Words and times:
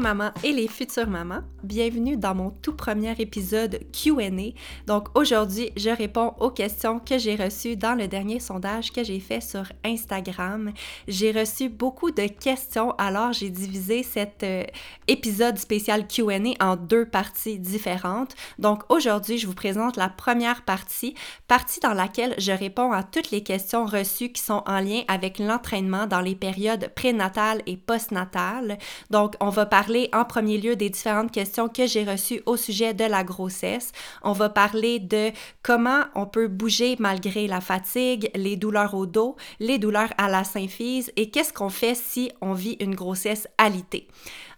Mamans 0.00 0.32
et 0.42 0.52
les 0.52 0.66
futures 0.66 1.06
mamans, 1.06 1.42
bienvenue 1.62 2.16
dans 2.16 2.34
mon 2.34 2.50
tout 2.50 2.72
premier 2.72 3.14
épisode 3.18 3.80
Q&A. 3.92 4.54
Donc 4.86 5.08
aujourd'hui, 5.14 5.72
je 5.76 5.90
réponds 5.90 6.32
aux 6.40 6.50
questions 6.50 6.98
que 6.98 7.18
j'ai 7.18 7.36
reçues 7.36 7.76
dans 7.76 7.94
le 7.94 8.08
dernier 8.08 8.40
sondage 8.40 8.92
que 8.92 9.04
j'ai 9.04 9.20
fait 9.20 9.42
sur 9.42 9.64
Instagram. 9.84 10.72
J'ai 11.06 11.32
reçu 11.32 11.68
beaucoup 11.68 12.10
de 12.10 12.26
questions, 12.28 12.92
alors 12.92 13.34
j'ai 13.34 13.50
divisé 13.50 14.02
cet 14.02 14.42
euh, 14.42 14.64
épisode 15.06 15.58
spécial 15.58 16.08
Q&A 16.08 16.64
en 16.64 16.76
deux 16.76 17.04
parties 17.04 17.58
différentes. 17.58 18.34
Donc 18.58 18.82
aujourd'hui, 18.88 19.36
je 19.36 19.46
vous 19.46 19.54
présente 19.54 19.98
la 19.98 20.08
première 20.08 20.62
partie, 20.62 21.14
partie 21.46 21.80
dans 21.80 21.94
laquelle 21.94 22.34
je 22.38 22.52
réponds 22.52 22.92
à 22.92 23.02
toutes 23.02 23.30
les 23.30 23.42
questions 23.42 23.84
reçues 23.84 24.32
qui 24.32 24.40
sont 24.40 24.62
en 24.66 24.80
lien 24.80 25.02
avec 25.08 25.38
l'entraînement 25.38 26.06
dans 26.06 26.22
les 26.22 26.34
périodes 26.34 26.90
prénatales 26.94 27.60
et 27.66 27.76
postnatales. 27.76 28.78
Donc 29.10 29.34
on 29.40 29.50
va 29.50 29.66
parler 29.66 29.89
en 30.12 30.24
premier 30.24 30.58
lieu 30.58 30.76
des 30.76 30.90
différentes 30.90 31.32
questions 31.32 31.68
que 31.68 31.86
j'ai 31.86 32.04
reçues 32.04 32.42
au 32.46 32.56
sujet 32.56 32.94
de 32.94 33.04
la 33.04 33.24
grossesse. 33.24 33.92
On 34.22 34.32
va 34.32 34.48
parler 34.48 34.98
de 34.98 35.30
comment 35.62 36.02
on 36.14 36.26
peut 36.26 36.48
bouger 36.48 36.96
malgré 36.98 37.46
la 37.46 37.60
fatigue, 37.60 38.30
les 38.34 38.56
douleurs 38.56 38.94
au 38.94 39.06
dos, 39.06 39.36
les 39.58 39.78
douleurs 39.78 40.12
à 40.18 40.28
la 40.28 40.44
symphyse 40.44 41.12
et 41.16 41.30
qu'est-ce 41.30 41.52
qu'on 41.52 41.70
fait 41.70 41.94
si 41.94 42.30
on 42.40 42.52
vit 42.52 42.76
une 42.80 42.94
grossesse 42.94 43.48
alitée. 43.58 44.06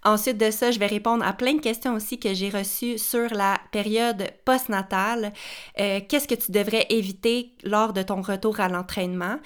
Ensuite 0.05 0.37
de 0.37 0.51
ça, 0.51 0.73
je 0.73 0.81
vais 0.81 0.87
répondre 0.87 1.25
à 1.25 1.33
plein 1.33 1.55
de 1.55 1.61
questions 1.61 1.95
aussi 1.95 2.19
que 2.19 2.35
j'ai 2.35 2.51
reçues 2.51 2.99
sur 2.99 3.33
la 3.33 3.59
période 3.71 4.29
postnatale. 4.45 5.33
Euh, 5.79 6.01
Qu'est-ce 6.09 6.27
que 6.27 6.35
tu 6.35 6.51
devrais 6.51 6.87
éviter 6.91 7.53
lors 7.63 7.93
de 7.93 8.03
ton 8.03 8.21
retour 8.21 8.59
à 8.59 8.69
l'entraînement? 8.69 9.37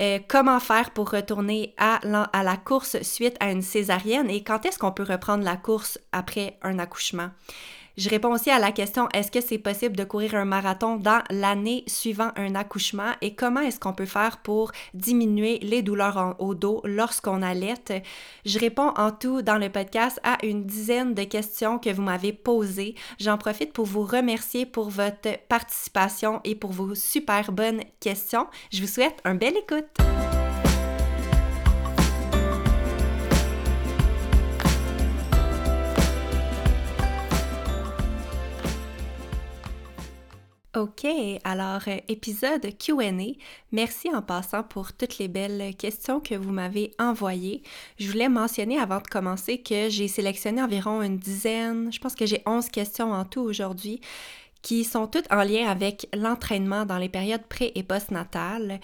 Euh, 0.00 0.20
comment 0.28 0.60
faire 0.60 0.92
pour 0.92 1.10
retourner 1.10 1.74
à 1.78 1.98
la, 2.04 2.22
à 2.22 2.44
la 2.44 2.56
course 2.56 3.02
suite 3.02 3.36
à 3.40 3.50
une 3.50 3.62
césarienne? 3.62 4.30
Et 4.30 4.44
quand 4.44 4.64
est-ce 4.66 4.78
qu'on 4.78 4.92
peut 4.92 5.06
reprendre 5.08 5.42
la 5.42 5.56
course 5.56 5.98
après 6.12 6.58
un 6.62 6.78
accouchement? 6.78 7.30
Je 7.96 8.10
réponds 8.10 8.32
aussi 8.32 8.50
à 8.50 8.58
la 8.58 8.72
question 8.72 9.08
est-ce 9.14 9.30
que 9.30 9.40
c'est 9.40 9.58
possible 9.58 9.96
de 9.96 10.02
courir 10.04 10.34
un 10.34 10.44
marathon 10.44 10.96
dans 10.96 11.22
l'année 11.30 11.84
suivant 11.86 12.30
un 12.36 12.54
accouchement? 12.56 13.12
Et 13.20 13.34
comment 13.34 13.60
est-ce 13.60 13.78
qu'on 13.78 13.92
peut 13.92 14.04
faire 14.04 14.38
pour 14.38 14.72
diminuer 14.94 15.58
les 15.60 15.82
douleurs 15.82 16.34
au 16.40 16.54
dos 16.54 16.80
lorsqu'on 16.84 17.40
allaite? 17.40 17.92
Je 18.44 18.58
réponds 18.58 18.92
en 18.96 19.12
tout 19.12 19.42
dans 19.42 19.58
le 19.58 19.70
podcast 19.70 20.18
à 20.24 20.38
une 20.44 20.64
dizaine 20.64 21.14
de 21.14 21.22
questions 21.22 21.78
que 21.78 21.90
vous 21.90 22.02
m'avez 22.02 22.32
posées. 22.32 22.96
J'en 23.20 23.38
profite 23.38 23.72
pour 23.72 23.86
vous 23.86 24.04
remercier 24.04 24.66
pour 24.66 24.90
votre 24.90 25.38
participation 25.48 26.40
et 26.42 26.56
pour 26.56 26.72
vos 26.72 26.94
super 26.94 27.52
bonnes 27.52 27.82
questions. 28.00 28.48
Je 28.72 28.80
vous 28.80 28.88
souhaite 28.88 29.20
un 29.24 29.36
bel 29.36 29.54
écoute. 29.56 30.33
OK, 40.76 41.06
alors 41.44 41.82
euh, 41.86 41.98
épisode 42.08 42.66
QA. 42.78 43.12
Merci 43.70 44.12
en 44.12 44.22
passant 44.22 44.64
pour 44.64 44.92
toutes 44.92 45.18
les 45.18 45.28
belles 45.28 45.76
questions 45.76 46.18
que 46.18 46.34
vous 46.34 46.50
m'avez 46.50 46.90
envoyées. 46.98 47.62
Je 47.98 48.10
voulais 48.10 48.28
mentionner 48.28 48.80
avant 48.80 48.98
de 48.98 49.06
commencer 49.06 49.58
que 49.58 49.88
j'ai 49.88 50.08
sélectionné 50.08 50.60
environ 50.60 51.00
une 51.02 51.16
dizaine, 51.18 51.92
je 51.92 52.00
pense 52.00 52.16
que 52.16 52.26
j'ai 52.26 52.42
11 52.44 52.70
questions 52.70 53.12
en 53.12 53.24
tout 53.24 53.42
aujourd'hui, 53.42 54.00
qui 54.62 54.82
sont 54.82 55.06
toutes 55.06 55.30
en 55.30 55.44
lien 55.44 55.68
avec 55.68 56.08
l'entraînement 56.12 56.84
dans 56.86 56.98
les 56.98 57.08
périodes 57.08 57.46
pré- 57.46 57.70
et 57.76 57.84
postnatales. 57.84 58.80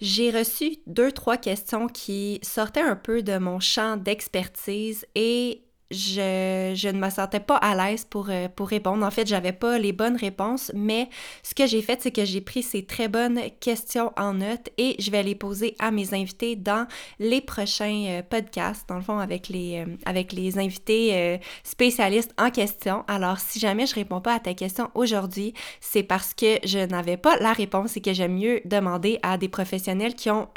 J'ai 0.00 0.30
reçu 0.30 0.76
deux, 0.86 1.10
trois 1.10 1.38
questions 1.38 1.88
qui 1.88 2.38
sortaient 2.42 2.80
un 2.82 2.96
peu 2.96 3.22
de 3.24 3.38
mon 3.38 3.58
champ 3.58 3.96
d'expertise 3.96 5.06
et 5.16 5.62
je, 5.92 6.72
je, 6.74 6.88
ne 6.88 6.98
me 6.98 7.10
sentais 7.10 7.40
pas 7.40 7.56
à 7.56 7.74
l'aise 7.74 8.04
pour, 8.04 8.28
euh, 8.30 8.48
pour 8.48 8.68
répondre. 8.68 9.04
En 9.04 9.10
fait, 9.10 9.26
j'avais 9.26 9.52
pas 9.52 9.78
les 9.78 9.92
bonnes 9.92 10.16
réponses, 10.16 10.72
mais 10.74 11.08
ce 11.42 11.54
que 11.54 11.66
j'ai 11.66 11.82
fait, 11.82 12.00
c'est 12.02 12.10
que 12.10 12.24
j'ai 12.24 12.40
pris 12.40 12.62
ces 12.62 12.84
très 12.84 13.08
bonnes 13.08 13.40
questions 13.60 14.12
en 14.16 14.34
note 14.34 14.70
et 14.78 14.96
je 14.98 15.10
vais 15.10 15.22
les 15.22 15.34
poser 15.34 15.76
à 15.78 15.90
mes 15.90 16.14
invités 16.14 16.56
dans 16.56 16.86
les 17.18 17.40
prochains 17.40 18.04
euh, 18.08 18.22
podcasts, 18.22 18.88
dans 18.88 18.96
le 18.96 19.02
fond, 19.02 19.18
avec 19.18 19.48
les, 19.48 19.84
euh, 19.86 19.96
avec 20.06 20.32
les 20.32 20.58
invités 20.58 21.40
spécialistes 21.62 22.32
en 22.38 22.50
question. 22.50 23.04
Alors, 23.08 23.38
si 23.38 23.58
jamais 23.58 23.86
je 23.86 23.94
réponds 23.94 24.20
pas 24.20 24.34
à 24.34 24.40
ta 24.40 24.54
question 24.54 24.90
aujourd'hui, 24.94 25.54
c'est 25.80 26.02
parce 26.02 26.34
que 26.34 26.58
je 26.64 26.78
n'avais 26.78 27.16
pas 27.16 27.36
la 27.38 27.52
réponse 27.52 27.96
et 27.96 28.00
que 28.00 28.12
j'aime 28.12 28.34
mieux 28.36 28.60
demander 28.64 29.18
à 29.22 29.38
des 29.38 29.48
professionnels 29.48 30.14
qui 30.14 30.30
ont 30.30 30.48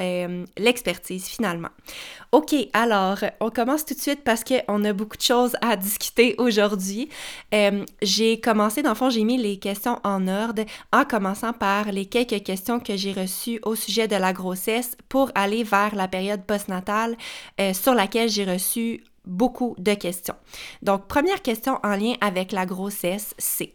l'expertise 0.57 1.25
finalement. 1.25 1.69
OK, 2.35 2.53
alors, 2.73 3.19
on 3.39 3.49
commence 3.49 3.85
tout 3.85 3.93
de 3.93 3.99
suite 4.01 4.25
parce 4.25 4.43
qu'on 4.43 4.83
a 4.83 4.91
beaucoup 4.91 5.15
de 5.15 5.21
choses 5.21 5.55
à 5.61 5.77
discuter 5.77 6.35
aujourd'hui. 6.37 7.07
Euh, 7.53 7.85
j'ai 8.01 8.41
commencé, 8.41 8.81
dans 8.81 8.89
le 8.89 8.95
fond, 8.95 9.09
j'ai 9.09 9.23
mis 9.23 9.37
les 9.37 9.57
questions 9.57 10.01
en 10.03 10.27
ordre 10.27 10.65
en 10.91 11.05
commençant 11.05 11.53
par 11.53 11.93
les 11.93 12.07
quelques 12.07 12.43
questions 12.43 12.81
que 12.81 12.97
j'ai 12.97 13.13
reçues 13.13 13.61
au 13.63 13.75
sujet 13.75 14.09
de 14.09 14.17
la 14.17 14.33
grossesse 14.33 14.97
pour 15.07 15.31
aller 15.33 15.63
vers 15.63 15.95
la 15.95 16.09
période 16.09 16.43
postnatale 16.43 17.15
euh, 17.61 17.73
sur 17.73 17.93
laquelle 17.93 18.27
j'ai 18.27 18.43
reçu 18.43 19.05
beaucoup 19.23 19.73
de 19.77 19.93
questions. 19.93 20.35
Donc, 20.81 21.07
première 21.07 21.41
question 21.41 21.79
en 21.85 21.95
lien 21.95 22.15
avec 22.19 22.51
la 22.51 22.65
grossesse, 22.65 23.33
c'est 23.37 23.71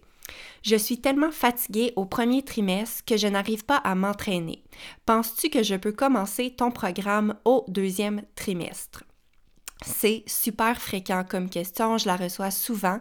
je 0.62 0.76
suis 0.76 1.00
tellement 1.00 1.30
fatiguée 1.30 1.92
au 1.96 2.04
premier 2.04 2.42
trimestre 2.42 3.04
que 3.04 3.16
je 3.16 3.26
n'arrive 3.26 3.64
pas 3.64 3.76
à 3.76 3.94
m'entraîner. 3.94 4.64
Penses-tu 5.06 5.50
que 5.50 5.62
je 5.62 5.74
peux 5.74 5.92
commencer 5.92 6.50
ton 6.50 6.70
programme 6.70 7.36
au 7.44 7.64
deuxième 7.68 8.22
trimestre? 8.34 9.04
C'est 9.82 10.24
super 10.26 10.80
fréquent 10.80 11.24
comme 11.28 11.48
question, 11.48 11.96
je 11.96 12.06
la 12.06 12.16
reçois 12.16 12.50
souvent. 12.50 13.00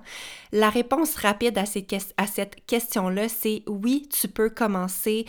La 0.51 0.69
réponse 0.69 1.15
rapide 1.15 1.57
à, 1.57 1.65
cette 1.65 2.65
question-là, 2.65 3.27
c'est 3.27 3.63
oui, 3.67 4.07
tu 4.09 4.29
peux 4.29 4.49
commencer 4.49 5.25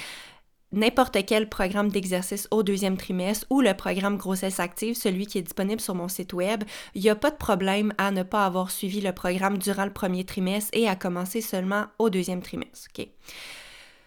n'importe 0.72 1.24
quel 1.26 1.48
programme 1.48 1.88
d'exercice 1.88 2.46
au 2.50 2.62
deuxième 2.62 2.96
trimestre 2.96 3.46
ou 3.50 3.60
le 3.60 3.74
programme 3.74 4.16
grossesse 4.16 4.60
active, 4.60 4.94
celui 4.94 5.26
qui 5.26 5.38
est 5.38 5.42
disponible 5.42 5.80
sur 5.80 5.94
mon 5.94 6.08
site 6.08 6.32
web, 6.32 6.64
il 6.94 7.02
n'y 7.02 7.10
a 7.10 7.16
pas 7.16 7.30
de 7.30 7.36
problème 7.36 7.92
à 7.98 8.10
ne 8.10 8.22
pas 8.22 8.46
avoir 8.46 8.70
suivi 8.70 9.00
le 9.00 9.12
programme 9.12 9.58
durant 9.58 9.84
le 9.84 9.92
premier 9.92 10.24
trimestre 10.24 10.70
et 10.72 10.88
à 10.88 10.96
commencer 10.96 11.40
seulement 11.40 11.86
au 11.98 12.10
deuxième 12.10 12.42
trimestre. 12.42 12.88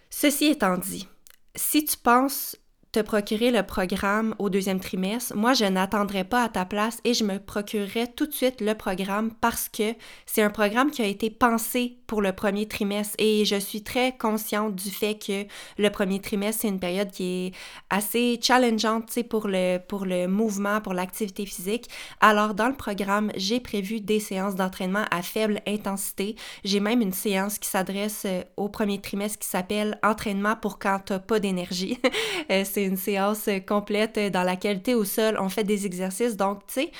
Ceci 0.10 0.45
étant 0.45 0.77
dit, 0.77 1.07
si 1.56 1.83
tu 1.83 1.98
penses 1.98 2.56
te 2.94 3.00
procurer 3.00 3.50
le 3.50 3.63
programme 3.63 4.36
au 4.38 4.51
deuxième 4.51 4.80
trimestre, 4.80 5.36
moi, 5.36 5.54
je 5.54 5.66
n'attendrai 5.66 6.24
pas 6.24 6.44
à 6.44 6.50
ta 6.50 6.63
place 6.63 7.00
et 7.04 7.16
je 7.16 7.24
me 7.24 7.40
procurerai 7.40 8.06
tout 8.16 8.28
de 8.28 8.34
suite 8.34 8.62
le 8.62 8.75
programme 8.75 9.31
parce 9.42 9.68
que 9.68 9.95
c'est 10.28 10.44
un 10.44 10.51
programme 10.51 10.92
qui 10.92 11.01
a 11.01 11.07
été 11.07 11.31
pensé 11.31 11.98
pour 12.06 12.22
le 12.22 12.34
premier 12.34 12.68
trimestre 12.68 13.16
et 13.18 13.45
je 13.45 13.56
suis 13.56 13.81
très 13.81 14.16
consciente 14.16 14.75
du 14.75 14.92
fait 14.92 15.16
que 15.16 15.48
le 15.81 15.90
premier 15.90 16.19
trimestre, 16.19 16.62
c'est 16.62 16.68
une 16.68 16.80
période 16.80 17.10
qui 17.10 17.48
est 17.48 17.51
assez 17.90 18.40
challengeante 18.40 19.24
pour 19.28 19.48
le, 19.48 19.80
pour 19.80 20.06
le 20.06 20.28
mouvement, 20.28 20.80
pour 20.80 20.94
l'activité 20.94 21.48
physique. 21.48 21.90
Alors, 22.22 22.54
dans 22.54 22.68
le 22.68 22.75
programme, 22.75 23.31
j'ai 23.36 23.60
prévu 23.60 24.01
des 24.01 24.19
séances 24.19 24.54
d'entraînement 24.54 25.06
à 25.10 25.24
faible 25.24 25.62
intensité. 25.68 26.36
J'ai 26.63 26.80
même 26.80 27.01
une 27.01 27.12
séance 27.12 27.57
qui 27.57 27.68
s'adresse 27.68 28.24
euh, 28.25 28.44
au 28.56 28.69
premier 28.69 29.01
trimestre 29.01 29.40
qui 29.40 29.48
s'appelle 29.48 29.98
Entraînement 30.04 30.56
pour 30.56 30.78
quand 30.78 31.00
tu 31.07 31.13
n'as 31.13 31.19
pas 31.19 31.40
d'énergie. 31.40 31.98
Euh, 32.51 32.66
une 32.85 32.97
séance 32.97 33.50
complète 33.68 34.19
dans 34.31 34.44
laquelle 34.44 34.81
tu 34.81 34.91
es 34.91 34.94
au 34.94 35.03
sol, 35.03 35.38
on 35.39 35.50
fait 35.50 35.63
des 35.63 35.85
exercices. 35.85 36.38
Donc, 36.38 36.65
tu 36.68 36.74
sais, 36.74 36.91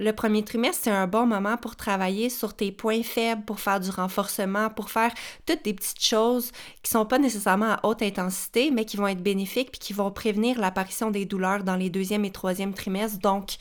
le 0.00 0.12
premier 0.12 0.42
trimestre, 0.42 0.84
c'est 0.84 0.90
un 0.90 1.06
bon 1.06 1.26
moment 1.26 1.58
pour 1.58 1.76
travailler 1.76 2.30
sur 2.30 2.54
tes 2.54 2.72
points 2.72 3.02
faibles, 3.02 3.44
pour 3.44 3.60
faire 3.60 3.80
du 3.80 3.90
renforcement, 3.90 4.70
pour 4.70 4.90
faire 4.90 5.12
toutes 5.44 5.62
des 5.64 5.74
petites 5.74 6.02
choses 6.02 6.52
qui 6.82 6.90
sont 6.90 7.04
pas 7.04 7.18
nécessairement 7.18 7.72
à 7.72 7.80
haute 7.82 8.00
intensité, 8.00 8.70
mais 8.70 8.86
qui 8.86 8.96
vont 8.96 9.08
être 9.08 9.22
bénéfiques 9.22 9.72
puis 9.72 9.78
qui 9.78 9.92
vont 9.92 10.10
prévenir 10.10 10.58
l'apparition 10.58 11.10
des 11.10 11.26
douleurs 11.26 11.64
dans 11.64 11.76
les 11.76 11.90
deuxième 11.90 12.24
et 12.24 12.30
troisième 12.30 12.72
trimestres. 12.72 13.18
Donc, 13.18 13.56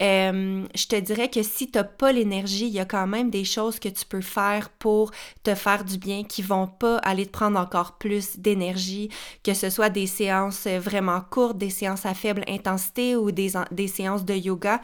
euh, 0.00 0.64
je 0.74 0.86
te 0.86 0.96
dirais 0.96 1.28
que 1.28 1.42
si 1.42 1.70
tu 1.70 1.78
n'as 1.78 1.84
pas 1.84 2.12
l'énergie, 2.12 2.66
il 2.66 2.72
y 2.72 2.80
a 2.80 2.84
quand 2.84 3.06
même 3.06 3.30
des 3.30 3.44
choses 3.44 3.78
que 3.78 3.88
tu 3.88 4.04
peux 4.06 4.20
faire 4.20 4.70
pour 4.70 5.10
te 5.42 5.54
faire 5.54 5.84
du 5.84 5.98
bien 5.98 6.24
qui 6.24 6.42
vont 6.42 6.66
pas 6.66 6.98
aller 6.98 7.26
te 7.26 7.30
prendre 7.30 7.58
encore 7.58 7.98
plus 7.98 8.38
d'énergie, 8.38 9.10
que 9.44 9.54
ce 9.54 9.70
soit 9.70 9.90
des 9.90 10.06
séances 10.06 10.66
vraiment 10.66 11.20
courtes, 11.20 11.58
des 11.58 11.70
séances 11.70 12.06
à 12.06 12.14
faible 12.14 12.44
intensité 12.48 13.16
ou 13.16 13.30
des, 13.30 13.52
des 13.70 13.88
séances 13.88 14.24
de 14.24 14.34
yoga. 14.34 14.80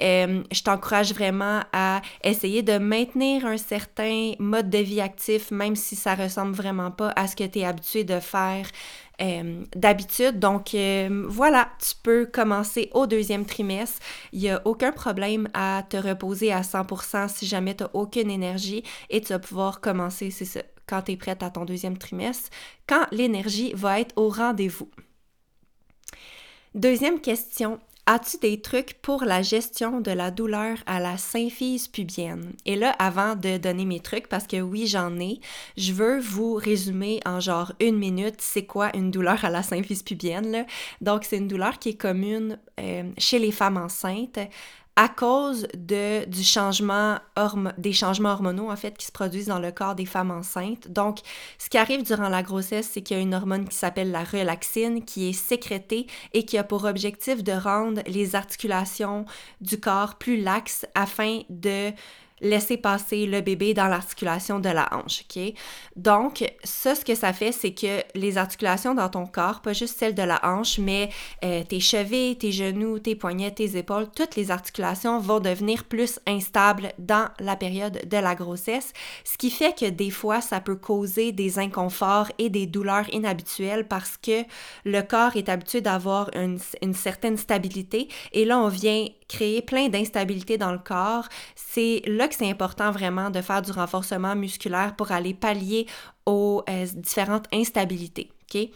Euh, 0.00 0.42
je 0.52 0.62
t'encourage 0.62 1.12
vraiment 1.12 1.62
à 1.72 2.02
essayer 2.22 2.62
de 2.62 2.78
maintenir 2.78 3.46
un 3.46 3.56
certain 3.56 4.32
mode 4.38 4.70
de 4.70 4.78
vie 4.78 5.00
actif, 5.00 5.50
même 5.50 5.76
si 5.76 5.96
ça 5.96 6.14
ressemble 6.14 6.54
vraiment 6.54 6.90
pas 6.90 7.12
à 7.16 7.26
ce 7.26 7.36
que 7.36 7.44
tu 7.44 7.60
es 7.60 7.64
habitué 7.64 8.04
de 8.04 8.20
faire 8.20 8.66
euh, 9.20 9.64
d'habitude. 9.74 10.38
Donc 10.38 10.74
euh, 10.74 11.26
voilà, 11.28 11.70
tu 11.80 11.94
peux 12.02 12.26
commencer 12.26 12.90
au 12.92 13.06
deuxième 13.06 13.44
trimestre. 13.44 14.00
Il 14.32 14.40
n'y 14.40 14.50
a 14.50 14.62
aucun 14.64 14.92
problème 14.92 15.48
à 15.54 15.84
te 15.88 15.96
reposer 15.96 16.52
à 16.52 16.62
100% 16.62 17.28
si 17.28 17.46
jamais 17.46 17.74
tu 17.74 17.84
n'as 17.84 17.90
aucune 17.94 18.30
énergie 18.30 18.84
et 19.10 19.20
tu 19.20 19.28
vas 19.32 19.38
pouvoir 19.38 19.80
commencer, 19.80 20.30
c'est 20.30 20.44
ça, 20.44 20.60
quand 20.86 21.02
tu 21.02 21.12
es 21.12 21.16
prête 21.16 21.42
à 21.42 21.50
ton 21.50 21.64
deuxième 21.64 21.98
trimestre, 21.98 22.50
quand 22.86 23.06
l'énergie 23.10 23.72
va 23.74 24.00
être 24.00 24.16
au 24.16 24.28
rendez-vous. 24.28 24.88
Deuxième 26.74 27.20
question, 27.20 27.80
As-tu 28.10 28.38
des 28.38 28.62
trucs 28.62 28.94
pour 29.02 29.24
la 29.24 29.42
gestion 29.42 30.00
de 30.00 30.10
la 30.10 30.30
douleur 30.30 30.78
à 30.86 30.98
la 30.98 31.18
symphyse 31.18 31.88
pubienne? 31.88 32.54
Et 32.64 32.74
là, 32.74 32.96
avant 32.98 33.36
de 33.36 33.58
donner 33.58 33.84
mes 33.84 34.00
trucs, 34.00 34.28
parce 34.28 34.46
que 34.46 34.62
oui, 34.62 34.86
j'en 34.86 35.20
ai, 35.20 35.40
je 35.76 35.92
veux 35.92 36.18
vous 36.18 36.54
résumer 36.54 37.20
en 37.26 37.38
genre 37.38 37.74
une 37.80 37.98
minute 37.98 38.36
c'est 38.38 38.64
quoi 38.64 38.96
une 38.96 39.10
douleur 39.10 39.44
à 39.44 39.50
la 39.50 39.62
symphyse 39.62 40.02
pubienne. 40.02 40.64
Donc, 41.02 41.24
c'est 41.24 41.36
une 41.36 41.48
douleur 41.48 41.78
qui 41.78 41.90
est 41.90 42.00
commune 42.00 42.58
euh, 42.80 43.02
chez 43.18 43.38
les 43.38 43.52
femmes 43.52 43.76
enceintes 43.76 44.38
à 44.98 45.08
cause 45.08 45.68
de, 45.74 46.24
du 46.24 46.42
changement 46.42 47.20
des 47.78 47.92
changements 47.92 48.32
hormonaux 48.32 48.68
en 48.68 48.74
fait 48.74 48.98
qui 48.98 49.06
se 49.06 49.12
produisent 49.12 49.46
dans 49.46 49.60
le 49.60 49.70
corps 49.70 49.94
des 49.94 50.06
femmes 50.06 50.32
enceintes. 50.32 50.88
Donc, 50.88 51.20
ce 51.56 51.70
qui 51.70 51.78
arrive 51.78 52.02
durant 52.02 52.28
la 52.28 52.42
grossesse, 52.42 52.90
c'est 52.92 53.00
qu'il 53.00 53.16
y 53.16 53.20
a 53.20 53.22
une 53.22 53.32
hormone 53.32 53.68
qui 53.68 53.76
s'appelle 53.76 54.10
la 54.10 54.24
relaxine 54.24 55.04
qui 55.04 55.28
est 55.28 55.32
sécrétée 55.32 56.08
et 56.34 56.44
qui 56.44 56.58
a 56.58 56.64
pour 56.64 56.82
objectif 56.82 57.44
de 57.44 57.52
rendre 57.52 58.02
les 58.08 58.34
articulations 58.34 59.24
du 59.60 59.78
corps 59.78 60.16
plus 60.16 60.40
laxes 60.40 60.84
afin 60.96 61.42
de 61.48 61.92
laisser 62.40 62.76
passer 62.76 63.26
le 63.26 63.40
bébé 63.40 63.74
dans 63.74 63.88
l'articulation 63.88 64.60
de 64.60 64.68
la 64.68 64.88
hanche, 64.92 65.22
OK? 65.22 65.54
Donc, 65.96 66.44
ça, 66.64 66.94
ce 66.94 67.04
que 67.04 67.14
ça 67.14 67.32
fait, 67.32 67.52
c'est 67.52 67.72
que 67.72 68.02
les 68.14 68.38
articulations 68.38 68.94
dans 68.94 69.08
ton 69.08 69.26
corps, 69.26 69.60
pas 69.60 69.72
juste 69.72 69.98
celles 69.98 70.14
de 70.14 70.22
la 70.22 70.40
hanche, 70.44 70.78
mais 70.78 71.10
euh, 71.44 71.62
tes 71.64 71.80
chevilles, 71.80 72.36
tes 72.36 72.52
genoux, 72.52 72.98
tes 72.98 73.14
poignets, 73.14 73.50
tes 73.50 73.76
épaules, 73.76 74.08
toutes 74.14 74.36
les 74.36 74.50
articulations 74.50 75.18
vont 75.20 75.40
devenir 75.40 75.84
plus 75.84 76.20
instables 76.26 76.92
dans 76.98 77.28
la 77.40 77.56
période 77.56 78.08
de 78.08 78.16
la 78.16 78.34
grossesse, 78.34 78.92
ce 79.24 79.36
qui 79.36 79.50
fait 79.50 79.76
que 79.78 79.88
des 79.88 80.10
fois, 80.10 80.40
ça 80.40 80.60
peut 80.60 80.76
causer 80.76 81.32
des 81.32 81.58
inconforts 81.58 82.30
et 82.38 82.50
des 82.50 82.66
douleurs 82.66 83.12
inhabituelles 83.12 83.86
parce 83.86 84.16
que 84.16 84.44
le 84.84 85.00
corps 85.02 85.36
est 85.36 85.48
habitué 85.48 85.80
d'avoir 85.80 86.30
une, 86.34 86.58
une 86.82 86.94
certaine 86.94 87.36
stabilité 87.36 88.08
et 88.32 88.44
là, 88.44 88.58
on 88.58 88.68
vient 88.68 89.06
créer 89.28 89.62
plein 89.62 89.88
d'instabilité 89.88 90.58
dans 90.58 90.72
le 90.72 90.78
corps. 90.78 91.28
C'est 91.54 92.02
là 92.06 92.28
que 92.28 92.34
c'est 92.34 92.48
important 92.48 92.90
vraiment 92.90 93.30
de 93.30 93.40
faire 93.40 93.62
du 93.62 93.70
renforcement 93.70 94.34
musculaire 94.34 94.96
pour 94.96 95.12
aller 95.12 95.34
pallier 95.34 95.86
aux 96.26 96.62
euh, 96.68 96.86
différentes 96.94 97.46
instabilités. 97.52 98.30
OK? 98.42 98.68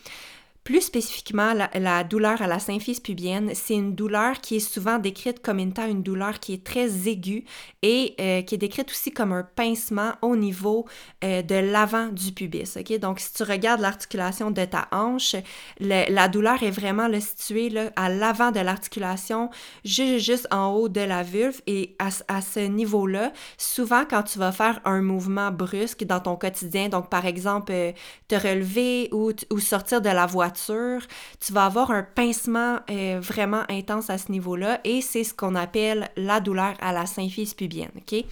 Plus 0.65 0.83
spécifiquement, 0.83 1.55
la, 1.75 2.05
douleur 2.05 2.41
à 2.41 2.47
la 2.47 2.61
symphyse 2.61 3.01
pubienne, 3.01 3.51
c'est 3.53 3.75
une 3.75 3.97
douleur 3.97 4.41
qui 4.41 4.57
est 4.57 4.61
souvent 4.61 5.01
décrite 5.01 5.43
comme 5.43 5.59
étant 5.59 5.89
une 5.89 6.05
douleur 6.05 6.39
qui 6.39 6.53
est 6.53 6.63
très 6.63 7.09
aiguë 7.09 7.45
et 7.83 8.15
euh, 8.21 8.43
qui 8.43 8.55
est 8.55 8.59
décrite 8.59 8.89
aussi 8.89 9.11
comme 9.11 9.33
un 9.33 9.43
pincement 9.43 10.13
au 10.23 10.37
niveau 10.37 10.87
euh, 11.25 11.43
de 11.43 11.57
l'avant 11.57 12.07
du 12.09 12.31
pubis. 12.31 12.77
Ok, 12.79 12.97
Donc, 13.01 13.19
si 13.19 13.33
tu 13.35 13.43
regardes 13.43 13.81
l'articulation 13.81 14.53
de 14.53 14.65
ta 14.65 14.87
hanche, 14.93 15.35
la 15.81 16.29
douleur 16.29 16.63
est 16.63 16.71
vraiment 16.71 17.09
là, 17.09 17.21
située 17.21 17.69
là, 17.69 17.91
à 17.97 18.09
l'avant 18.09 18.53
de 18.53 18.61
l'articulation, 18.61 19.51
juste, 19.85 20.47
en 20.53 20.69
haut 20.69 20.89
de 20.89 21.01
la 21.01 21.25
vulve. 21.25 21.61
Et 21.67 21.97
à, 21.99 22.41
ce 22.41 22.61
niveau-là, 22.61 23.33
souvent 23.59 24.05
quand 24.09 24.23
tu 24.23 24.39
vas 24.39 24.53
faire 24.53 24.81
un 24.85 25.03
mouvement 25.03 25.51
brusque 25.51 26.05
dans 26.05 26.21
ton 26.21 26.37
quotidien, 26.37 26.89
donc 26.89 27.11
par 27.11 27.27
exemple 27.27 27.73
euh, 27.73 27.91
te 28.29 28.37
relever 28.37 29.09
ou 29.13 29.33
sortir 29.59 30.01
de 30.01 30.09
la 30.09 30.27
voiture, 30.27 30.52
tu 30.53 31.53
vas 31.53 31.67
avoir 31.67 31.91
un 31.91 32.03
pincement 32.03 32.79
euh, 32.91 33.19
vraiment 33.21 33.63
intense 33.69 34.11
à 34.11 34.19
ce 34.19 34.31
niveau-là 34.31 34.81
et 34.85 35.01
c'est 35.01 35.25
ce 35.25 35.35
qu'on 35.35 35.55
appelle 35.55 36.09
la 36.17 36.41
douleur 36.41 36.75
à 36.81 36.93
la 36.93 37.07
symphyse 37.07 37.55
pubienne, 37.55 37.91
OK? 37.97 38.25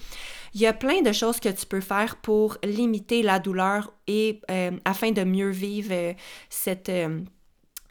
Il 0.53 0.59
y 0.59 0.67
a 0.67 0.73
plein 0.73 1.01
de 1.01 1.11
choses 1.11 1.39
que 1.39 1.49
tu 1.49 1.65
peux 1.65 1.79
faire 1.79 2.17
pour 2.17 2.57
limiter 2.63 3.23
la 3.23 3.39
douleur 3.39 3.93
et 4.07 4.41
euh, 4.51 4.71
afin 4.83 5.11
de 5.11 5.23
mieux 5.23 5.49
vivre 5.49 5.93
euh, 5.93 6.13
cette 6.49 6.91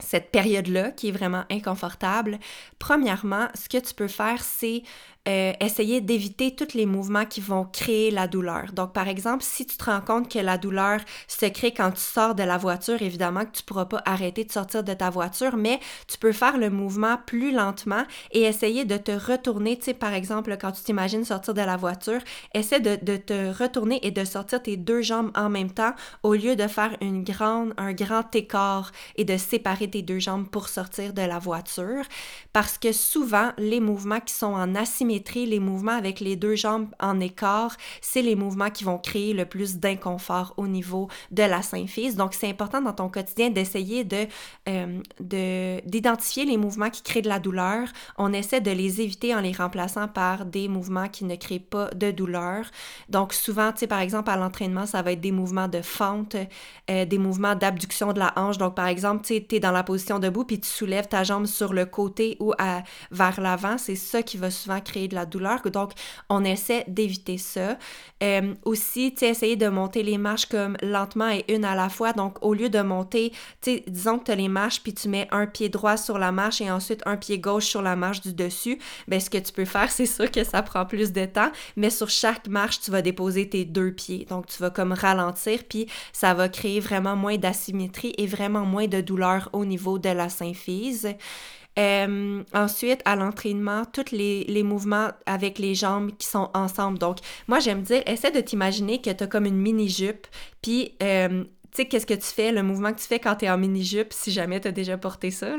cette 0.02 0.30
période-là 0.30 0.92
qui 0.92 1.08
est 1.08 1.12
vraiment 1.12 1.44
inconfortable. 1.50 2.38
Premièrement, 2.78 3.48
ce 3.54 3.68
que 3.68 3.76
tu 3.78 3.94
peux 3.94 4.08
faire, 4.08 4.42
c'est 4.42 4.82
euh, 5.28 5.52
essayer 5.60 6.00
d'éviter 6.00 6.54
tous 6.54 6.72
les 6.72 6.86
mouvements 6.86 7.26
qui 7.26 7.42
vont 7.42 7.64
créer 7.64 8.10
la 8.10 8.26
douleur. 8.26 8.72
Donc, 8.72 8.94
par 8.94 9.06
exemple, 9.06 9.44
si 9.44 9.66
tu 9.66 9.76
te 9.76 9.84
rends 9.84 10.00
compte 10.00 10.32
que 10.32 10.38
la 10.38 10.56
douleur 10.56 11.00
se 11.28 11.44
crée 11.44 11.74
quand 11.74 11.90
tu 11.90 12.00
sors 12.00 12.34
de 12.34 12.42
la 12.42 12.56
voiture, 12.56 13.02
évidemment 13.02 13.44
que 13.44 13.50
tu 13.50 13.60
ne 13.62 13.66
pourras 13.66 13.84
pas 13.84 14.00
arrêter 14.06 14.44
de 14.44 14.50
sortir 14.50 14.82
de 14.82 14.94
ta 14.94 15.10
voiture, 15.10 15.58
mais 15.58 15.78
tu 16.08 16.16
peux 16.16 16.32
faire 16.32 16.56
le 16.56 16.70
mouvement 16.70 17.18
plus 17.26 17.52
lentement 17.52 18.04
et 18.32 18.44
essayer 18.44 18.86
de 18.86 18.96
te 18.96 19.12
retourner. 19.12 19.76
Tu 19.76 19.84
sais, 19.84 19.94
par 19.94 20.14
exemple, 20.14 20.56
quand 20.58 20.72
tu 20.72 20.82
t'imagines 20.82 21.26
sortir 21.26 21.52
de 21.52 21.60
la 21.60 21.76
voiture, 21.76 22.20
essaie 22.54 22.80
de, 22.80 22.96
te 22.96 23.52
retourner 23.62 24.00
et 24.02 24.12
de 24.12 24.24
sortir 24.24 24.62
tes 24.62 24.78
deux 24.78 25.02
jambes 25.02 25.32
en 25.34 25.50
même 25.50 25.70
temps 25.70 25.92
au 26.22 26.32
lieu 26.32 26.56
de 26.56 26.66
faire 26.66 26.96
une 27.02 27.24
grande, 27.24 27.74
un 27.76 27.92
grand 27.92 28.34
écart 28.34 28.90
et 29.16 29.26
de 29.26 29.36
séparer 29.36 29.90
tes 29.90 30.00
deux 30.00 30.18
jambes 30.18 30.48
pour 30.48 30.70
sortir 30.70 31.12
de 31.12 31.22
la 31.22 31.38
voiture. 31.38 32.04
Parce 32.54 32.78
que 32.78 32.92
souvent, 32.92 33.52
les 33.58 33.80
mouvements 33.80 34.20
qui 34.20 34.32
sont 34.32 34.54
en 34.54 34.74
asymétrie 34.74 35.09
les 35.34 35.60
mouvements 35.60 35.96
avec 35.96 36.20
les 36.20 36.36
deux 36.36 36.56
jambes 36.56 36.88
en 37.00 37.20
écart, 37.20 37.76
c'est 38.00 38.22
les 38.22 38.36
mouvements 38.36 38.70
qui 38.70 38.84
vont 38.84 38.98
créer 38.98 39.32
le 39.32 39.44
plus 39.44 39.78
d'inconfort 39.78 40.54
au 40.56 40.66
niveau 40.66 41.08
de 41.30 41.42
la 41.42 41.62
symphyse. 41.62 42.16
Donc, 42.16 42.34
c'est 42.34 42.48
important 42.48 42.80
dans 42.80 42.92
ton 42.92 43.08
quotidien 43.08 43.50
d'essayer 43.50 44.04
de, 44.04 44.26
euh, 44.68 45.00
d'identifier 45.84 46.44
les 46.44 46.56
mouvements 46.56 46.90
qui 46.90 47.02
créent 47.02 47.22
de 47.22 47.28
la 47.28 47.38
douleur. 47.38 47.88
On 48.18 48.32
essaie 48.32 48.60
de 48.60 48.70
les 48.70 49.00
éviter 49.00 49.34
en 49.34 49.40
les 49.40 49.52
remplaçant 49.52 50.08
par 50.08 50.44
des 50.44 50.68
mouvements 50.68 51.08
qui 51.08 51.24
ne 51.24 51.36
créent 51.36 51.58
pas 51.58 51.88
de 51.90 52.10
douleur. 52.10 52.66
Donc, 53.08 53.32
souvent, 53.32 53.72
tu 53.72 53.80
sais, 53.80 53.86
par 53.86 54.00
exemple, 54.00 54.30
à 54.30 54.36
l'entraînement, 54.36 54.86
ça 54.86 55.02
va 55.02 55.12
être 55.12 55.20
des 55.20 55.32
mouvements 55.32 55.68
de 55.68 55.82
fente, 55.82 56.36
euh, 56.90 57.04
des 57.04 57.18
mouvements 57.18 57.54
d'abduction 57.54 58.12
de 58.12 58.18
la 58.18 58.32
hanche. 58.36 58.58
Donc, 58.58 58.74
par 58.74 58.86
exemple, 58.86 59.24
tu 59.24 59.44
es 59.54 59.60
dans 59.60 59.72
la 59.72 59.82
position 59.82 60.18
debout, 60.18 60.44
puis 60.44 60.60
tu 60.60 60.68
soulèves 60.68 61.08
ta 61.08 61.24
jambe 61.24 61.46
sur 61.46 61.72
le 61.72 61.86
côté 61.86 62.36
ou 62.40 62.52
à, 62.58 62.82
vers 63.10 63.40
l'avant. 63.40 63.78
C'est 63.78 63.96
ça 63.96 64.22
qui 64.22 64.36
va 64.36 64.50
souvent 64.50 64.80
créer 64.80 64.99
de 65.08 65.14
la 65.14 65.26
douleur. 65.26 65.62
Donc, 65.70 65.92
on 66.28 66.44
essaie 66.44 66.84
d'éviter 66.88 67.38
ça. 67.38 67.78
Euh, 68.22 68.54
aussi, 68.64 69.12
tu 69.12 69.20
sais, 69.20 69.28
essayer 69.28 69.56
de 69.56 69.68
monter 69.68 70.02
les 70.02 70.18
marches 70.18 70.46
comme 70.46 70.76
lentement 70.82 71.30
et 71.30 71.44
une 71.48 71.64
à 71.64 71.74
la 71.74 71.88
fois. 71.88 72.12
Donc, 72.12 72.38
au 72.42 72.54
lieu 72.54 72.68
de 72.68 72.80
monter, 72.80 73.30
tu 73.60 73.76
sais, 73.76 73.84
disons 73.86 74.18
que 74.18 74.24
tu 74.24 74.30
as 74.32 74.36
les 74.36 74.48
marches, 74.48 74.82
puis 74.82 74.92
tu 74.92 75.08
mets 75.08 75.28
un 75.30 75.46
pied 75.46 75.68
droit 75.68 75.96
sur 75.96 76.18
la 76.18 76.32
marche 76.32 76.60
et 76.60 76.70
ensuite 76.70 77.02
un 77.06 77.16
pied 77.16 77.38
gauche 77.38 77.66
sur 77.66 77.82
la 77.82 77.96
marche 77.96 78.20
du 78.20 78.32
dessus, 78.32 78.78
ben 79.08 79.20
ce 79.20 79.30
que 79.30 79.38
tu 79.38 79.52
peux 79.52 79.64
faire, 79.64 79.90
c'est 79.90 80.06
sûr 80.06 80.30
que 80.30 80.44
ça 80.44 80.62
prend 80.62 80.84
plus 80.84 81.12
de 81.12 81.24
temps, 81.24 81.50
mais 81.76 81.90
sur 81.90 82.10
chaque 82.10 82.48
marche, 82.48 82.80
tu 82.80 82.90
vas 82.90 83.02
déposer 83.02 83.48
tes 83.48 83.64
deux 83.64 83.92
pieds. 83.92 84.26
Donc, 84.28 84.46
tu 84.46 84.62
vas 84.62 84.70
comme 84.70 84.92
ralentir, 84.92 85.60
puis 85.68 85.86
ça 86.12 86.34
va 86.34 86.48
créer 86.48 86.80
vraiment 86.80 87.16
moins 87.16 87.36
d'asymétrie 87.36 88.14
et 88.18 88.26
vraiment 88.26 88.64
moins 88.66 88.86
de 88.86 89.00
douleur 89.00 89.48
au 89.52 89.64
niveau 89.64 89.98
de 89.98 90.10
la 90.10 90.28
symphyse. 90.28 91.08
Euh, 91.78 92.42
ensuite, 92.52 93.00
à 93.04 93.16
l'entraînement, 93.16 93.84
tous 93.84 94.10
les, 94.12 94.62
mouvements 94.62 95.08
avec 95.26 95.58
les 95.58 95.74
jambes 95.74 96.10
qui 96.18 96.26
sont 96.26 96.50
ensemble. 96.52 96.98
Donc, 96.98 97.18
moi, 97.48 97.60
j'aime 97.60 97.82
dire, 97.82 98.02
essaie 98.06 98.32
de 98.32 98.40
t'imaginer 98.40 99.00
que 99.00 99.10
tu 99.10 99.24
as 99.24 99.26
comme 99.26 99.46
une 99.46 99.56
mini-jupe, 99.56 100.26
puis 100.62 100.94
euh, 101.02 101.44
tu 101.72 101.82
sais, 101.82 101.84
qu'est-ce 101.86 102.06
que 102.06 102.14
tu 102.14 102.22
fais, 102.22 102.52
le 102.52 102.62
mouvement 102.62 102.92
que 102.92 102.98
tu 102.98 103.06
fais 103.06 103.18
quand 103.20 103.36
tu 103.36 103.44
es 103.44 103.50
en 103.50 103.58
mini-jupe, 103.58 104.12
si 104.12 104.32
jamais 104.32 104.60
tu 104.60 104.68
as 104.68 104.72
déjà 104.72 104.98
porté 104.98 105.30
ça, 105.30 105.54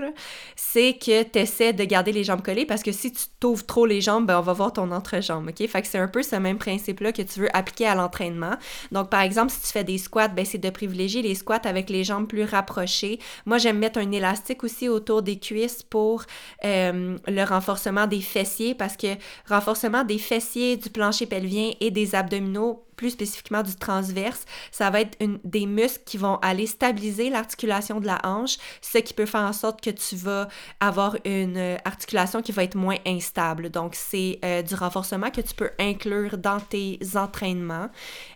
c'est 0.55 0.93
que 0.93 1.23
tu 1.23 1.39
essaies 1.39 1.73
de 1.73 1.83
garder 1.85 2.11
les 2.11 2.23
jambes 2.23 2.41
collées 2.41 2.65
parce 2.65 2.83
que 2.83 2.91
si 2.91 3.11
tu 3.11 3.23
t'ouvres 3.39 3.65
trop 3.65 3.85
les 3.85 4.01
jambes, 4.01 4.25
ben, 4.25 4.37
on 4.37 4.41
va 4.41 4.53
voir 4.53 4.73
ton 4.73 4.91
entrejambe, 4.91 5.47
OK? 5.47 5.67
Fait 5.67 5.81
que 5.81 5.87
c'est 5.87 5.97
un 5.97 6.07
peu 6.07 6.21
ce 6.23 6.35
même 6.35 6.57
principe-là 6.57 7.11
que 7.11 7.21
tu 7.21 7.39
veux 7.39 7.55
appliquer 7.55 7.87
à 7.87 7.95
l'entraînement. 7.95 8.55
Donc, 8.91 9.09
par 9.09 9.21
exemple, 9.21 9.51
si 9.51 9.61
tu 9.61 9.67
fais 9.67 9.83
des 9.83 9.97
squats, 9.97 10.27
ben, 10.27 10.45
c'est 10.45 10.57
de 10.57 10.69
privilégier 10.69 11.21
les 11.21 11.35
squats 11.35 11.61
avec 11.63 11.89
les 11.89 12.03
jambes 12.03 12.27
plus 12.27 12.43
rapprochées. 12.43 13.19
Moi, 13.45 13.57
j'aime 13.57 13.77
mettre 13.77 13.99
un 13.99 14.11
élastique 14.11 14.63
aussi 14.63 14.89
autour 14.89 15.21
des 15.21 15.39
cuisses 15.39 15.83
pour 15.83 16.23
euh, 16.65 17.17
le 17.27 17.43
renforcement 17.43 18.07
des 18.07 18.21
fessiers 18.21 18.75
parce 18.75 18.97
que 18.97 19.15
renforcement 19.47 20.03
des 20.03 20.17
fessiers, 20.17 20.77
du 20.77 20.89
plancher 20.89 21.25
pelvien 21.25 21.71
et 21.79 21.91
des 21.91 22.15
abdominaux 22.15 22.83
plus 23.01 23.09
spécifiquement 23.09 23.63
du 23.63 23.75
transverse, 23.75 24.45
ça 24.69 24.91
va 24.91 25.01
être 25.01 25.17
des 25.43 25.65
muscles 25.65 26.03
qui 26.05 26.19
vont 26.19 26.35
aller 26.43 26.67
stabiliser 26.67 27.31
l'articulation 27.31 27.99
de 27.99 28.05
la 28.05 28.19
hanche, 28.23 28.57
ce 28.79 28.99
qui 28.99 29.15
peut 29.15 29.25
faire 29.25 29.41
en 29.41 29.53
sorte 29.53 29.81
que 29.81 29.89
tu 29.89 30.15
vas 30.15 30.47
avoir 30.79 31.17
une 31.25 31.57
euh, 31.57 31.77
articulation 31.83 32.43
qui 32.43 32.51
va 32.51 32.63
être 32.63 32.75
moins 32.75 32.97
instable. 33.07 33.71
Donc, 33.71 33.95
c'est 33.95 34.37
euh, 34.45 34.61
du 34.61 34.75
renforcement 34.75 35.31
que 35.31 35.41
tu 35.41 35.55
peux 35.55 35.71
inclure 35.79 36.37
dans 36.37 36.59
tes 36.59 36.99
entraînements. 37.15 37.89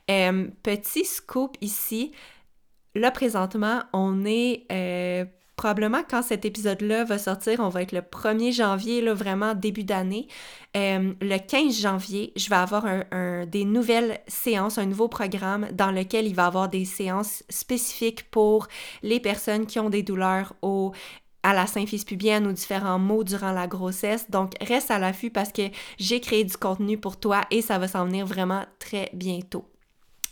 Euh, 0.10 0.48
petit 0.64 1.06
scoop 1.06 1.58
ici, 1.62 2.12
là 2.96 3.12
présentement, 3.12 3.84
on 3.94 4.26
est 4.26 4.66
probablement 5.56 6.02
quand 6.10 6.22
cet 6.22 6.46
épisode-là 6.46 7.04
va 7.04 7.18
sortir, 7.18 7.60
on 7.60 7.70
va 7.70 7.82
être 7.82 7.92
le 7.92 8.02
1er 8.02 8.54
janvier, 8.54 9.02
là, 9.02 9.14
vraiment 9.14 9.54
début 9.54 9.84
d'année. 9.84 10.28
Euh, 10.76 11.14
le 11.22 11.38
15 11.38 11.80
janvier, 11.80 12.34
je 12.36 12.50
vais 12.50 12.56
avoir 12.56 12.86
un, 12.86 13.46
des 13.46 13.66
nouvelles 13.66 14.20
séances, 14.28 14.78
un 14.78 14.86
nouveau 14.86 15.08
programme 15.08 15.68
dans 15.72 15.92
lequel 15.92 16.28
il 16.28 16.36
va 16.36 16.44
y 16.44 16.48
avoir 16.48 16.70
des 16.70 16.86
séances 16.86 17.44
spécifiques 17.50 18.30
pour 18.30 18.68
les 19.04 19.20
personnes 19.20 19.66
qui 19.66 19.80
ont 19.80 19.90
des 19.90 20.04
douleurs 20.04 20.54
au 20.62 20.92
à 21.44 21.54
la 21.54 21.68
symphyse 21.68 22.06
pubienne 22.06 22.48
ou 22.48 22.52
différents 22.54 22.98
mots 22.98 23.24
durant 23.24 23.52
la 23.52 23.68
grossesse. 23.68 24.32
Donc, 24.32 24.54
reste 24.62 24.90
à 24.90 24.98
l'affût 24.98 25.30
parce 25.30 25.52
que 25.52 25.62
j'ai 26.00 26.20
créé 26.20 26.44
du 26.44 26.58
contenu 26.58 26.98
pour 26.98 27.20
toi 27.20 27.42
et 27.52 27.62
ça 27.62 27.78
va 27.78 27.88
s'en 27.88 28.06
venir 28.06 28.26
vraiment 28.26 28.66
très 28.80 29.12
bientôt. 29.14 29.75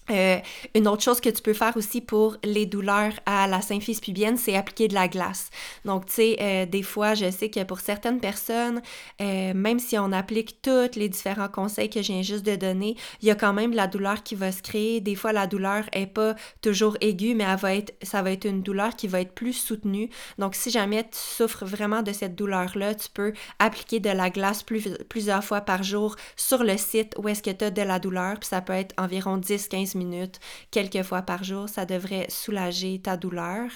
Euh, 0.09 0.37
une 0.75 0.87
autre 0.87 1.03
chose 1.03 1.21
que 1.21 1.29
tu 1.29 1.41
peux 1.41 1.53
faire 1.53 1.75
aussi 1.77 2.01
pour 2.01 2.37
les 2.43 2.65
douleurs 2.65 3.13
à 3.25 3.47
la 3.47 3.61
symphyse 3.61 3.99
pubienne, 3.99 4.37
c'est 4.37 4.55
appliquer 4.55 4.87
de 4.87 4.93
la 4.93 5.07
glace. 5.07 5.49
Donc, 5.85 6.07
tu 6.07 6.13
sais, 6.13 6.37
euh, 6.41 6.65
des 6.65 6.83
fois, 6.83 7.13
je 7.13 7.29
sais 7.31 7.49
que 7.49 7.63
pour 7.63 7.79
certaines 7.79 8.19
personnes, 8.19 8.81
euh, 9.21 9.53
même 9.53 9.79
si 9.79 9.97
on 9.97 10.11
applique 10.11 10.61
tous 10.61 10.95
les 10.95 11.09
différents 11.09 11.47
conseils 11.47 11.89
que 11.89 12.01
je 12.01 12.11
viens 12.11 12.21
juste 12.21 12.45
de 12.45 12.55
donner, 12.55 12.95
il 13.21 13.27
y 13.27 13.31
a 13.31 13.35
quand 13.35 13.53
même 13.53 13.73
la 13.73 13.87
douleur 13.87 14.23
qui 14.23 14.35
va 14.35 14.51
se 14.51 14.61
créer. 14.61 14.99
Des 14.99 15.15
fois, 15.15 15.31
la 15.31 15.47
douleur 15.47 15.85
est 15.93 16.07
pas 16.07 16.35
toujours 16.61 16.97
aiguë, 17.01 17.35
mais 17.35 17.45
elle 17.45 17.57
va 17.57 17.75
être, 17.75 17.93
ça 18.01 18.21
va 18.21 18.31
être 18.31 18.45
une 18.45 18.61
douleur 18.61 18.95
qui 18.95 19.07
va 19.07 19.21
être 19.21 19.33
plus 19.33 19.53
soutenue. 19.53 20.09
Donc, 20.37 20.55
si 20.55 20.69
jamais 20.69 21.03
tu 21.03 21.17
souffres 21.17 21.65
vraiment 21.65 22.03
de 22.03 22.11
cette 22.11 22.35
douleur-là, 22.35 22.95
tu 22.95 23.09
peux 23.13 23.33
appliquer 23.59 23.99
de 23.99 24.09
la 24.09 24.29
glace 24.29 24.63
plusieurs 25.09 25.43
fois 25.43 25.61
par 25.61 25.83
jour 25.83 26.15
sur 26.35 26.63
le 26.63 26.77
site 26.77 27.13
où 27.17 27.27
est-ce 27.29 27.43
que 27.43 27.51
tu 27.51 27.65
as 27.65 27.71
de 27.71 27.81
la 27.81 27.99
douleur. 27.99 28.39
Puis 28.39 28.49
ça 28.49 28.61
peut 28.61 28.73
être 28.73 28.93
environ 28.97 29.37
10-15 29.37 29.92
minutes, 29.95 30.39
quelques 30.71 31.03
fois 31.03 31.21
par 31.21 31.43
jour, 31.43 31.69
ça 31.69 31.85
devrait 31.85 32.27
soulager 32.29 32.99
ta 32.99 33.17
douleur. 33.17 33.69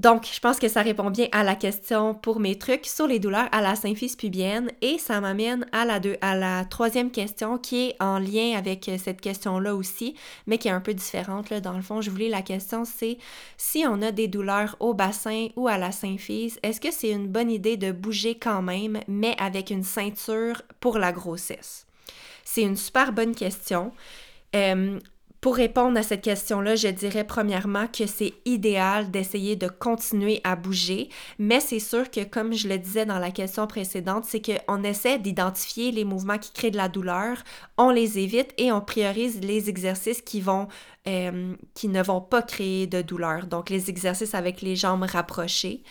Donc, 0.00 0.26
je 0.32 0.40
pense 0.40 0.58
que 0.58 0.68
ça 0.68 0.80
répond 0.80 1.10
bien 1.10 1.28
à 1.30 1.44
la 1.44 1.54
question 1.54 2.14
pour 2.14 2.40
mes 2.40 2.56
trucs 2.56 2.86
sur 2.86 3.06
les 3.06 3.18
douleurs 3.18 3.50
à 3.52 3.60
la 3.60 3.76
symphyse 3.76 4.16
pubienne 4.16 4.70
et 4.80 4.96
ça 4.96 5.20
m'amène 5.20 5.66
à 5.72 5.84
la, 5.84 6.64
troisième 6.64 7.10
question 7.10 7.58
qui 7.58 7.88
est 7.88 7.96
en 8.00 8.18
lien 8.18 8.56
avec 8.56 8.90
cette 8.96 9.20
question-là 9.20 9.74
aussi, 9.74 10.14
mais 10.46 10.56
qui 10.56 10.68
est 10.68 10.70
un 10.70 10.80
peu 10.80 10.94
différente. 10.94 11.50
Là. 11.50 11.60
Dans 11.60 11.74
le 11.74 11.82
fond, 11.82 12.00
je 12.00 12.10
voulais 12.10 12.30
la 12.30 12.40
question, 12.40 12.86
c'est 12.86 13.18
si 13.58 13.84
on 13.86 14.00
a 14.00 14.10
des 14.10 14.26
douleurs 14.26 14.74
au 14.80 14.94
bassin 14.94 15.48
ou 15.54 15.68
à 15.68 15.76
la 15.76 15.92
symphyse, 15.92 16.58
est-ce 16.62 16.80
que 16.80 16.90
c'est 16.90 17.10
une 17.10 17.28
bonne 17.28 17.50
idée 17.50 17.76
de 17.76 17.92
bouger 17.92 18.36
quand 18.36 18.62
même, 18.62 19.00
mais 19.06 19.36
avec 19.38 19.68
une 19.68 19.84
ceinture 19.84 20.62
pour 20.80 20.96
la 20.96 21.12
grossesse? 21.12 21.86
C'est 22.42 22.62
une 22.62 22.78
super 22.78 23.12
bonne 23.12 23.34
question. 23.34 23.92
Euh, 24.54 24.98
pour 25.40 25.56
répondre 25.56 25.98
à 25.98 26.02
cette 26.02 26.20
question-là, 26.20 26.76
je 26.76 26.88
dirais 26.88 27.24
premièrement 27.24 27.86
que 27.86 28.06
c'est 28.06 28.34
idéal 28.44 29.10
d'essayer 29.10 29.56
de 29.56 29.68
continuer 29.68 30.42
à 30.44 30.54
bouger, 30.54 31.08
mais 31.38 31.60
c'est 31.60 31.78
sûr 31.78 32.10
que 32.10 32.24
comme 32.24 32.52
je 32.52 32.68
le 32.68 32.76
disais 32.76 33.06
dans 33.06 33.18
la 33.18 33.30
question 33.30 33.66
précédente, 33.66 34.26
c'est 34.26 34.42
qu'on 34.42 34.82
essaie 34.82 35.18
d'identifier 35.18 35.92
les 35.92 36.04
mouvements 36.04 36.36
qui 36.36 36.52
créent 36.52 36.70
de 36.70 36.76
la 36.76 36.90
douleur, 36.90 37.38
on 37.78 37.88
les 37.88 38.18
évite 38.18 38.52
et 38.58 38.70
on 38.70 38.82
priorise 38.82 39.40
les 39.40 39.70
exercices 39.70 40.20
qui 40.20 40.42
vont 40.42 40.68
euh, 41.08 41.54
qui 41.72 41.88
ne 41.88 42.02
vont 42.02 42.20
pas 42.20 42.42
créer 42.42 42.86
de 42.86 43.00
douleur. 43.00 43.46
Donc 43.46 43.70
les 43.70 43.88
exercices 43.88 44.34
avec 44.34 44.60
les 44.60 44.76
jambes 44.76 45.04
rapprochées. 45.04 45.82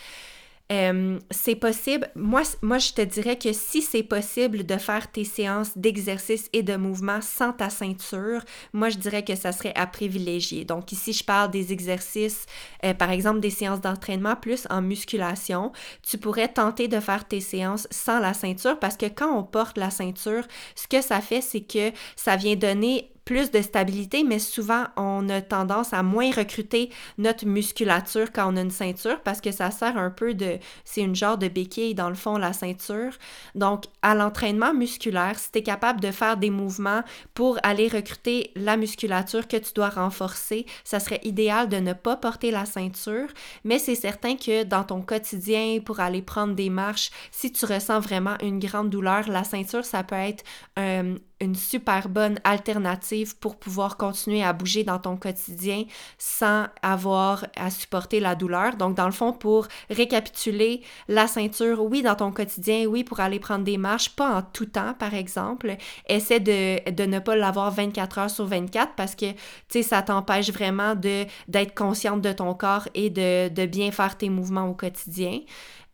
C'est 1.30 1.56
possible, 1.56 2.08
moi, 2.14 2.42
moi 2.62 2.78
je 2.78 2.92
te 2.92 3.02
dirais 3.02 3.36
que 3.36 3.52
si 3.52 3.82
c'est 3.82 4.04
possible 4.04 4.64
de 4.64 4.76
faire 4.76 5.10
tes 5.10 5.24
séances 5.24 5.76
d'exercice 5.76 6.48
et 6.52 6.62
de 6.62 6.76
mouvement 6.76 7.20
sans 7.20 7.52
ta 7.52 7.70
ceinture, 7.70 8.44
moi 8.72 8.88
je 8.88 8.98
dirais 8.98 9.24
que 9.24 9.34
ça 9.34 9.50
serait 9.50 9.74
à 9.74 9.88
privilégier. 9.88 10.64
Donc 10.64 10.92
ici 10.92 11.12
je 11.12 11.24
parle 11.24 11.50
des 11.50 11.72
exercices, 11.72 12.46
euh, 12.84 12.94
par 12.94 13.10
exemple 13.10 13.40
des 13.40 13.50
séances 13.50 13.80
d'entraînement 13.80 14.36
plus 14.36 14.68
en 14.70 14.80
musculation. 14.80 15.72
Tu 16.08 16.18
pourrais 16.18 16.48
tenter 16.48 16.86
de 16.86 17.00
faire 17.00 17.26
tes 17.26 17.40
séances 17.40 17.88
sans 17.90 18.20
la 18.20 18.32
ceinture 18.32 18.78
parce 18.78 18.96
que 18.96 19.06
quand 19.06 19.36
on 19.36 19.42
porte 19.42 19.76
la 19.76 19.90
ceinture, 19.90 20.44
ce 20.76 20.86
que 20.86 21.02
ça 21.02 21.20
fait 21.20 21.40
c'est 21.40 21.62
que 21.62 21.90
ça 22.14 22.36
vient 22.36 22.54
donner 22.54 23.10
plus 23.30 23.52
de 23.52 23.62
stabilité, 23.62 24.24
mais 24.24 24.40
souvent 24.40 24.86
on 24.96 25.28
a 25.28 25.40
tendance 25.40 25.92
à 25.92 26.02
moins 26.02 26.32
recruter 26.32 26.90
notre 27.16 27.46
musculature 27.46 28.32
quand 28.32 28.52
on 28.52 28.56
a 28.56 28.60
une 28.60 28.72
ceinture 28.72 29.20
parce 29.20 29.40
que 29.40 29.52
ça 29.52 29.70
sert 29.70 29.96
un 29.96 30.10
peu 30.10 30.34
de, 30.34 30.58
c'est 30.84 31.02
une 31.02 31.14
genre 31.14 31.38
de 31.38 31.46
béquille 31.46 31.94
dans 31.94 32.08
le 32.08 32.16
fond 32.16 32.38
la 32.38 32.52
ceinture. 32.52 33.12
Donc 33.54 33.84
à 34.02 34.16
l'entraînement 34.16 34.74
musculaire, 34.74 35.38
si 35.38 35.52
tu 35.52 35.60
es 35.60 35.62
capable 35.62 36.00
de 36.00 36.10
faire 36.10 36.38
des 36.38 36.50
mouvements 36.50 37.04
pour 37.32 37.56
aller 37.62 37.86
recruter 37.86 38.50
la 38.56 38.76
musculature 38.76 39.46
que 39.46 39.58
tu 39.58 39.74
dois 39.74 39.90
renforcer, 39.90 40.66
ça 40.82 40.98
serait 40.98 41.20
idéal 41.22 41.68
de 41.68 41.76
ne 41.76 41.92
pas 41.92 42.16
porter 42.16 42.50
la 42.50 42.66
ceinture, 42.66 43.28
mais 43.62 43.78
c'est 43.78 43.94
certain 43.94 44.34
que 44.34 44.64
dans 44.64 44.82
ton 44.82 45.02
quotidien 45.02 45.78
pour 45.84 46.00
aller 46.00 46.22
prendre 46.22 46.56
des 46.56 46.68
marches, 46.68 47.12
si 47.30 47.52
tu 47.52 47.64
ressens 47.64 48.00
vraiment 48.00 48.34
une 48.42 48.58
grande 48.58 48.90
douleur, 48.90 49.28
la 49.28 49.44
ceinture 49.44 49.84
ça 49.84 50.02
peut 50.02 50.16
être 50.16 50.42
euh, 50.80 51.14
une 51.40 51.54
super 51.54 52.08
bonne 52.08 52.38
alternative 52.44 53.36
pour 53.38 53.56
pouvoir 53.56 53.96
continuer 53.96 54.42
à 54.42 54.52
bouger 54.52 54.84
dans 54.84 54.98
ton 54.98 55.16
quotidien 55.16 55.84
sans 56.18 56.66
avoir 56.82 57.46
à 57.56 57.70
supporter 57.70 58.20
la 58.20 58.34
douleur. 58.34 58.76
Donc, 58.76 58.94
dans 58.94 59.06
le 59.06 59.12
fond, 59.12 59.32
pour 59.32 59.66
récapituler, 59.88 60.82
la 61.08 61.26
ceinture, 61.26 61.82
oui, 61.82 62.02
dans 62.02 62.14
ton 62.14 62.30
quotidien, 62.30 62.84
oui, 62.86 63.04
pour 63.04 63.20
aller 63.20 63.38
prendre 63.38 63.64
des 63.64 63.78
marches, 63.78 64.10
pas 64.10 64.36
en 64.36 64.42
tout 64.42 64.66
temps, 64.66 64.94
par 64.94 65.14
exemple. 65.14 65.76
Essaie 66.08 66.40
de, 66.40 66.90
de 66.90 67.04
ne 67.04 67.18
pas 67.18 67.36
l'avoir 67.36 67.70
24 67.70 68.18
heures 68.18 68.30
sur 68.30 68.46
24 68.46 68.94
parce 68.94 69.14
que, 69.14 69.30
tu 69.32 69.38
sais, 69.68 69.82
ça 69.82 70.02
t'empêche 70.02 70.50
vraiment 70.50 70.94
de, 70.94 71.24
d'être 71.48 71.74
consciente 71.74 72.20
de 72.20 72.32
ton 72.32 72.54
corps 72.54 72.88
et 72.94 73.10
de, 73.10 73.66
bien 73.66 73.92
faire 73.92 74.16
tes 74.18 74.28
mouvements 74.28 74.68
au 74.68 74.74
quotidien. 74.74 75.40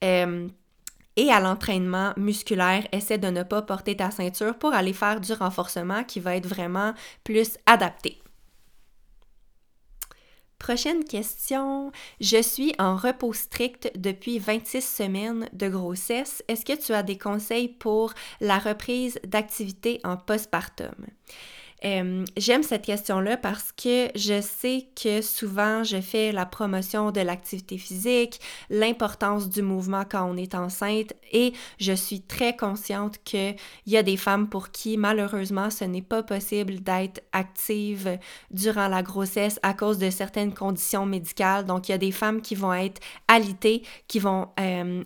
Euh, 0.03 0.49
et 1.17 1.31
à 1.31 1.41
l'entraînement 1.41 2.13
musculaire, 2.17 2.87
essaie 2.93 3.19
de 3.19 3.29
ne 3.29 3.43
pas 3.43 3.63
porter 3.63 3.97
ta 3.97 4.11
ceinture 4.11 4.59
pour 4.59 4.73
aller 4.73 4.93
faire 4.93 5.21
du 5.21 5.33
renforcement 5.33 6.05
qui 6.05 6.21
va 6.21 6.37
être 6.37 6.47
vraiment 6.47 6.95
plus 7.25 7.57
adapté. 7.67 8.21
Prochaine 10.59 11.05
question. 11.05 11.93
Je 12.21 12.41
suis 12.43 12.75
en 12.79 12.97
repos 12.97 13.33
strict 13.35 13.93
depuis 13.95 14.39
26 14.39 14.81
semaines 14.81 15.49
de 15.53 15.69
grossesse. 15.69 16.43
Est-ce 16.49 16.65
que 16.65 16.73
tu 16.73 16.93
as 16.93 17.03
des 17.03 17.19
conseils 17.19 17.69
pour 17.69 18.15
la 18.41 18.59
reprise 18.59 19.21
d'activité 19.25 20.01
en 20.03 20.17
postpartum? 20.17 20.95
J'aime 21.83 22.63
cette 22.63 22.85
question-là 22.85 23.37
parce 23.37 23.71
que 23.71 24.09
je 24.15 24.41
sais 24.41 24.89
que 25.01 25.21
souvent 25.21 25.85
je 25.85 26.01
fais 26.01 26.33
la 26.33 26.47
promotion 26.47 27.11
de 27.13 27.21
l'activité 27.21 27.77
physique, 27.79 28.41
l'importance 28.71 29.51
du 29.51 29.63
mouvement 29.63 30.05
quand 30.09 30.25
on 30.25 30.37
est 30.37 30.55
enceinte 30.55 31.13
et 31.33 31.53
je 31.79 31.93
suis 31.93 32.23
très 32.23 32.57
consciente 32.57 33.19
qu'il 33.25 33.57
y 33.87 33.97
a 33.97 34.03
des 34.03 34.17
femmes 34.17 34.49
pour 34.49 34.71
qui 34.71 34.97
malheureusement 34.97 35.71
ce 35.71 35.85
n'est 35.85 36.03
pas 36.03 36.23
possible 36.23 36.81
d'être 36.81 37.23
active 37.33 38.19
durant 38.51 38.89
la 38.89 39.03
grossesse 39.03 39.61
à 39.63 39.75
cause 39.75 39.99
de 39.99 40.11
certaines 40.11 40.55
conditions 40.55 41.07
médicales. 41.07 41.67
Donc 41.67 41.89
il 41.89 41.93
y 41.93 41.95
a 41.95 41.99
des 41.99 42.13
femmes 42.13 42.41
qui 42.41 42.55
vont 42.55 42.73
être 42.73 43.01
alitées, 43.29 43.83
qui 44.09 44.19
vont 44.19 44.49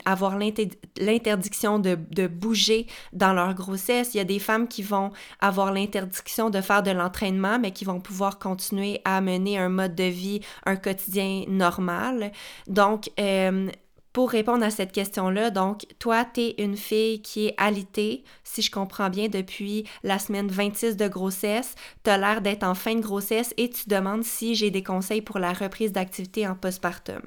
avoir 0.04 0.38
l'interdiction 0.38 1.78
de, 1.78 1.98
de 2.10 2.26
bouger 2.28 2.86
dans 3.12 3.32
leur 3.32 3.54
grossesse. 3.54 4.14
Il 4.14 4.18
y 4.18 4.20
a 4.20 4.24
des 4.24 4.38
femmes 4.38 4.68
qui 4.68 4.82
vont 4.82 5.10
avoir 5.40 5.72
l'interdiction 5.72 6.48
de 6.48 6.59
refaire 6.60 6.82
de 6.82 6.90
l'entraînement, 6.90 7.58
mais 7.58 7.72
qui 7.72 7.84
vont 7.84 8.00
pouvoir 8.00 8.38
continuer 8.38 9.00
à 9.04 9.20
mener 9.20 9.58
un 9.58 9.68
mode 9.68 9.94
de 9.94 10.04
vie, 10.04 10.40
un 10.66 10.76
quotidien 10.76 11.44
normal. 11.48 12.32
Donc, 12.66 13.10
euh, 13.18 13.70
pour 14.12 14.30
répondre 14.30 14.64
à 14.64 14.70
cette 14.70 14.90
question-là, 14.90 15.50
donc, 15.50 15.86
toi, 16.00 16.24
tu 16.24 16.40
es 16.40 16.54
une 16.58 16.76
fille 16.76 17.22
qui 17.22 17.46
est 17.46 17.54
alitée, 17.58 18.24
si 18.42 18.60
je 18.60 18.70
comprends 18.70 19.08
bien, 19.08 19.28
depuis 19.28 19.84
la 20.02 20.18
semaine 20.18 20.48
26 20.48 20.96
de 20.96 21.06
grossesse. 21.06 21.74
Tu 22.02 22.10
l'air 22.10 22.40
d'être 22.40 22.64
en 22.64 22.74
fin 22.74 22.96
de 22.96 23.00
grossesse 23.00 23.54
et 23.56 23.70
tu 23.70 23.88
demandes 23.88 24.24
si 24.24 24.56
j'ai 24.56 24.70
des 24.70 24.82
conseils 24.82 25.22
pour 25.22 25.38
la 25.38 25.52
reprise 25.52 25.92
d'activité 25.92 26.48
en 26.48 26.56
postpartum. 26.56 27.20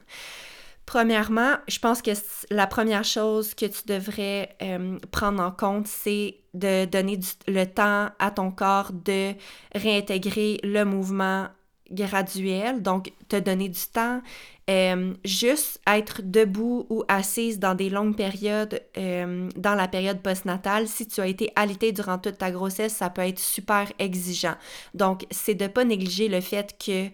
Premièrement, 0.85 1.55
je 1.67 1.79
pense 1.79 2.01
que 2.01 2.11
la 2.49 2.67
première 2.67 3.05
chose 3.05 3.53
que 3.53 3.65
tu 3.65 3.83
devrais 3.87 4.55
euh, 4.61 4.99
prendre 5.11 5.41
en 5.41 5.51
compte, 5.51 5.87
c'est 5.87 6.35
de 6.53 6.85
donner 6.85 7.19
le 7.47 7.65
temps 7.65 8.09
à 8.19 8.31
ton 8.31 8.51
corps 8.51 8.91
de 8.91 9.33
réintégrer 9.73 10.59
le 10.63 10.83
mouvement 10.83 11.47
graduel, 11.91 12.81
donc 12.81 13.13
te 13.29 13.35
donner 13.35 13.69
du 13.69 13.79
temps, 13.93 14.21
euh, 14.69 15.13
juste 15.23 15.79
être 15.87 16.21
debout 16.23 16.85
ou 16.89 17.03
assise 17.07 17.59
dans 17.59 17.75
des 17.75 17.89
longues 17.89 18.15
périodes, 18.15 18.81
euh, 18.97 19.49
dans 19.55 19.75
la 19.75 19.87
période 19.87 20.21
postnatale, 20.21 20.87
si 20.87 21.07
tu 21.07 21.21
as 21.21 21.27
été 21.27 21.51
alitée 21.55 21.91
durant 21.91 22.17
toute 22.17 22.37
ta 22.37 22.51
grossesse, 22.51 22.93
ça 22.93 23.09
peut 23.09 23.21
être 23.21 23.39
super 23.39 23.91
exigeant. 23.99 24.55
Donc, 24.93 25.25
c'est 25.31 25.55
de 25.55 25.65
ne 25.65 25.69
pas 25.69 25.85
négliger 25.85 26.29
le 26.29 26.41
fait 26.41 26.75
que 26.83 27.07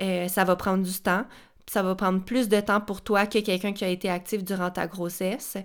euh, 0.00 0.28
ça 0.28 0.44
va 0.44 0.56
prendre 0.56 0.84
du 0.84 1.00
temps. 1.00 1.24
Ça 1.66 1.82
va 1.82 1.94
prendre 1.94 2.22
plus 2.24 2.48
de 2.48 2.60
temps 2.60 2.80
pour 2.80 3.02
toi 3.02 3.26
que 3.26 3.38
quelqu'un 3.38 3.72
qui 3.72 3.84
a 3.84 3.88
été 3.88 4.10
actif 4.10 4.44
durant 4.44 4.70
ta 4.70 4.86
grossesse. 4.86 5.56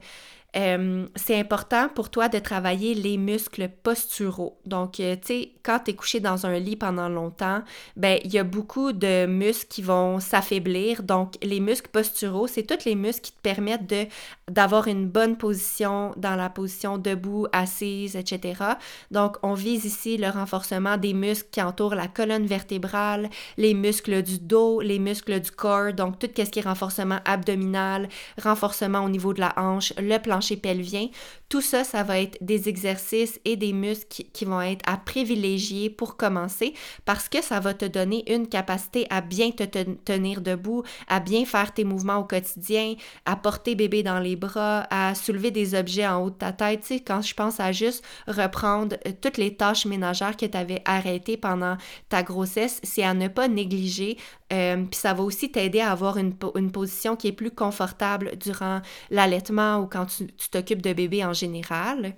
Euh, 0.57 1.05
c'est 1.15 1.39
important 1.39 1.87
pour 1.87 2.09
toi 2.09 2.29
de 2.29 2.39
travailler 2.39 2.95
les 2.95 3.17
muscles 3.17 3.69
posturaux. 3.83 4.57
Donc, 4.65 4.99
euh, 4.99 5.15
tu 5.15 5.27
sais, 5.27 5.51
quand 5.61 5.79
tu 5.85 5.91
es 5.91 5.93
couché 5.93 6.19
dans 6.19 6.47
un 6.47 6.57
lit 6.57 6.75
pendant 6.75 7.09
longtemps, 7.09 7.61
ben 7.95 8.19
il 8.23 8.33
y 8.33 8.39
a 8.39 8.43
beaucoup 8.43 8.91
de 8.91 9.27
muscles 9.27 9.67
qui 9.67 9.83
vont 9.83 10.19
s'affaiblir. 10.19 11.03
Donc, 11.03 11.35
les 11.43 11.59
muscles 11.59 11.89
posturaux, 11.89 12.47
c'est 12.47 12.63
tous 12.63 12.85
les 12.85 12.95
muscles 12.95 13.21
qui 13.21 13.31
te 13.33 13.41
permettent 13.41 13.93
d'avoir 14.49 14.87
une 14.87 15.07
bonne 15.07 15.37
position 15.37 16.13
dans 16.17 16.35
la 16.35 16.49
position 16.49 16.97
debout, 16.97 17.45
assise, 17.51 18.15
etc. 18.15 18.63
Donc, 19.11 19.37
on 19.43 19.53
vise 19.53 19.85
ici 19.85 20.17
le 20.17 20.29
renforcement 20.29 20.97
des 20.97 21.13
muscles 21.13 21.49
qui 21.51 21.61
entourent 21.61 21.95
la 21.95 22.07
colonne 22.07 22.47
vertébrale, 22.47 23.29
les 23.57 23.75
muscles 23.75 24.23
du 24.23 24.39
dos, 24.39 24.81
les 24.81 24.97
muscles 24.97 25.39
du 25.39 25.51
corps, 25.51 25.93
donc 25.93 26.17
tout 26.17 26.29
ce 26.35 26.49
qui 26.49 26.59
est 26.59 26.63
renforcement 26.63 27.19
abdominal, 27.25 28.09
renforcement 28.41 29.03
au 29.03 29.09
niveau 29.09 29.33
de 29.33 29.41
la 29.41 29.53
hanche, 29.57 29.93
le 29.97 30.17
plancher 30.17 30.46
pelvien. 30.55 31.11
Tout 31.49 31.61
ça, 31.61 31.85
ça 31.85 32.03
va 32.03 32.19
être 32.19 32.37
des 32.41 32.67
exercices 32.67 33.39
et 33.45 33.55
des 33.55 33.71
muscles 33.71 34.23
qui, 34.33 34.45
vont 34.45 34.61
être 34.61 34.83
à 34.85 34.97
privilégier 34.97 35.89
pour 35.89 36.17
commencer 36.17 36.73
parce 37.05 37.29
que 37.29 37.41
ça 37.41 37.59
va 37.61 37.73
te 37.73 37.85
donner 37.85 38.29
une 38.33 38.47
capacité 38.47 39.07
à 39.09 39.21
bien 39.21 39.51
te 39.51 39.63
tenir 39.63 40.41
debout, 40.41 40.83
à 41.07 41.19
bien 41.21 41.45
faire 41.45 41.73
tes 41.73 41.85
mouvements 41.85 42.17
au 42.17 42.23
quotidien, 42.25 42.95
à 43.25 43.37
porter 43.37 43.75
bébé 43.75 44.03
dans 44.03 44.19
les 44.19 44.35
bras, 44.35 44.87
à 44.89 45.15
soulever 45.15 45.51
des 45.51 45.73
objets 45.73 46.07
en 46.07 46.21
haut 46.23 46.29
de 46.29 46.35
ta 46.35 46.51
tête. 46.51 46.81
Tu 46.81 46.87
sais, 46.87 46.99
quand 46.99 47.21
je 47.21 47.33
pense 47.33 47.61
à 47.61 47.71
juste 47.71 48.03
reprendre 48.27 48.97
euh, 49.07 49.11
toutes 49.21 49.37
les 49.37 49.55
tâches 49.55 49.85
ménagères 49.85 50.35
que 50.35 50.45
tu 50.45 50.57
avais 50.57 50.81
arrêtées 50.83 51.37
pendant 51.37 51.77
ta 52.09 52.23
grossesse, 52.23 52.81
c'est 52.83 53.03
à 53.03 53.13
ne 53.13 53.29
pas 53.29 53.47
négliger 53.47 54.17
euh, 54.53 54.85
puis 54.85 54.97
ça 54.97 55.13
va 55.13 55.23
aussi 55.23 55.51
t'aider 55.51 55.81
à 55.81 55.91
avoir 55.91 56.17
une, 56.17 56.33
position 56.71 57.15
qui 57.15 57.27
est 57.27 57.33
plus 57.33 57.51
confortable 57.51 58.37
durant 58.37 58.81
l'allaitement 59.09 59.79
ou 59.79 59.87
quand 59.87 60.05
tu 60.05 60.27
t'occupes 60.49 60.81
de 60.81 60.93
bébé 60.93 61.25
en 61.25 61.33
général. 61.37 62.15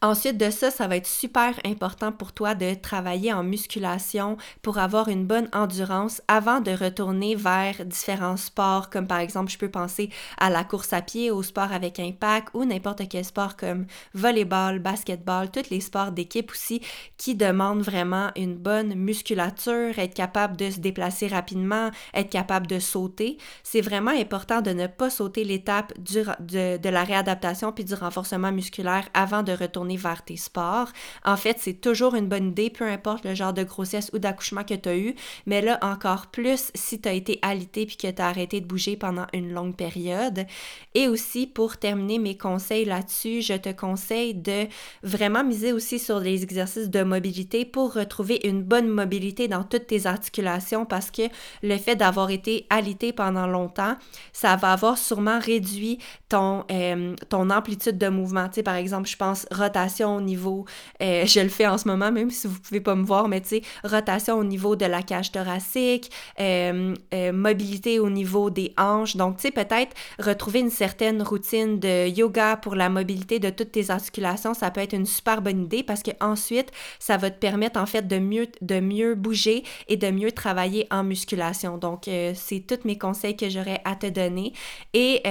Ensuite 0.00 0.38
de 0.38 0.50
ça, 0.50 0.70
ça 0.70 0.86
va 0.86 0.96
être 0.96 1.08
super 1.08 1.58
important 1.64 2.12
pour 2.12 2.32
toi 2.32 2.54
de 2.54 2.74
travailler 2.74 3.32
en 3.32 3.42
musculation 3.42 4.36
pour 4.62 4.78
avoir 4.78 5.08
une 5.08 5.26
bonne 5.26 5.48
endurance 5.52 6.22
avant 6.28 6.60
de 6.60 6.70
retourner 6.70 7.34
vers 7.34 7.84
différents 7.84 8.36
sports, 8.36 8.90
comme 8.90 9.08
par 9.08 9.18
exemple, 9.18 9.50
je 9.50 9.58
peux 9.58 9.72
penser 9.72 10.10
à 10.38 10.50
la 10.50 10.62
course 10.62 10.92
à 10.92 11.02
pied, 11.02 11.32
au 11.32 11.42
sport 11.42 11.72
avec 11.72 11.98
impact 11.98 12.50
ou 12.54 12.64
n'importe 12.64 13.08
quel 13.08 13.24
sport 13.24 13.56
comme 13.56 13.86
volleyball, 14.14 14.78
basketball, 14.78 15.50
tous 15.50 15.68
les 15.68 15.80
sports 15.80 16.12
d'équipe 16.12 16.52
aussi 16.52 16.80
qui 17.16 17.34
demandent 17.34 17.82
vraiment 17.82 18.30
une 18.36 18.54
bonne 18.54 18.94
musculature, 18.94 19.98
être 19.98 20.14
capable 20.14 20.56
de 20.56 20.70
se 20.70 20.78
déplacer 20.78 21.26
rapidement, 21.26 21.90
être 22.14 22.30
capable 22.30 22.68
de 22.68 22.78
sauter. 22.78 23.36
C'est 23.64 23.80
vraiment 23.80 24.12
important 24.12 24.60
de 24.60 24.70
ne 24.70 24.86
pas 24.86 25.10
sauter 25.10 25.42
l'étape 25.42 25.92
de, 25.98 26.76
de 26.76 26.88
la 26.88 27.02
réadaptation 27.02 27.72
puis 27.72 27.84
du 27.84 27.94
renforcement 27.94 28.52
musculaire 28.52 29.08
avant 29.12 29.42
de 29.42 29.50
retourner 29.50 29.87
vers 29.96 30.24
tes 30.24 30.36
sports. 30.36 30.88
En 31.24 31.36
fait, 31.36 31.56
c'est 31.60 31.80
toujours 31.80 32.14
une 32.14 32.28
bonne 32.28 32.48
idée, 32.48 32.70
peu 32.70 32.86
importe 32.86 33.24
le 33.24 33.34
genre 33.34 33.52
de 33.52 33.62
grossesse 33.62 34.10
ou 34.12 34.18
d'accouchement 34.18 34.64
que 34.64 34.74
tu 34.74 34.88
as 34.88 34.96
eu, 34.96 35.14
mais 35.46 35.60
là 35.60 35.78
encore 35.82 36.26
plus 36.26 36.70
si 36.74 37.00
tu 37.00 37.08
as 37.08 37.12
été 37.12 37.38
alité 37.42 37.86
puis 37.86 37.96
que 37.96 38.10
tu 38.10 38.22
as 38.22 38.26
arrêté 38.26 38.60
de 38.60 38.66
bouger 38.66 38.96
pendant 38.96 39.26
une 39.32 39.52
longue 39.52 39.76
période. 39.76 40.46
Et 40.94 41.08
aussi, 41.08 41.46
pour 41.46 41.76
terminer 41.76 42.18
mes 42.18 42.36
conseils 42.36 42.84
là-dessus, 42.84 43.42
je 43.42 43.54
te 43.54 43.70
conseille 43.70 44.34
de 44.34 44.66
vraiment 45.02 45.44
miser 45.44 45.72
aussi 45.72 45.98
sur 45.98 46.20
les 46.20 46.42
exercices 46.42 46.90
de 46.90 47.02
mobilité 47.02 47.64
pour 47.64 47.94
retrouver 47.94 48.40
une 48.44 48.62
bonne 48.62 48.88
mobilité 48.88 49.48
dans 49.48 49.64
toutes 49.64 49.86
tes 49.86 50.06
articulations 50.06 50.84
parce 50.84 51.10
que 51.10 51.22
le 51.62 51.76
fait 51.76 51.96
d'avoir 51.96 52.30
été 52.30 52.66
alité 52.70 53.12
pendant 53.12 53.46
longtemps, 53.46 53.96
ça 54.32 54.56
va 54.56 54.72
avoir 54.72 54.98
sûrement 54.98 55.38
réduit 55.38 55.98
ton, 56.28 56.64
euh, 56.70 57.14
amplitude 57.32 57.98
de 57.98 58.08
mouvement. 58.08 58.48
Tu 58.48 58.62
par 58.62 58.74
exemple, 58.74 59.08
je 59.08 59.16
pense 59.16 59.46
rotation 59.50 59.77
au 60.00 60.20
niveau, 60.20 60.64
euh, 61.02 61.26
je 61.26 61.40
le 61.40 61.48
fais 61.48 61.66
en 61.66 61.78
ce 61.78 61.88
moment, 61.88 62.10
même 62.10 62.30
si 62.30 62.46
vous 62.46 62.58
pouvez 62.60 62.80
pas 62.80 62.94
me 62.94 63.04
voir, 63.04 63.28
mais 63.28 63.40
tu 63.40 63.48
sais, 63.48 63.62
rotation 63.84 64.38
au 64.38 64.44
niveau 64.44 64.76
de 64.76 64.86
la 64.86 65.02
cage 65.02 65.32
thoracique, 65.32 66.10
euh, 66.40 66.94
euh, 67.14 67.32
mobilité 67.32 67.98
au 67.98 68.10
niveau 68.10 68.50
des 68.50 68.72
hanches. 68.76 69.16
Donc, 69.16 69.36
tu 69.36 69.42
sais, 69.42 69.50
peut-être 69.50 69.94
retrouver 70.18 70.60
une 70.60 70.70
certaine 70.70 71.22
routine 71.22 71.78
de 71.78 72.08
yoga 72.08 72.56
pour 72.56 72.74
la 72.74 72.88
mobilité 72.88 73.38
de 73.38 73.50
toutes 73.50 73.72
tes 73.72 73.90
articulations, 73.90 74.54
ça 74.54 74.70
peut 74.70 74.80
être 74.80 74.94
une 74.94 75.06
super 75.06 75.42
bonne 75.42 75.64
idée 75.64 75.82
parce 75.82 76.02
que 76.02 76.10
ensuite, 76.20 76.70
ça 76.98 77.16
va 77.16 77.30
te 77.30 77.38
permettre 77.38 77.80
en 77.80 77.86
fait 77.86 78.06
de 78.06 78.18
mieux, 78.18 78.46
de 78.60 78.80
mieux 78.80 79.14
bouger 79.14 79.64
et 79.88 79.96
de 79.96 80.10
mieux 80.10 80.32
travailler 80.32 80.86
en 80.90 81.04
musculation. 81.04 81.78
Donc, 81.78 82.04
c'est 82.34 82.60
tous 82.66 82.84
mes 82.84 82.98
conseils 82.98 83.36
que 83.36 83.48
j'aurais 83.48 83.80
à 83.84 83.96
te 83.96 84.06
donner. 84.06 84.52
Et 84.94 85.22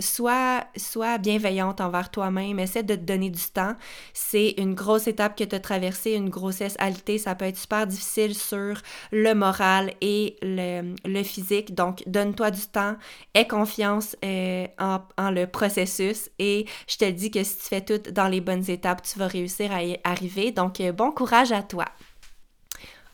sois, 0.00 0.64
sois 0.76 1.18
bienveillante 1.18 1.80
envers 1.80 2.10
toi-même, 2.10 2.58
essaie 2.58 2.82
de 2.82 2.94
te 2.94 3.00
donner 3.00 3.30
du 3.30 3.42
temps 3.52 3.75
c'est 4.12 4.54
une 4.58 4.74
grosse 4.74 5.06
étape 5.06 5.36
que 5.36 5.44
tu 5.44 5.54
as 5.54 5.60
traversée, 5.60 6.12
une 6.12 6.28
grossesse 6.28 6.76
alitée. 6.78 7.18
Ça 7.18 7.34
peut 7.34 7.44
être 7.44 7.56
super 7.56 7.86
difficile 7.86 8.34
sur 8.34 8.80
le 9.12 9.34
moral 9.34 9.94
et 10.00 10.36
le, 10.42 11.22
physique. 11.22 11.74
Donc, 11.74 12.02
donne-toi 12.06 12.50
du 12.50 12.66
temps, 12.66 12.96
aie 13.34 13.46
confiance 13.46 14.16
euh, 14.24 14.66
en, 14.78 15.00
en, 15.18 15.30
le 15.30 15.46
processus 15.46 16.30
et 16.38 16.66
je 16.88 16.96
te 16.96 17.10
dis 17.10 17.30
que 17.30 17.42
si 17.42 17.56
tu 17.58 17.64
fais 17.64 17.80
tout 17.80 18.10
dans 18.10 18.28
les 18.28 18.40
bonnes 18.40 18.68
étapes, 18.70 19.02
tu 19.02 19.18
vas 19.18 19.26
réussir 19.26 19.72
à 19.72 19.82
y 19.82 19.98
arriver. 20.04 20.52
Donc, 20.52 20.80
euh, 20.80 20.92
bon 20.92 21.10
courage 21.10 21.52
à 21.52 21.62
toi. 21.62 21.86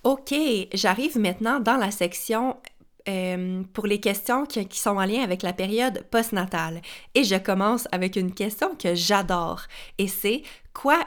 OK, 0.04 0.34
j'arrive 0.74 1.16
maintenant 1.16 1.60
dans 1.60 1.76
la 1.76 1.92
section 1.92 2.56
euh, 3.08 3.62
pour 3.72 3.86
les 3.86 4.00
questions 4.00 4.46
qui, 4.46 4.66
qui, 4.66 4.78
sont 4.78 4.96
en 4.96 5.04
lien 5.04 5.22
avec 5.22 5.42
la 5.42 5.52
période 5.52 6.04
postnatale. 6.10 6.80
Et 7.14 7.24
je 7.24 7.36
commence 7.36 7.88
avec 7.92 8.16
une 8.16 8.32
question 8.32 8.74
que 8.76 8.94
j'adore. 8.94 9.62
Et 9.98 10.08
c'est 10.08 10.42
quoi 10.72 10.98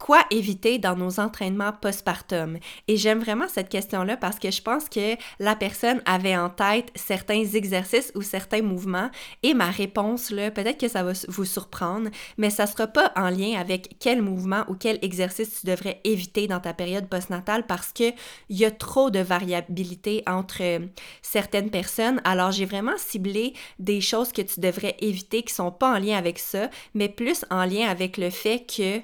quoi 0.00 0.24
éviter 0.30 0.78
dans 0.78 0.96
nos 0.96 1.20
entraînements 1.20 1.72
postpartum? 1.72 2.58
Et 2.88 2.96
j'aime 2.96 3.20
vraiment 3.20 3.46
cette 3.46 3.68
question-là 3.68 4.16
parce 4.16 4.40
que 4.40 4.50
je 4.50 4.62
pense 4.62 4.88
que 4.88 5.14
la 5.38 5.54
personne 5.54 6.02
avait 6.06 6.36
en 6.36 6.48
tête 6.48 6.90
certains 6.96 7.44
exercices 7.44 8.10
ou 8.16 8.22
certains 8.22 8.62
mouvements 8.62 9.10
et 9.44 9.54
ma 9.54 9.70
réponse, 9.70 10.30
là, 10.30 10.50
peut-être 10.50 10.80
que 10.80 10.88
ça 10.88 11.04
va 11.04 11.12
vous 11.28 11.44
surprendre, 11.44 12.10
mais 12.38 12.50
ça 12.50 12.66
sera 12.66 12.86
pas 12.86 13.12
en 13.14 13.30
lien 13.30 13.60
avec 13.60 13.96
quel 14.00 14.22
mouvement 14.22 14.64
ou 14.68 14.74
quel 14.74 14.98
exercice 15.02 15.60
tu 15.60 15.66
devrais 15.66 16.00
éviter 16.04 16.46
dans 16.46 16.60
ta 16.60 16.74
période 16.74 17.08
postnatale 17.08 17.66
parce 17.66 17.92
que 17.92 18.10
il 18.48 18.56
y 18.56 18.64
a 18.64 18.70
trop 18.70 19.10
de 19.10 19.20
variabilité 19.20 20.22
entre 20.26 20.62
euh, 20.62 20.80
certaines 21.22 21.70
personnes. 21.70 22.20
Alors, 22.24 22.52
j'ai 22.52 22.64
vraiment 22.64 22.96
ciblé 22.96 23.52
des 23.78 24.00
choses 24.00 24.32
que 24.32 24.42
tu 24.42 24.60
devrais 24.60 24.96
éviter 25.00 25.42
qui 25.42 25.54
sont 25.54 25.70
pas 25.70 25.94
en 25.94 25.98
lien 25.98 26.16
avec 26.16 26.38
ça, 26.38 26.70
mais 26.94 27.08
plus 27.08 27.44
en 27.50 27.64
lien 27.64 27.88
avec 27.88 28.16
le 28.16 28.30
fait 28.30 28.64
que 28.66 29.00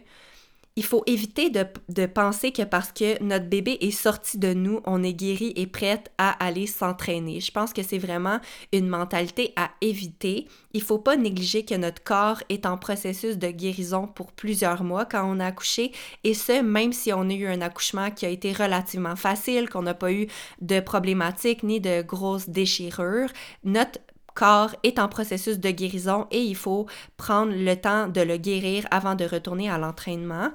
il 0.76 0.84
faut 0.84 1.02
éviter 1.06 1.50
de, 1.50 2.06
penser 2.06 2.52
que 2.52 2.62
parce 2.62 2.92
que 2.92 3.22
notre 3.22 3.46
bébé 3.46 3.78
est 3.80 3.90
sorti 3.90 4.38
de 4.38 4.52
nous, 4.52 4.80
on 4.84 5.02
est 5.02 5.14
guéri 5.14 5.54
et 5.56 5.66
prête 5.66 6.12
à 6.18 6.30
aller 6.44 6.66
s'entraîner. 6.66 7.40
Je 7.40 7.50
pense 7.50 7.72
que 7.72 7.82
c'est 7.82 7.98
vraiment 7.98 8.40
une 8.72 8.86
mentalité 8.86 9.54
à 9.56 9.70
éviter. 9.80 10.46
Il 10.74 10.82
faut 10.82 10.98
pas 10.98 11.16
négliger 11.16 11.64
que 11.64 11.74
notre 11.74 12.04
corps 12.04 12.42
est 12.50 12.66
en 12.66 12.76
processus 12.76 13.38
de 13.38 13.48
guérison 13.48 14.06
pour 14.06 14.32
plusieurs 14.32 14.84
mois 14.84 15.06
quand 15.06 15.24
on 15.26 15.40
a 15.40 15.46
accouché 15.46 15.92
et 16.24 16.34
ce, 16.34 16.60
même 16.60 16.92
si 16.92 17.10
on 17.12 17.30
a 17.30 17.32
eu 17.32 17.46
un 17.46 17.62
accouchement 17.62 18.10
qui 18.10 18.26
a 18.26 18.28
été 18.28 18.52
relativement 18.52 19.16
facile, 19.16 19.70
qu'on 19.70 19.82
n'a 19.82 19.94
pas 19.94 20.12
eu 20.12 20.26
de 20.60 20.80
problématiques 20.80 21.62
ni 21.62 21.80
de 21.80 22.02
grosses 22.02 22.50
déchirures, 22.50 23.30
notre 23.64 23.98
corps 24.36 24.76
est 24.84 25.00
en 25.00 25.08
processus 25.08 25.58
de 25.58 25.70
guérison 25.70 26.26
et 26.30 26.40
il 26.40 26.54
faut 26.54 26.86
prendre 27.16 27.52
le 27.52 27.74
temps 27.74 28.06
de 28.06 28.20
le 28.20 28.36
guérir 28.36 28.86
avant 28.90 29.16
de 29.16 29.24
retourner 29.24 29.68
à 29.68 29.78
l'entraînement. 29.78 30.50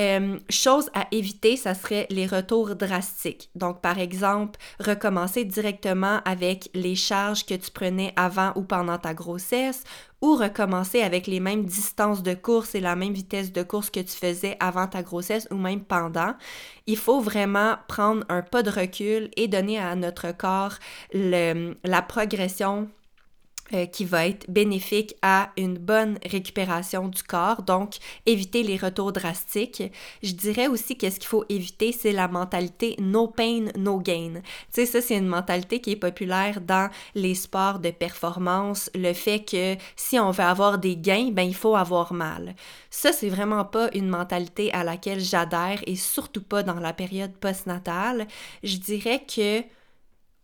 Euh, 0.00 0.38
chose 0.50 0.90
à 0.94 1.06
éviter, 1.12 1.56
ça 1.56 1.74
serait 1.74 2.06
les 2.10 2.26
retours 2.26 2.74
drastiques. 2.74 3.50
Donc, 3.54 3.80
par 3.80 3.98
exemple, 3.98 4.58
recommencer 4.80 5.44
directement 5.44 6.20
avec 6.24 6.70
les 6.74 6.96
charges 6.96 7.44
que 7.44 7.54
tu 7.54 7.70
prenais 7.70 8.12
avant 8.16 8.52
ou 8.56 8.62
pendant 8.62 8.98
ta 8.98 9.14
grossesse 9.14 9.84
ou 10.22 10.34
recommencer 10.34 11.02
avec 11.02 11.26
les 11.26 11.40
mêmes 11.40 11.66
distances 11.66 12.22
de 12.22 12.32
course 12.32 12.74
et 12.74 12.80
la 12.80 12.96
même 12.96 13.12
vitesse 13.12 13.52
de 13.52 13.62
course 13.62 13.90
que 13.90 14.00
tu 14.00 14.16
faisais 14.16 14.56
avant 14.60 14.86
ta 14.86 15.02
grossesse 15.02 15.46
ou 15.50 15.56
même 15.56 15.82
pendant. 15.82 16.34
Il 16.86 16.96
faut 16.96 17.20
vraiment 17.20 17.76
prendre 17.86 18.24
un 18.30 18.40
pas 18.40 18.62
de 18.62 18.70
recul 18.70 19.30
et 19.36 19.46
donner 19.46 19.78
à 19.78 19.94
notre 19.94 20.32
corps 20.32 20.78
la 21.12 22.02
progression 22.02 22.88
euh, 23.74 23.86
qui 23.86 24.04
va 24.04 24.26
être 24.26 24.48
bénéfique 24.48 25.16
à 25.22 25.50
une 25.56 25.76
bonne 25.76 26.18
récupération 26.24 27.08
du 27.08 27.22
corps, 27.22 27.62
donc 27.62 27.96
éviter 28.24 28.62
les 28.62 28.76
retours 28.76 29.12
drastiques. 29.12 29.82
Je 30.22 30.32
dirais 30.32 30.68
aussi 30.68 30.96
qu'est-ce 30.96 31.18
qu'il 31.18 31.28
faut 31.28 31.44
éviter, 31.48 31.90
c'est 31.90 32.12
la 32.12 32.28
mentalité 32.28 32.94
no 33.00 33.26
pain, 33.26 33.66
no 33.76 33.98
gain. 33.98 34.34
Tu 34.34 34.42
sais, 34.70 34.86
ça, 34.86 35.00
c'est 35.00 35.16
une 35.16 35.26
mentalité 35.26 35.80
qui 35.80 35.90
est 35.92 35.96
populaire 35.96 36.60
dans 36.60 36.90
les 37.16 37.34
sports 37.34 37.80
de 37.80 37.90
performance, 37.90 38.88
le 38.94 39.12
fait 39.12 39.40
que 39.40 39.76
si 39.96 40.18
on 40.18 40.30
veut 40.30 40.44
avoir 40.44 40.78
des 40.78 40.96
gains, 40.96 41.30
ben 41.32 41.42
il 41.42 41.54
faut 41.54 41.74
avoir 41.74 42.12
mal. 42.12 42.54
Ça, 42.90 43.12
c'est 43.12 43.28
vraiment 43.28 43.64
pas 43.64 43.90
une 43.94 44.08
mentalité 44.08 44.72
à 44.72 44.84
laquelle 44.84 45.20
j'adhère 45.20 45.82
et 45.86 45.96
surtout 45.96 46.42
pas 46.42 46.62
dans 46.62 46.78
la 46.78 46.92
période 46.92 47.32
postnatale. 47.32 48.28
Je 48.62 48.76
dirais 48.76 49.22
que 49.26 49.62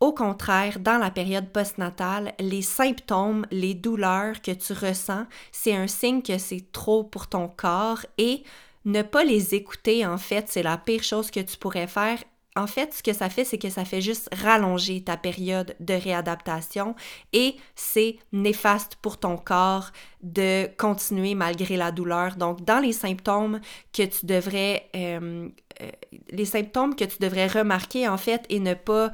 au 0.02 0.12
contraire, 0.12 0.80
dans 0.80 0.98
la 0.98 1.12
période 1.12 1.50
postnatale, 1.50 2.32
les 2.40 2.60
symptômes, 2.60 3.46
les 3.52 3.72
douleurs 3.72 4.42
que 4.42 4.50
tu 4.50 4.72
ressens, 4.72 5.26
c'est 5.52 5.76
un 5.76 5.86
signe 5.86 6.22
que 6.22 6.38
c'est 6.38 6.72
trop 6.72 7.04
pour 7.04 7.28
ton 7.28 7.46
corps 7.46 8.04
et 8.18 8.42
ne 8.84 9.02
pas 9.02 9.22
les 9.22 9.54
écouter, 9.54 10.04
en 10.04 10.18
fait, 10.18 10.46
c'est 10.48 10.64
la 10.64 10.76
pire 10.76 11.04
chose 11.04 11.30
que 11.30 11.38
tu 11.38 11.56
pourrais 11.56 11.86
faire. 11.86 12.18
En 12.56 12.66
fait, 12.66 12.92
ce 12.92 13.02
que 13.04 13.12
ça 13.12 13.30
fait, 13.30 13.44
c'est 13.44 13.58
que 13.58 13.70
ça 13.70 13.84
fait 13.84 14.00
juste 14.00 14.28
rallonger 14.34 15.04
ta 15.04 15.16
période 15.16 15.76
de 15.78 15.94
réadaptation 15.94 16.96
et 17.32 17.54
c'est 17.76 18.16
néfaste 18.32 18.96
pour 18.96 19.18
ton 19.18 19.36
corps 19.36 19.92
de 20.22 20.66
continuer 20.76 21.36
malgré 21.36 21.76
la 21.76 21.92
douleur. 21.92 22.34
Donc, 22.34 22.64
dans 22.64 22.80
les 22.80 22.92
symptômes 22.92 23.60
que 23.92 24.02
tu 24.02 24.26
devrais, 24.26 24.90
euh, 24.96 25.48
euh, 25.80 25.90
les 26.30 26.44
symptômes 26.44 26.94
que 26.94 27.04
tu 27.04 27.18
devrais 27.20 27.46
remarquer 27.46 28.06
en 28.06 28.18
fait 28.18 28.44
et 28.50 28.60
ne 28.60 28.74
pas 28.74 29.12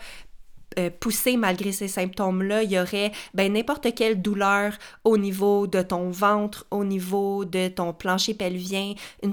euh, 0.79 0.91
pousser 0.91 1.37
malgré 1.37 1.73
ces 1.73 1.88
symptômes-là, 1.88 2.62
il 2.62 2.73
y 2.73 2.79
aurait 2.79 3.12
ben, 3.35 3.53
n'importe 3.53 3.95
quelle 3.95 4.21
douleur 4.23 4.73
au 5.05 5.19
niveau 5.19 5.67
de 5.67 5.83
ton 5.83 6.11
ventre, 6.11 6.67
au 6.71 6.85
niveau 6.85 7.45
de 7.45 7.69
ton 7.69 7.93
plancher 7.93 8.35
pelvien, 8.35 8.95
une, 9.23 9.33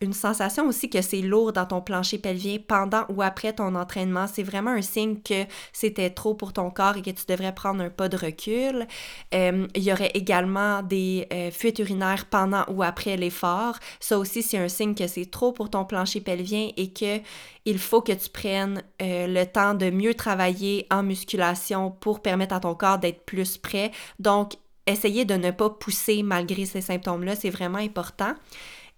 une 0.00 0.12
sensation 0.12 0.66
aussi 0.66 0.90
que 0.90 1.02
c'est 1.02 1.20
lourd 1.20 1.52
dans 1.52 1.66
ton 1.66 1.80
plancher 1.80 2.18
pelvien 2.18 2.58
pendant 2.66 3.04
ou 3.08 3.22
après 3.22 3.52
ton 3.52 3.74
entraînement. 3.74 4.26
C'est 4.26 4.42
vraiment 4.42 4.72
un 4.72 4.82
signe 4.82 5.20
que 5.20 5.44
c'était 5.72 6.10
trop 6.10 6.34
pour 6.34 6.52
ton 6.52 6.70
corps 6.70 6.96
et 6.96 7.02
que 7.02 7.10
tu 7.10 7.24
devrais 7.28 7.54
prendre 7.54 7.82
un 7.82 7.90
pas 7.90 8.08
de 8.08 8.16
recul. 8.16 8.86
Euh, 9.34 9.66
il 9.74 9.82
y 9.82 9.92
aurait 9.92 10.10
également 10.14 10.82
des 10.82 11.26
euh, 11.32 11.50
fuites 11.50 11.78
urinaires 11.78 12.26
pendant 12.26 12.64
ou 12.68 12.82
après 12.82 13.16
l'effort. 13.16 13.78
Ça 14.00 14.18
aussi, 14.18 14.42
c'est 14.42 14.58
un 14.58 14.68
signe 14.68 14.94
que 14.94 15.06
c'est 15.06 15.30
trop 15.30 15.52
pour 15.52 15.70
ton 15.70 15.84
plancher 15.84 16.20
pelvien 16.20 16.70
et 16.76 16.92
que 16.92 17.20
il 17.64 17.78
faut 17.78 18.02
que 18.02 18.12
tu 18.12 18.28
prennes 18.30 18.82
le 19.00 19.44
temps 19.44 19.74
de 19.74 19.90
mieux 19.90 20.14
travailler 20.14 20.86
en 20.90 21.02
musculation 21.02 21.90
pour 21.90 22.20
permettre 22.20 22.54
à 22.54 22.60
ton 22.60 22.74
corps 22.74 22.98
d'être 22.98 23.24
plus 23.24 23.56
prêt. 23.58 23.90
Donc, 24.18 24.52
essayez 24.86 25.24
de 25.24 25.34
ne 25.34 25.50
pas 25.50 25.70
pousser 25.70 26.22
malgré 26.22 26.66
ces 26.66 26.80
symptômes-là, 26.80 27.36
c'est 27.36 27.50
vraiment 27.50 27.78
important. 27.78 28.34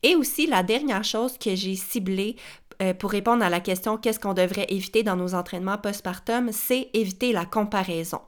Et 0.02 0.14
aussi, 0.14 0.46
la 0.46 0.62
dernière 0.62 1.05
chose 1.05 1.38
que 1.38 1.55
j'ai 1.55 1.74
ciblée 1.74 2.37
euh, 2.83 2.92
pour 2.92 3.11
répondre 3.11 3.42
à 3.42 3.48
la 3.48 3.61
question 3.61 3.96
qu'est-ce 3.96 4.20
qu'on 4.20 4.35
devrait 4.35 4.66
éviter 4.68 5.02
dans 5.02 5.16
nos 5.16 5.35
entraînements 5.35 5.79
postpartum, 5.79 6.50
c'est 6.52 6.90
éviter 6.92 7.33
la 7.33 7.46
comparaison. 7.46 8.20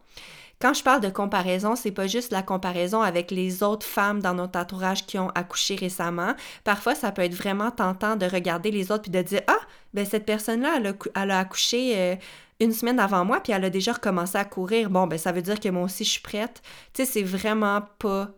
Quand 0.60 0.74
je 0.74 0.82
parle 0.82 1.00
de 1.00 1.08
comparaison, 1.08 1.76
c'est 1.76 1.92
pas 1.92 2.08
juste 2.08 2.32
la 2.32 2.42
comparaison 2.42 3.00
avec 3.00 3.30
les 3.30 3.62
autres 3.62 3.86
femmes 3.86 4.20
dans 4.20 4.34
notre 4.34 4.58
entourage 4.58 5.06
qui 5.06 5.18
ont 5.18 5.30
accouché 5.30 5.76
récemment. 5.76 6.34
Parfois, 6.64 6.96
ça 6.96 7.12
peut 7.12 7.22
être 7.22 7.34
vraiment 7.34 7.70
tentant 7.70 8.16
de 8.16 8.26
regarder 8.26 8.72
les 8.72 8.90
autres 8.90 9.02
puis 9.02 9.12
de 9.12 9.22
dire 9.22 9.42
Ah, 9.46 9.60
ben 9.94 10.04
cette 10.04 10.26
personne-là, 10.26 10.80
elle, 11.14 11.30
a, 11.30 11.38
accouché 11.38 11.94
euh, 11.96 12.16
une 12.58 12.72
semaine 12.72 12.98
avant 12.98 13.24
moi, 13.24 13.40
puis 13.40 13.52
elle 13.52 13.64
a 13.64 13.70
déjà 13.70 13.92
recommencé 13.92 14.36
à 14.36 14.44
courir. 14.44 14.90
Bon, 14.90 15.06
ben 15.06 15.18
ça 15.18 15.30
veut 15.30 15.42
dire 15.42 15.60
que 15.60 15.68
moi 15.68 15.84
aussi 15.84 16.04
je 16.04 16.10
suis 16.10 16.22
prête. 16.22 16.60
Tu 16.92 17.04
sais, 17.04 17.12
c'est 17.12 17.22
vraiment 17.22 17.82
pas 18.00 18.30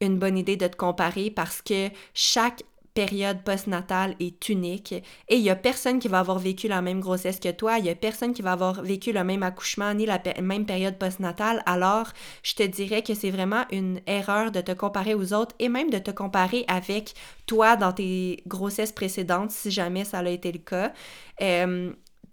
une 0.00 0.18
bonne 0.18 0.38
idée 0.38 0.56
de 0.56 0.66
te 0.66 0.76
comparer 0.76 1.30
parce 1.30 1.62
que 1.62 1.88
chaque 2.14 2.62
période 3.06 3.42
postnatale 3.42 4.14
est 4.20 4.50
unique 4.50 4.92
et 4.92 5.36
il 5.36 5.40
y 5.40 5.48
a 5.48 5.56
personne 5.56 5.98
qui 6.00 6.08
va 6.08 6.18
avoir 6.18 6.38
vécu 6.38 6.68
la 6.68 6.82
même 6.82 7.00
grossesse 7.00 7.40
que 7.40 7.50
toi, 7.50 7.78
il 7.78 7.86
y 7.86 7.88
a 7.88 7.94
personne 7.94 8.34
qui 8.34 8.42
va 8.42 8.52
avoir 8.52 8.82
vécu 8.82 9.10
le 9.10 9.24
même 9.24 9.42
accouchement 9.42 9.94
ni 9.94 10.04
la 10.04 10.20
même 10.42 10.66
période 10.66 10.98
postnatale. 10.98 11.62
Alors, 11.64 12.08
je 12.42 12.54
te 12.54 12.62
dirais 12.62 13.02
que 13.02 13.14
c'est 13.14 13.30
vraiment 13.30 13.64
une 13.70 14.00
erreur 14.06 14.50
de 14.50 14.60
te 14.60 14.72
comparer 14.72 15.14
aux 15.14 15.32
autres 15.32 15.54
et 15.58 15.70
même 15.70 15.88
de 15.88 15.96
te 15.96 16.10
comparer 16.10 16.66
avec 16.68 17.14
toi 17.46 17.76
dans 17.76 17.92
tes 17.92 18.42
grossesses 18.46 18.92
précédentes 18.92 19.50
si 19.50 19.70
jamais 19.70 20.04
ça 20.04 20.18
a 20.18 20.28
été 20.28 20.52
le 20.52 20.58
cas. 20.58 20.92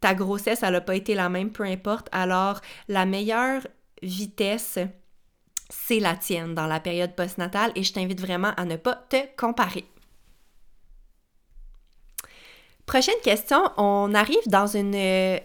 Ta 0.01 0.13
grossesse, 0.15 0.63
elle 0.63 0.73
n'a 0.73 0.81
pas 0.81 0.97
été 0.97 1.15
la 1.15 1.29
même, 1.29 1.51
peu 1.51 1.63
importe. 1.63 2.09
Alors, 2.11 2.59
la 2.89 3.05
meilleure 3.05 3.61
vitesse, 4.03 4.79
c'est 5.69 6.01
la 6.01 6.17
tienne 6.17 6.55
dans 6.55 6.67
la 6.67 6.81
période 6.81 7.15
postnatale 7.15 7.71
et 7.75 7.83
je 7.83 7.93
t'invite 7.93 8.19
vraiment 8.19 8.51
à 8.57 8.65
ne 8.65 8.75
pas 8.75 8.95
te 9.09 9.17
comparer. 9.37 9.85
Prochaine 12.87 13.19
question, 13.21 13.57
on 13.75 14.13
arrive 14.13 14.47
dans 14.47 14.65
une, 14.65 14.95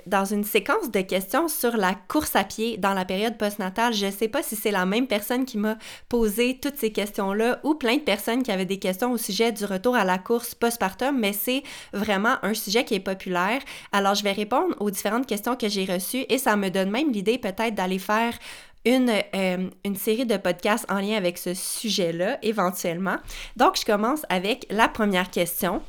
dans 0.06 0.24
une 0.24 0.44
séquence 0.44 0.92
de 0.92 1.00
questions 1.00 1.48
sur 1.48 1.76
la 1.76 1.96
course 2.06 2.36
à 2.36 2.44
pied 2.44 2.76
dans 2.76 2.94
la 2.94 3.04
période 3.04 3.36
postnatale. 3.36 3.92
Je 3.94 4.06
ne 4.06 4.10
sais 4.12 4.28
pas 4.28 4.44
si 4.44 4.54
c'est 4.54 4.70
la 4.70 4.86
même 4.86 5.08
personne 5.08 5.44
qui 5.44 5.58
m'a 5.58 5.76
posé 6.08 6.60
toutes 6.62 6.76
ces 6.76 6.92
questions-là 6.92 7.58
ou 7.64 7.74
plein 7.74 7.96
de 7.96 8.02
personnes 8.02 8.44
qui 8.44 8.52
avaient 8.52 8.64
des 8.64 8.78
questions 8.78 9.10
au 9.10 9.18
sujet 9.18 9.50
du 9.50 9.64
retour 9.64 9.96
à 9.96 10.04
la 10.04 10.18
course 10.18 10.54
postpartum, 10.54 11.18
mais 11.18 11.32
c'est 11.32 11.64
vraiment 11.92 12.36
un 12.42 12.54
sujet 12.54 12.84
qui 12.84 12.94
est 12.94 13.00
populaire. 13.00 13.60
Alors, 13.90 14.14
je 14.14 14.22
vais 14.22 14.30
répondre 14.30 14.76
aux 14.78 14.92
différentes 14.92 15.26
questions 15.26 15.56
que 15.56 15.68
j'ai 15.68 15.84
reçues 15.84 16.24
et 16.28 16.38
ça 16.38 16.54
me 16.54 16.68
donne 16.68 16.92
même 16.92 17.10
l'idée 17.10 17.38
peut-être 17.38 17.74
d'aller 17.74 17.98
faire 17.98 18.38
une, 18.84 19.10
euh, 19.34 19.68
une, 19.84 19.96
série 19.96 20.26
de 20.26 20.36
podcasts 20.36 20.88
en 20.88 21.00
lien 21.00 21.16
avec 21.16 21.38
ce 21.38 21.54
sujet-là, 21.54 22.38
éventuellement. 22.42 23.16
Donc, 23.56 23.76
je 23.80 23.84
commence 23.84 24.22
avec 24.28 24.64
la 24.70 24.86
première 24.86 25.28
question. 25.28 25.82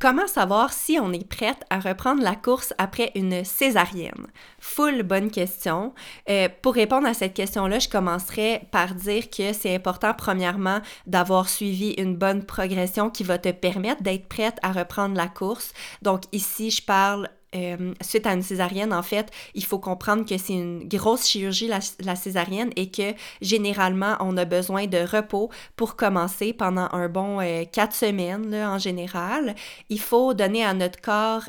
Comment 0.00 0.26
savoir 0.26 0.72
si 0.72 0.98
on 0.98 1.12
est 1.12 1.28
prête 1.28 1.62
à 1.68 1.78
reprendre 1.78 2.22
la 2.22 2.34
course 2.34 2.72
après 2.78 3.12
une 3.14 3.44
césarienne? 3.44 4.28
Full 4.58 5.02
bonne 5.02 5.30
question. 5.30 5.92
Euh, 6.30 6.48
pour 6.62 6.72
répondre 6.72 7.06
à 7.06 7.12
cette 7.12 7.34
question-là, 7.34 7.80
je 7.80 7.90
commencerai 7.90 8.62
par 8.70 8.94
dire 8.94 9.28
que 9.28 9.52
c'est 9.52 9.74
important, 9.74 10.14
premièrement, 10.16 10.80
d'avoir 11.06 11.50
suivi 11.50 11.90
une 11.98 12.16
bonne 12.16 12.46
progression 12.46 13.10
qui 13.10 13.24
va 13.24 13.36
te 13.36 13.50
permettre 13.50 14.02
d'être 14.02 14.26
prête 14.26 14.56
à 14.62 14.72
reprendre 14.72 15.16
la 15.16 15.28
course. 15.28 15.74
Donc 16.00 16.22
ici, 16.32 16.70
je 16.70 16.82
parle 16.82 17.28
euh, 17.54 17.94
suite 18.00 18.26
à 18.26 18.32
une 18.32 18.42
césarienne, 18.42 18.92
en 18.92 19.02
fait, 19.02 19.30
il 19.54 19.64
faut 19.64 19.78
comprendre 19.78 20.24
que 20.24 20.38
c'est 20.38 20.52
une 20.52 20.86
grosse 20.88 21.26
chirurgie, 21.26 21.68
la, 21.68 22.16
césarienne, 22.16 22.70
et 22.76 22.90
que 22.90 23.14
généralement, 23.40 24.16
on 24.20 24.36
a 24.36 24.44
besoin 24.44 24.86
de 24.86 24.98
repos 24.98 25.50
pour 25.76 25.96
commencer 25.96 26.52
pendant 26.52 26.88
un 26.92 27.08
bon 27.08 27.40
euh, 27.40 27.64
quatre 27.64 27.94
semaines, 27.94 28.54
en 28.54 28.78
général. 28.78 29.54
Il 29.88 30.00
faut 30.00 30.34
donner 30.34 30.64
à 30.64 30.74
notre 30.74 31.00
corps 31.00 31.48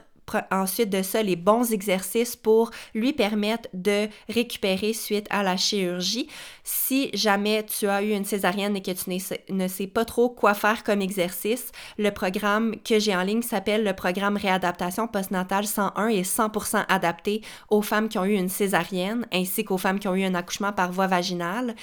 ensuite 0.52 0.90
de 0.90 1.02
ça 1.02 1.22
les 1.24 1.36
bons 1.36 1.72
exercices 1.74 2.36
pour 2.36 2.72
lui 2.94 3.14
permettre 3.14 3.70
de 3.74 4.08
récupérer 4.30 4.94
suite 4.94 5.28
à 5.30 5.44
la 5.44 5.58
chirurgie. 5.58 6.28
Si 6.64 7.10
jamais 7.14 7.66
tu 7.66 7.88
as 7.88 8.02
eu 8.04 8.12
une 8.12 8.26
césarienne 8.26 8.76
et 8.76 8.82
que 8.82 8.92
tu 8.92 9.10
ne 9.50 9.68
sais 9.68 9.88
pas 9.88 10.06
trop 10.06 10.30
quoi 10.30 10.54
faire 10.54 10.84
comme 10.84 11.02
exercice, 11.02 11.72
le 11.98 12.12
programme 12.12 12.76
que 12.84 13.00
j'ai 13.00 13.16
en 13.16 13.24
ligne 13.24 13.42
s'appelle 13.42 13.84
le 13.84 13.94
programme 13.94 14.38
réadaptation 14.38 15.08
postnatale 15.08 15.68
101 15.68 16.08
et 16.08 16.22
100% 16.22 16.86
adapté 16.88 17.42
aux 17.70 17.82
femmes 17.82 18.10
qui 18.10 18.18
ont 18.18 18.26
eu 18.26 18.36
une 18.36 18.50
césarienne 18.50 19.26
ainsi 19.34 19.64
qu'aux 19.64 19.78
femmes 19.78 20.00
qui 20.00 20.08
ont 20.08 20.16
eu 20.16 20.24
un 20.24 20.36
accouchement 20.36 20.74
par 20.74 20.92
voie 20.92 21.08
vaginale. 21.08 21.76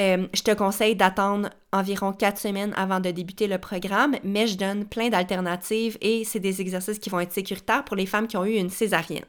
Euh, 0.00 0.26
je 0.32 0.42
te 0.42 0.52
conseille 0.52 0.96
d'attendre 0.96 1.50
environ 1.70 2.12
quatre 2.12 2.40
semaines 2.40 2.72
avant 2.76 3.00
de 3.00 3.10
débuter 3.10 3.46
le 3.46 3.58
programme, 3.58 4.16
mais 4.24 4.46
je 4.46 4.56
donne 4.56 4.86
plein 4.86 5.10
d'alternatives 5.10 5.98
et 6.00 6.24
c'est 6.24 6.40
des 6.40 6.60
exercices 6.60 6.98
qui 6.98 7.10
vont 7.10 7.20
être 7.20 7.32
sécuritaires 7.32 7.84
pour 7.84 7.96
les 7.96 8.06
femmes 8.06 8.26
qui 8.26 8.36
ont 8.36 8.44
eu 8.44 8.54
une 8.54 8.70
césarienne. 8.70 9.24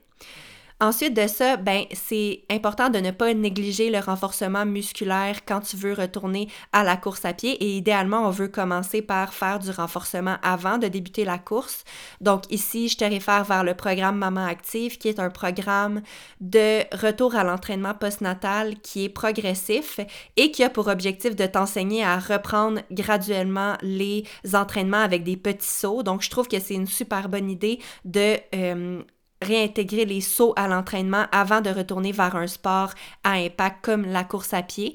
Ensuite 0.84 1.14
de 1.14 1.28
ça, 1.28 1.56
ben 1.56 1.86
c'est 1.94 2.44
important 2.52 2.90
de 2.90 3.00
ne 3.00 3.12
pas 3.12 3.34
négliger 3.34 3.90
le 3.90 4.00
renforcement 4.00 4.66
musculaire 4.66 5.46
quand 5.46 5.62
tu 5.62 5.78
veux 5.78 5.94
retourner 5.94 6.50
à 6.74 6.84
la 6.84 6.98
course 6.98 7.24
à 7.24 7.32
pied 7.32 7.52
et 7.64 7.78
idéalement 7.78 8.28
on 8.28 8.32
veut 8.32 8.50
commencer 8.50 9.02
par 9.02 9.34
faire 9.34 9.60
du 9.60 9.72
renforcement 9.72 10.36
avant 10.44 10.78
de 10.78 10.90
débuter 10.90 11.24
la 11.24 11.38
course. 11.38 11.86
Donc 12.20 12.52
ici, 12.52 12.90
je 12.90 12.98
te 12.98 13.06
réfère 13.06 13.46
vers 13.46 13.64
le 13.64 13.76
programme 13.76 14.18
Maman 14.18 14.46
Active 14.46 14.98
qui 14.98 15.08
est 15.08 15.22
un 15.22 15.30
programme 15.30 16.02
de 16.42 16.82
retour 16.98 17.34
à 17.36 17.46
l'entraînement 17.46 17.94
postnatal 17.94 18.78
qui 18.82 19.06
est 19.06 19.10
progressif 19.10 20.02
et 20.36 20.52
qui 20.52 20.66
a 20.66 20.70
pour 20.70 20.90
objectif 20.90 21.34
de 21.38 21.46
t'enseigner 21.46 22.04
à 22.04 22.20
reprendre 22.20 22.82
graduellement 22.92 23.78
les 23.82 24.26
entraînements 24.54 24.98
avec 24.98 25.24
des 25.24 25.38
petits 25.38 25.66
sauts. 25.66 26.04
Donc 26.04 26.24
je 26.24 26.30
trouve 26.30 26.50
que 26.50 26.60
c'est 26.60 26.74
une 26.76 26.88
super 26.88 27.30
bonne 27.30 27.50
idée 27.50 27.80
de 28.04 28.36
euh, 28.54 29.02
réintégrer 29.44 30.06
les 30.06 30.22
sauts 30.22 30.54
à 30.56 30.68
l'entraînement 30.68 31.26
avant 31.32 31.62
de 31.62 31.70
retourner 31.70 32.12
vers 32.12 32.36
un 32.36 32.48
sport 32.48 32.94
à 33.24 33.34
impact 33.34 33.84
comme 33.84 34.06
la 34.06 34.24
course 34.24 34.54
à 34.54 34.64
pied 34.64 34.94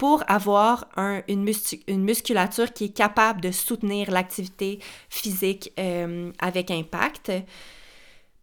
pour 0.00 0.24
avoir 0.28 0.88
une, 1.28 1.44
musculature 1.44 2.72
qui 2.72 2.86
est 2.86 2.96
capable 2.96 3.42
de 3.42 3.50
soutenir 3.50 4.10
l'activité 4.10 4.78
physique 5.10 5.74
euh, 5.78 6.32
avec 6.38 6.70
impact. 6.70 7.30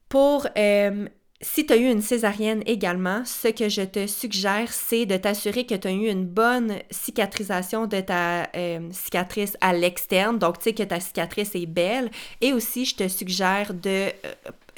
Pour 0.08 0.46
euh, 0.56 1.08
si 1.42 1.66
tu 1.68 1.74
as 1.74 1.78
eu 1.78 1.92
une 1.92 2.02
césarienne 2.02 2.64
également, 2.66 3.24
ce 3.24 3.50
que 3.50 3.70
je 3.70 3.84
te 3.84 4.08
suggère, 4.08 4.72
c'est 4.72 5.06
de 5.06 5.18
t'assurer 5.18 5.68
que 5.68 5.76
tu 5.76 5.88
as 5.88 5.92
eu 5.92 6.10
une 6.10 6.26
bonne 6.26 6.80
cicatrisation 6.90 7.86
de 7.86 8.00
ta 8.02 8.50
euh, 8.56 8.80
cicatrice 8.92 9.56
à 9.62 9.74
l'externe, 9.74 10.40
donc 10.40 10.58
tu 10.58 10.64
sais 10.66 10.74
que 10.74 10.84
ta 10.84 11.00
cicatrice 11.00 11.54
est 11.54 11.68
belle. 11.68 12.10
Et 12.42 12.54
aussi, 12.54 12.86
je 12.86 12.96
te 12.96 13.08
suggère 13.08 13.76
de 13.76 13.90
euh, 13.90 14.12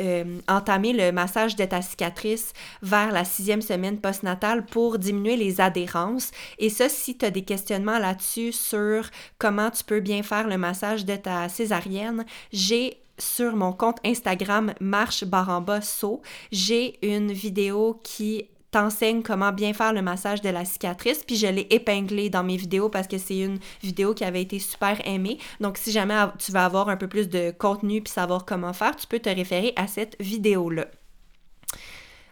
euh, 0.02 0.40
entamer 0.50 0.92
le 0.92 1.14
massage 1.14 1.56
de 1.56 1.64
ta 1.64 1.82
cicatrice 1.82 2.52
vers 2.82 3.12
la 3.14 3.24
sixième 3.24 3.62
semaine 3.62 4.00
postnatale 4.00 4.66
pour 4.66 5.00
diminuer 5.00 5.38
les 5.38 5.62
adhérences. 5.62 6.32
Et 6.58 6.70
ça, 6.70 6.90
si 6.90 7.18
tu 7.18 7.26
as 7.26 7.32
des 7.32 7.44
questionnements 7.44 8.00
là-dessus 8.00 8.52
sur 8.52 9.10
comment 9.38 9.72
tu 9.72 9.86
peux 9.86 10.02
bien 10.02 10.24
faire 10.24 10.48
le 10.48 10.58
massage 10.58 11.06
de 11.06 11.16
ta 11.16 11.48
césarienne, 11.48 12.26
j'ai 12.52 12.98
sur 13.20 13.56
mon 13.56 13.74
compte 13.74 13.98
Instagram 14.06 14.74
Marche 14.80 15.24
Baramba 15.24 15.82
Saut, 15.82 16.22
j'ai 16.52 16.98
une 17.06 17.32
vidéo 17.32 18.00
qui 18.04 18.50
t'enseigne 18.72 19.24
comment 19.24 19.52
bien 19.52 19.74
faire 19.74 19.94
le 19.94 20.02
massage 20.02 20.42
de 20.42 20.50
la 20.50 20.66
cicatrice, 20.66 21.24
puis 21.26 21.36
je 21.36 21.48
l'ai 21.48 21.68
épinglé 21.70 22.30
dans 22.30 22.44
mes 22.44 22.58
vidéos 22.58 22.90
parce 22.90 23.08
que 23.08 23.18
c'est 23.18 23.40
une 23.40 23.60
vidéo 23.82 24.14
qui 24.14 24.24
avait 24.24 24.42
été 24.42 24.60
super 24.60 25.06
aimée. 25.08 25.40
Donc 25.60 25.78
si 25.78 25.92
jamais 25.92 26.16
tu 26.38 26.52
veux 26.52 26.60
avoir 26.60 26.90
un 26.90 26.98
peu 26.98 27.08
plus 27.08 27.30
de 27.30 27.52
contenu 27.52 28.02
puis 28.02 28.14
savoir 28.14 28.46
comment 28.46 28.74
faire, 28.74 28.96
tu 28.96 29.08
peux 29.08 29.20
te 29.20 29.30
référer 29.30 29.74
à 29.76 29.88
cette 29.88 30.16
vidéo-là. 30.20 30.88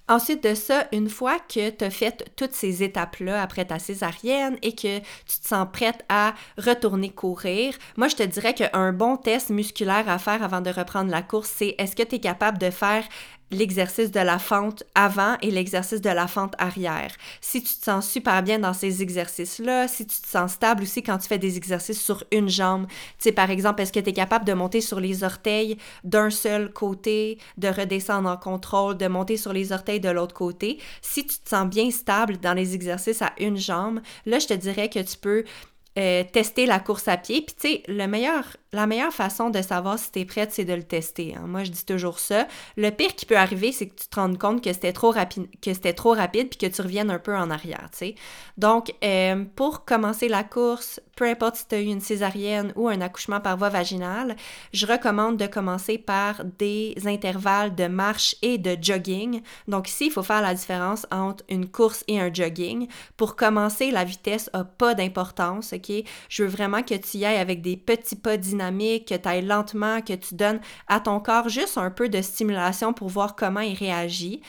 Ensuite 0.09 0.41
de 0.41 0.53
ça, 0.53 0.87
une 0.93 1.09
fois 1.09 1.37
que 1.37 1.69
tu 1.69 1.83
as 1.83 1.89
fait 1.89 2.31
toutes 2.37 2.53
ces 2.53 2.81
étapes-là 2.81 3.41
après 3.41 3.65
ta 3.65 3.77
césarienne 3.77 4.57
et 4.61 4.73
que 4.73 4.99
tu 4.99 5.39
te 5.41 5.47
sens 5.47 5.67
prête 5.73 6.05
à 6.07 6.33
retourner 6.57 7.09
courir, 7.09 7.73
moi 7.97 8.07
je 8.07 8.15
te 8.15 8.23
dirais 8.23 8.53
qu'un 8.53 8.93
bon 8.93 9.17
test 9.17 9.49
musculaire 9.49 10.07
à 10.07 10.17
faire 10.17 10.43
avant 10.43 10.61
de 10.61 10.69
reprendre 10.69 11.11
la 11.11 11.21
course, 11.21 11.51
c'est 11.53 11.75
est-ce 11.77 11.93
que 11.93 12.03
tu 12.03 12.15
es 12.15 12.19
capable 12.19 12.57
de 12.57 12.69
faire 12.69 13.03
l'exercice 13.51 14.11
de 14.11 14.19
la 14.19 14.39
fente 14.39 14.83
avant 14.95 15.37
et 15.41 15.51
l'exercice 15.51 16.01
de 16.01 16.09
la 16.09 16.27
fente 16.27 16.53
arrière. 16.57 17.11
Si 17.41 17.61
tu 17.61 17.75
te 17.75 17.83
sens 17.85 18.09
super 18.09 18.43
bien 18.43 18.59
dans 18.59 18.73
ces 18.73 19.01
exercices-là, 19.01 19.87
si 19.87 20.05
tu 20.05 20.19
te 20.19 20.27
sens 20.27 20.53
stable 20.53 20.83
aussi 20.83 21.03
quand 21.03 21.17
tu 21.17 21.27
fais 21.27 21.37
des 21.37 21.57
exercices 21.57 22.01
sur 22.01 22.23
une 22.31 22.49
jambe, 22.49 22.87
tu 22.87 22.95
sais, 23.19 23.31
par 23.31 23.49
exemple, 23.49 23.81
est-ce 23.81 23.93
que 23.93 23.99
tu 23.99 24.09
es 24.09 24.13
capable 24.13 24.45
de 24.45 24.53
monter 24.53 24.81
sur 24.81 24.99
les 24.99 25.23
orteils 25.23 25.77
d'un 26.03 26.29
seul 26.29 26.71
côté, 26.71 27.37
de 27.57 27.67
redescendre 27.67 28.29
en 28.29 28.37
contrôle, 28.37 28.97
de 28.97 29.07
monter 29.07 29.37
sur 29.37 29.53
les 29.53 29.71
orteils 29.71 29.99
de 29.99 30.09
l'autre 30.09 30.35
côté? 30.35 30.79
Si 31.01 31.25
tu 31.25 31.37
te 31.37 31.49
sens 31.49 31.67
bien 31.67 31.89
stable 31.91 32.37
dans 32.37 32.53
les 32.53 32.75
exercices 32.75 33.21
à 33.21 33.33
une 33.39 33.57
jambe, 33.57 34.01
là, 34.25 34.39
je 34.39 34.47
te 34.47 34.53
dirais 34.53 34.89
que 34.89 34.99
tu 34.99 35.17
peux 35.17 35.43
euh, 35.97 36.23
tester 36.31 36.67
la 36.67 36.79
course 36.79 37.07
à 37.07 37.17
pied. 37.17 37.41
Puis, 37.41 37.55
tu 37.59 37.67
sais, 37.67 37.83
le 37.87 38.05
meilleur 38.05 38.55
la 38.73 38.85
meilleure 38.85 39.13
façon 39.13 39.49
de 39.49 39.61
savoir 39.61 39.97
si 39.97 40.11
tu 40.11 40.19
es 40.19 40.25
prête, 40.25 40.51
c'est 40.51 40.65
de 40.65 40.73
le 40.73 40.83
tester. 40.83 41.35
Hein. 41.35 41.45
Moi, 41.47 41.63
je 41.63 41.71
dis 41.71 41.85
toujours 41.85 42.19
ça. 42.19 42.47
Le 42.75 42.89
pire 42.89 43.15
qui 43.15 43.25
peut 43.25 43.37
arriver, 43.37 43.71
c'est 43.71 43.87
que 43.87 43.95
tu 43.95 44.07
te 44.07 44.19
rendes 44.19 44.37
compte 44.37 44.63
que 44.63 44.73
c'était 44.73 44.93
trop 44.93 45.11
rapide, 45.11 45.47
que 45.61 45.73
c'était 45.73 45.93
trop 45.93 46.13
rapide, 46.13 46.49
puis 46.49 46.57
que 46.57 46.73
tu 46.73 46.81
reviennes 46.81 47.09
un 47.09 47.19
peu 47.19 47.35
en 47.35 47.49
arrière, 47.49 47.89
tu. 47.97 48.13
Donc, 48.57 48.93
euh, 49.03 49.45
pour 49.55 49.85
commencer 49.85 50.27
la 50.27 50.43
course, 50.43 50.99
peu 51.15 51.25
importe 51.25 51.55
si 51.55 51.67
tu 51.67 51.75
as 51.75 51.81
eu 51.81 51.85
une 51.85 52.01
césarienne 52.01 52.73
ou 52.75 52.87
un 52.89 53.01
accouchement 53.01 53.39
par 53.39 53.57
voie 53.57 53.69
vaginale, 53.69 54.35
je 54.73 54.85
recommande 54.85 55.37
de 55.37 55.47
commencer 55.47 55.97
par 55.97 56.43
des 56.59 56.95
intervalles 57.05 57.73
de 57.73 57.87
marche 57.87 58.35
et 58.41 58.57
de 58.57 58.77
jogging. 58.79 59.41
Donc 59.67 59.89
ici, 59.89 60.07
il 60.07 60.11
faut 60.11 60.23
faire 60.23 60.41
la 60.41 60.53
différence 60.53 61.07
entre 61.11 61.43
une 61.49 61.69
course 61.69 62.03
et 62.07 62.19
un 62.19 62.33
jogging. 62.33 62.87
Pour 63.15 63.35
commencer, 63.35 63.91
la 63.91 64.03
vitesse 64.03 64.49
n'a 64.53 64.63
pas 64.63 64.93
d'importance, 64.93 65.73
OK? 65.73 65.91
Je 66.29 66.43
veux 66.43 66.49
vraiment 66.49 66.83
que 66.83 66.95
tu 66.95 67.17
y 67.17 67.25
ailles 67.25 67.37
avec 67.37 67.61
des 67.61 67.77
petits 67.77 68.15
pas 68.15 68.37
que 68.57 69.15
tu 69.15 69.27
ailles 69.27 69.45
lentement, 69.45 70.01
que 70.01 70.13
tu 70.13 70.35
donnes 70.35 70.59
à 70.87 70.99
ton 70.99 71.19
corps 71.19 71.49
juste 71.49 71.77
un 71.77 71.91
peu 71.91 72.09
de 72.09 72.21
stimulation 72.21 72.93
pour 72.93 73.09
voir 73.09 73.35
comment 73.35 73.61
il 73.61 73.75
réagit. 73.75 74.41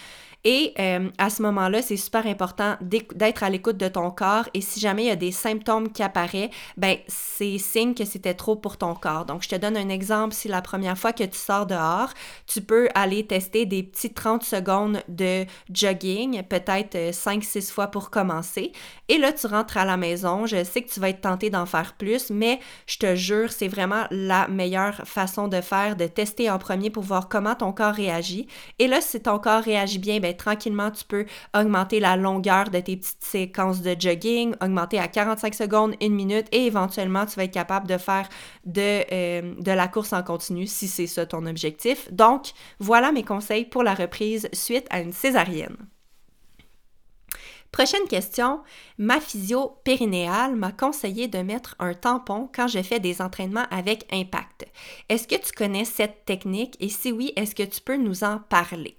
Et 0.44 0.72
euh, 0.78 1.10
à 1.18 1.30
ce 1.30 1.42
moment-là, 1.42 1.82
c'est 1.82 1.96
super 1.96 2.26
important 2.26 2.76
d'être 2.80 3.42
à 3.42 3.50
l'écoute 3.50 3.76
de 3.76 3.88
ton 3.88 4.10
corps 4.10 4.48
et 4.54 4.60
si 4.60 4.78
jamais 4.78 5.04
il 5.04 5.08
y 5.08 5.10
a 5.10 5.16
des 5.16 5.32
symptômes 5.32 5.90
qui 5.90 6.02
apparaissent, 6.02 6.50
ben 6.76 6.96
c'est 7.08 7.58
signe 7.58 7.94
que 7.94 8.04
c'était 8.04 8.34
trop 8.34 8.54
pour 8.54 8.76
ton 8.76 8.94
corps. 8.94 9.24
Donc 9.24 9.42
je 9.42 9.48
te 9.48 9.56
donne 9.56 9.76
un 9.76 9.88
exemple, 9.88 10.34
si 10.34 10.46
la 10.46 10.62
première 10.62 10.96
fois 10.96 11.12
que 11.12 11.24
tu 11.24 11.36
sors 11.36 11.66
dehors, 11.66 12.10
tu 12.46 12.60
peux 12.60 12.88
aller 12.94 13.26
tester 13.26 13.66
des 13.66 13.82
petits 13.82 14.12
30 14.12 14.44
secondes 14.44 15.02
de 15.08 15.44
jogging, 15.72 16.42
peut-être 16.44 16.96
5-6 16.96 17.58
euh, 17.58 17.72
fois 17.72 17.86
pour 17.88 18.10
commencer. 18.10 18.72
Et 19.08 19.18
là, 19.18 19.32
tu 19.32 19.46
rentres 19.46 19.76
à 19.76 19.84
la 19.84 19.96
maison, 19.96 20.46
je 20.46 20.62
sais 20.62 20.82
que 20.82 20.90
tu 20.90 21.00
vas 21.00 21.08
être 21.08 21.22
tenté 21.22 21.50
d'en 21.50 21.66
faire 21.66 21.94
plus, 21.94 22.30
mais 22.30 22.60
je 22.86 22.98
te 22.98 23.16
jure, 23.16 23.50
c'est 23.50 23.68
vraiment 23.68 24.04
la 24.10 24.46
meilleure 24.48 24.96
façon 25.04 25.48
de 25.48 25.60
faire, 25.60 25.96
de 25.96 26.06
tester 26.06 26.48
en 26.50 26.58
premier 26.58 26.90
pour 26.90 27.02
voir 27.02 27.28
comment 27.28 27.54
ton 27.54 27.72
corps 27.72 27.94
réagit. 27.94 28.46
Et 28.78 28.86
là, 28.86 29.00
si 29.00 29.20
ton 29.20 29.38
corps 29.38 29.62
réagit 29.62 29.98
bien, 29.98 30.20
ben 30.20 30.27
ben, 30.28 30.36
tranquillement, 30.36 30.90
tu 30.90 31.04
peux 31.04 31.24
augmenter 31.54 32.00
la 32.00 32.16
longueur 32.16 32.70
de 32.70 32.80
tes 32.80 32.96
petites 32.96 33.24
séquences 33.24 33.82
de 33.82 33.96
jogging, 33.98 34.54
augmenter 34.62 34.98
à 34.98 35.08
45 35.08 35.54
secondes, 35.54 35.94
une 36.00 36.14
minute, 36.14 36.46
et 36.52 36.66
éventuellement, 36.66 37.26
tu 37.26 37.36
vas 37.36 37.44
être 37.44 37.52
capable 37.52 37.86
de 37.86 37.98
faire 37.98 38.28
de, 38.64 39.04
euh, 39.12 39.54
de 39.58 39.72
la 39.72 39.88
course 39.88 40.12
en 40.12 40.22
continu 40.22 40.66
si 40.66 40.88
c'est 40.88 41.06
ça 41.06 41.26
ton 41.26 41.46
objectif. 41.46 42.12
Donc, 42.12 42.52
voilà 42.78 43.12
mes 43.12 43.24
conseils 43.24 43.64
pour 43.64 43.82
la 43.82 43.94
reprise 43.94 44.48
suite 44.52 44.86
à 44.90 45.00
une 45.00 45.12
césarienne. 45.12 45.76
Prochaine 47.72 48.08
question. 48.08 48.60
Ma 48.96 49.20
physio 49.20 49.78
périnéale 49.84 50.56
m'a 50.56 50.72
conseillé 50.72 51.28
de 51.28 51.38
mettre 51.38 51.76
un 51.78 51.94
tampon 51.94 52.48
quand 52.52 52.66
je 52.66 52.82
fais 52.82 52.98
des 52.98 53.20
entraînements 53.20 53.66
avec 53.70 54.06
impact. 54.12 54.66
Est-ce 55.08 55.28
que 55.28 55.36
tu 55.36 55.52
connais 55.52 55.84
cette 55.84 56.24
technique? 56.24 56.76
Et 56.80 56.88
si 56.88 57.12
oui, 57.12 57.32
est-ce 57.36 57.54
que 57.54 57.62
tu 57.62 57.80
peux 57.80 57.96
nous 57.96 58.24
en 58.24 58.38
parler? 58.38 58.97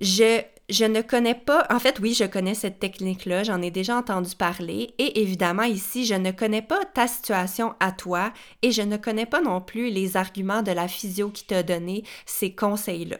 Je, 0.00 0.42
je 0.68 0.84
ne 0.84 1.00
connais 1.00 1.34
pas, 1.34 1.66
en 1.70 1.78
fait 1.78 1.98
oui, 2.00 2.14
je 2.14 2.24
connais 2.24 2.54
cette 2.54 2.78
technique-là, 2.78 3.44
j'en 3.44 3.62
ai 3.62 3.70
déjà 3.70 3.96
entendu 3.96 4.34
parler 4.36 4.94
et 4.98 5.20
évidemment 5.22 5.62
ici, 5.62 6.04
je 6.04 6.14
ne 6.14 6.30
connais 6.32 6.62
pas 6.62 6.84
ta 6.84 7.06
situation 7.06 7.74
à 7.80 7.92
toi 7.92 8.32
et 8.62 8.72
je 8.72 8.82
ne 8.82 8.96
connais 8.96 9.26
pas 9.26 9.40
non 9.40 9.60
plus 9.60 9.90
les 9.90 10.16
arguments 10.16 10.62
de 10.62 10.72
la 10.72 10.88
physio 10.88 11.30
qui 11.30 11.44
t'a 11.44 11.62
donné 11.62 12.04
ces 12.26 12.54
conseils-là. 12.54 13.18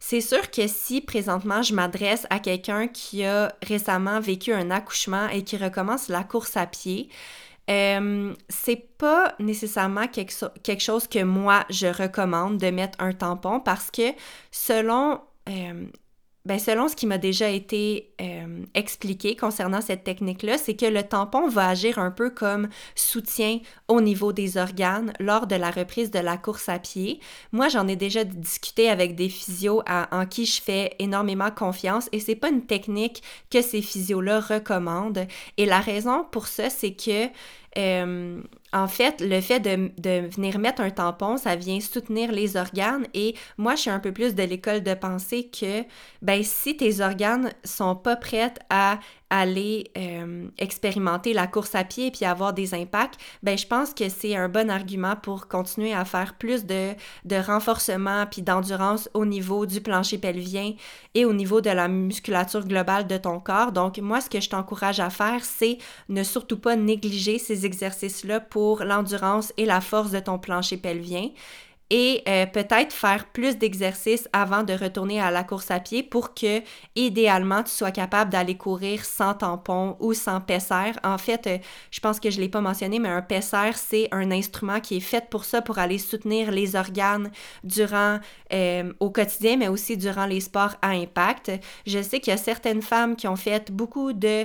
C'est 0.00 0.20
sûr 0.20 0.50
que 0.50 0.66
si 0.68 1.00
présentement 1.00 1.62
je 1.62 1.74
m'adresse 1.74 2.26
à 2.30 2.38
quelqu'un 2.38 2.86
qui 2.86 3.24
a 3.24 3.52
récemment 3.62 4.20
vécu 4.20 4.52
un 4.52 4.70
accouchement 4.70 5.28
et 5.28 5.42
qui 5.42 5.56
recommence 5.56 6.08
la 6.08 6.22
course 6.22 6.56
à 6.56 6.66
pied, 6.66 7.08
euh, 7.68 8.32
c'est 8.48 8.96
pas 8.96 9.34
nécessairement 9.38 10.06
quelque, 10.06 10.32
quelque, 10.62 10.82
chose 10.82 11.06
que 11.06 11.22
moi 11.22 11.64
je 11.68 11.86
recommande 11.86 12.56
de 12.56 12.70
mettre 12.70 12.98
un 12.98 13.12
tampon 13.12 13.60
parce 13.60 13.90
que 13.90 14.14
selon 14.50 15.20
euh, 15.48 15.86
ben 16.48 16.58
selon 16.58 16.88
ce 16.88 16.96
qui 16.96 17.06
m'a 17.06 17.18
déjà 17.18 17.50
été 17.50 18.14
euh, 18.22 18.64
expliqué 18.72 19.36
concernant 19.36 19.82
cette 19.82 20.02
technique-là, 20.02 20.56
c'est 20.56 20.76
que 20.76 20.86
le 20.86 21.02
tampon 21.02 21.46
va 21.46 21.68
agir 21.68 21.98
un 21.98 22.10
peu 22.10 22.30
comme 22.30 22.70
soutien 22.94 23.58
au 23.86 24.00
niveau 24.00 24.32
des 24.32 24.56
organes 24.56 25.12
lors 25.20 25.46
de 25.46 25.56
la 25.56 25.70
reprise 25.70 26.10
de 26.10 26.20
la 26.20 26.38
course 26.38 26.70
à 26.70 26.78
pied. 26.78 27.20
Moi, 27.52 27.68
j'en 27.68 27.86
ai 27.86 27.96
déjà 27.96 28.24
discuté 28.24 28.88
avec 28.88 29.14
des 29.14 29.28
physios 29.28 29.82
en 30.10 30.24
qui 30.24 30.46
je 30.46 30.62
fais 30.62 30.94
énormément 30.98 31.50
confiance 31.50 32.08
et 32.12 32.20
c'est 32.20 32.34
pas 32.34 32.48
une 32.48 32.64
technique 32.64 33.22
que 33.50 33.60
ces 33.60 33.82
physios-là 33.82 34.40
recommandent. 34.40 35.26
Et 35.58 35.66
la 35.66 35.80
raison 35.80 36.24
pour 36.30 36.46
ça, 36.46 36.70
c'est 36.70 36.94
que 36.94 37.28
euh, 37.76 38.40
en 38.72 38.86
fait, 38.86 39.20
le 39.20 39.40
fait 39.40 39.60
de, 39.60 40.28
venir 40.28 40.58
mettre 40.58 40.82
un 40.82 40.90
tampon, 40.90 41.36
ça 41.36 41.56
vient 41.56 41.80
soutenir 41.80 42.32
les 42.32 42.56
organes 42.56 43.06
et 43.14 43.34
moi, 43.56 43.74
je 43.74 43.82
suis 43.82 43.90
un 43.90 44.00
peu 44.00 44.12
plus 44.12 44.34
de 44.34 44.42
l'école 44.42 44.82
de 44.82 44.94
pensée 44.94 45.48
que, 45.48 45.84
ben, 46.22 46.42
si 46.42 46.76
tes 46.76 47.00
organes 47.00 47.50
sont 47.64 47.96
pas 47.96 48.16
prêts 48.16 48.52
à 48.68 48.98
aller 49.30 49.90
euh, 49.96 50.48
expérimenter 50.58 51.32
la 51.34 51.46
course 51.46 51.74
à 51.74 51.84
pied 51.84 52.06
et 52.06 52.10
puis 52.10 52.24
avoir 52.24 52.54
des 52.54 52.74
impacts, 52.74 53.20
ben 53.42 53.58
je 53.58 53.66
pense 53.66 53.92
que 53.92 54.08
c'est 54.08 54.34
un 54.34 54.48
bon 54.48 54.70
argument 54.70 55.16
pour 55.16 55.48
continuer 55.48 55.92
à 55.92 56.04
faire 56.04 56.34
plus 56.38 56.64
de, 56.64 56.92
de 57.24 57.36
renforcement 57.36 58.24
puis 58.26 58.42
d'endurance 58.42 59.08
au 59.12 59.26
niveau 59.26 59.66
du 59.66 59.80
plancher 59.80 60.18
pelvien 60.18 60.72
et 61.14 61.24
au 61.24 61.34
niveau 61.34 61.60
de 61.60 61.70
la 61.70 61.88
musculature 61.88 62.66
globale 62.66 63.06
de 63.06 63.18
ton 63.18 63.38
corps. 63.38 63.72
Donc 63.72 63.98
moi, 63.98 64.20
ce 64.20 64.30
que 64.30 64.40
je 64.40 64.48
t'encourage 64.48 65.00
à 65.00 65.10
faire, 65.10 65.44
c'est 65.44 65.78
ne 66.08 66.22
surtout 66.22 66.58
pas 66.58 66.76
négliger 66.76 67.38
ces 67.38 67.66
exercices-là 67.66 68.40
l'endurance 68.84 69.52
et 69.56 69.64
la 69.64 69.80
force 69.80 70.10
de 70.10 70.20
ton 70.20 70.38
plancher 70.38 70.76
pelvien 70.76 71.30
et 71.90 72.22
euh, 72.28 72.44
peut-être 72.44 72.92
faire 72.92 73.26
plus 73.26 73.56
d'exercices 73.56 74.28
avant 74.32 74.62
de 74.62 74.74
retourner 74.74 75.20
à 75.20 75.30
la 75.30 75.42
course 75.42 75.70
à 75.70 75.80
pied 75.80 76.02
pour 76.02 76.34
que, 76.34 76.60
idéalement, 76.96 77.62
tu 77.62 77.70
sois 77.70 77.92
capable 77.92 78.30
d'aller 78.30 78.56
courir 78.56 79.04
sans 79.04 79.32
tampon 79.32 79.96
ou 79.98 80.12
sans 80.12 80.40
pessaire. 80.40 80.98
En 81.02 81.16
fait, 81.16 81.46
euh, 81.46 81.58
je 81.90 82.00
pense 82.00 82.20
que 82.20 82.30
je 82.30 82.40
l'ai 82.40 82.50
pas 82.50 82.60
mentionné, 82.60 82.98
mais 82.98 83.08
un 83.08 83.22
pessaire, 83.22 83.78
c'est 83.78 84.08
un 84.12 84.30
instrument 84.30 84.80
qui 84.80 84.98
est 84.98 85.00
fait 85.00 85.30
pour 85.30 85.46
ça, 85.46 85.62
pour 85.62 85.78
aller 85.78 85.98
soutenir 85.98 86.50
les 86.50 86.76
organes 86.76 87.30
durant, 87.64 88.18
euh, 88.52 88.92
au 89.00 89.10
quotidien, 89.10 89.56
mais 89.56 89.68
aussi 89.68 89.96
durant 89.96 90.26
les 90.26 90.40
sports 90.40 90.74
à 90.82 90.90
impact. 90.90 91.50
Je 91.86 92.02
sais 92.02 92.20
qu'il 92.20 92.32
y 92.32 92.34
a 92.34 92.38
certaines 92.38 92.82
femmes 92.82 93.16
qui 93.16 93.28
ont 93.28 93.36
fait 93.36 93.70
beaucoup 93.72 94.12
de 94.12 94.44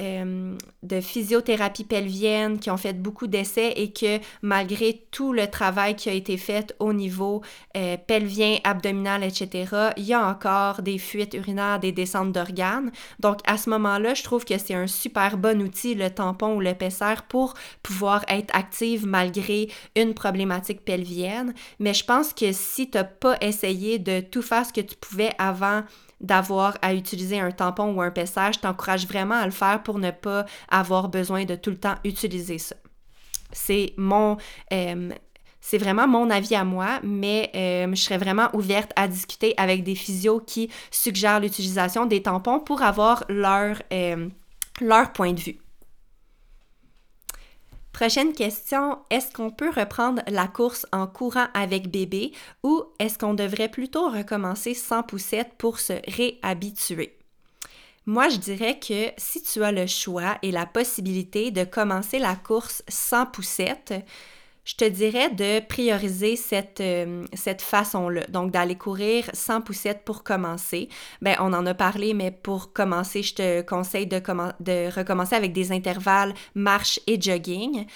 euh, 0.00 0.56
de 0.82 1.00
physiothérapie 1.00 1.84
pelvienne 1.84 2.58
qui 2.58 2.70
ont 2.70 2.76
fait 2.76 2.92
beaucoup 2.92 3.26
d'essais 3.26 3.72
et 3.76 3.92
que 3.92 4.18
malgré 4.42 5.04
tout 5.10 5.32
le 5.32 5.46
travail 5.46 5.94
qui 5.94 6.08
a 6.08 6.12
été 6.12 6.36
fait 6.36 6.74
au 6.78 6.92
niveau 6.92 7.42
euh, 7.76 7.96
pelvien, 7.96 8.58
abdominal, 8.64 9.22
etc., 9.22 9.90
il 9.96 10.04
y 10.04 10.14
a 10.14 10.26
encore 10.26 10.82
des 10.82 10.98
fuites 10.98 11.34
urinaires, 11.34 11.80
des 11.80 11.92
descentes 11.92 12.32
d'organes. 12.32 12.90
Donc 13.20 13.38
à 13.46 13.56
ce 13.56 13.70
moment-là, 13.70 14.14
je 14.14 14.22
trouve 14.22 14.44
que 14.44 14.58
c'est 14.58 14.74
un 14.74 14.86
super 14.86 15.36
bon 15.36 15.62
outil, 15.62 15.94
le 15.94 16.10
tampon 16.10 16.56
ou 16.56 16.60
le 16.60 16.74
pour 17.28 17.54
pouvoir 17.82 18.24
être 18.28 18.54
active 18.54 19.06
malgré 19.06 19.68
une 19.96 20.14
problématique 20.14 20.84
pelvienne. 20.84 21.54
Mais 21.78 21.94
je 21.94 22.04
pense 22.04 22.32
que 22.32 22.52
si 22.52 22.90
tu 22.90 22.98
n'as 22.98 23.04
pas 23.04 23.36
essayé 23.40 23.98
de 23.98 24.20
tout 24.20 24.42
faire 24.42 24.66
ce 24.66 24.72
que 24.72 24.80
tu 24.80 24.96
pouvais 24.96 25.32
avant 25.38 25.82
d'avoir 26.20 26.76
à 26.82 26.94
utiliser 26.94 27.40
un 27.40 27.50
tampon 27.50 27.94
ou 27.94 28.02
un 28.02 28.10
pessage, 28.10 28.56
je 28.56 28.60
t'encourage 28.60 29.06
vraiment 29.06 29.36
à 29.36 29.44
le 29.44 29.50
faire 29.50 29.82
pour 29.82 29.98
ne 29.98 30.10
pas 30.10 30.44
avoir 30.68 31.08
besoin 31.08 31.44
de 31.44 31.54
tout 31.54 31.70
le 31.70 31.78
temps 31.78 31.94
utiliser 32.04 32.58
ça. 32.58 32.76
C'est. 33.52 33.94
Euh, 34.72 35.10
vraiment 35.78 36.08
mon 36.08 36.30
avis 36.30 36.54
à 36.54 36.64
moi, 36.64 37.00
mais 37.02 37.50
euh, 37.54 37.94
je 37.94 38.00
serais 38.00 38.18
vraiment 38.18 38.48
ouverte 38.54 38.92
à 38.96 39.08
discuter 39.08 39.54
avec 39.56 39.84
des 39.84 39.94
physios 39.94 40.40
qui 40.40 40.70
suggèrent 40.90 41.40
l'utilisation 41.40 42.06
des 42.06 42.22
tampons 42.22 42.60
pour 42.60 42.82
avoir 42.82 43.24
leur, 43.28 43.76
euh, 43.92 44.28
leur 44.80 45.12
point 45.12 45.32
de 45.32 45.40
vue. 45.40 45.58
Prochaine 48.00 48.32
question, 48.32 48.98
est-ce 49.10 49.30
qu'on 49.30 49.50
peut 49.50 49.68
reprendre 49.68 50.22
la 50.26 50.48
course 50.48 50.86
en 50.90 51.06
courant 51.06 51.48
avec 51.52 51.90
bébé 51.90 52.32
ou 52.62 52.82
est-ce 52.98 53.18
qu'on 53.18 53.34
devrait 53.34 53.68
plutôt 53.68 54.08
recommencer 54.08 54.72
sans 54.72 55.02
poussette 55.02 55.52
pour 55.58 55.78
se 55.78 55.92
réhabituer? 56.08 57.18
Moi, 58.06 58.30
je 58.30 58.38
dirais 58.38 58.78
que 58.78 59.10
si 59.18 59.42
tu 59.42 59.62
as 59.62 59.70
le 59.70 59.86
choix 59.86 60.38
et 60.40 60.50
la 60.50 60.64
possibilité 60.64 61.50
de 61.50 61.64
commencer 61.64 62.18
la 62.18 62.36
course 62.36 62.82
sans 62.88 63.26
poussette, 63.26 63.92
je 64.64 64.74
te 64.74 64.84
dirais 64.84 65.30
de 65.30 65.60
prioriser 65.66 66.36
cette, 66.36 66.80
euh, 66.80 67.24
cette 67.32 67.62
façon-là. 67.62 68.24
Donc, 68.28 68.52
d'aller 68.52 68.76
courir 68.76 69.28
sans 69.32 69.60
poussette 69.60 70.02
pour 70.04 70.22
commencer. 70.22 70.88
Ben, 71.22 71.36
on 71.40 71.52
en 71.52 71.66
a 71.66 71.74
parlé, 71.74 72.14
mais 72.14 72.30
pour 72.30 72.72
commencer, 72.72 73.22
je 73.22 73.34
te 73.34 73.62
conseille 73.62 74.06
de, 74.06 74.16
recommencer 74.94 75.34
avec 75.34 75.52
des 75.52 75.72
intervalles 75.72 76.34
marche 76.54 77.00
et 77.06 77.20
jogging. 77.20 77.86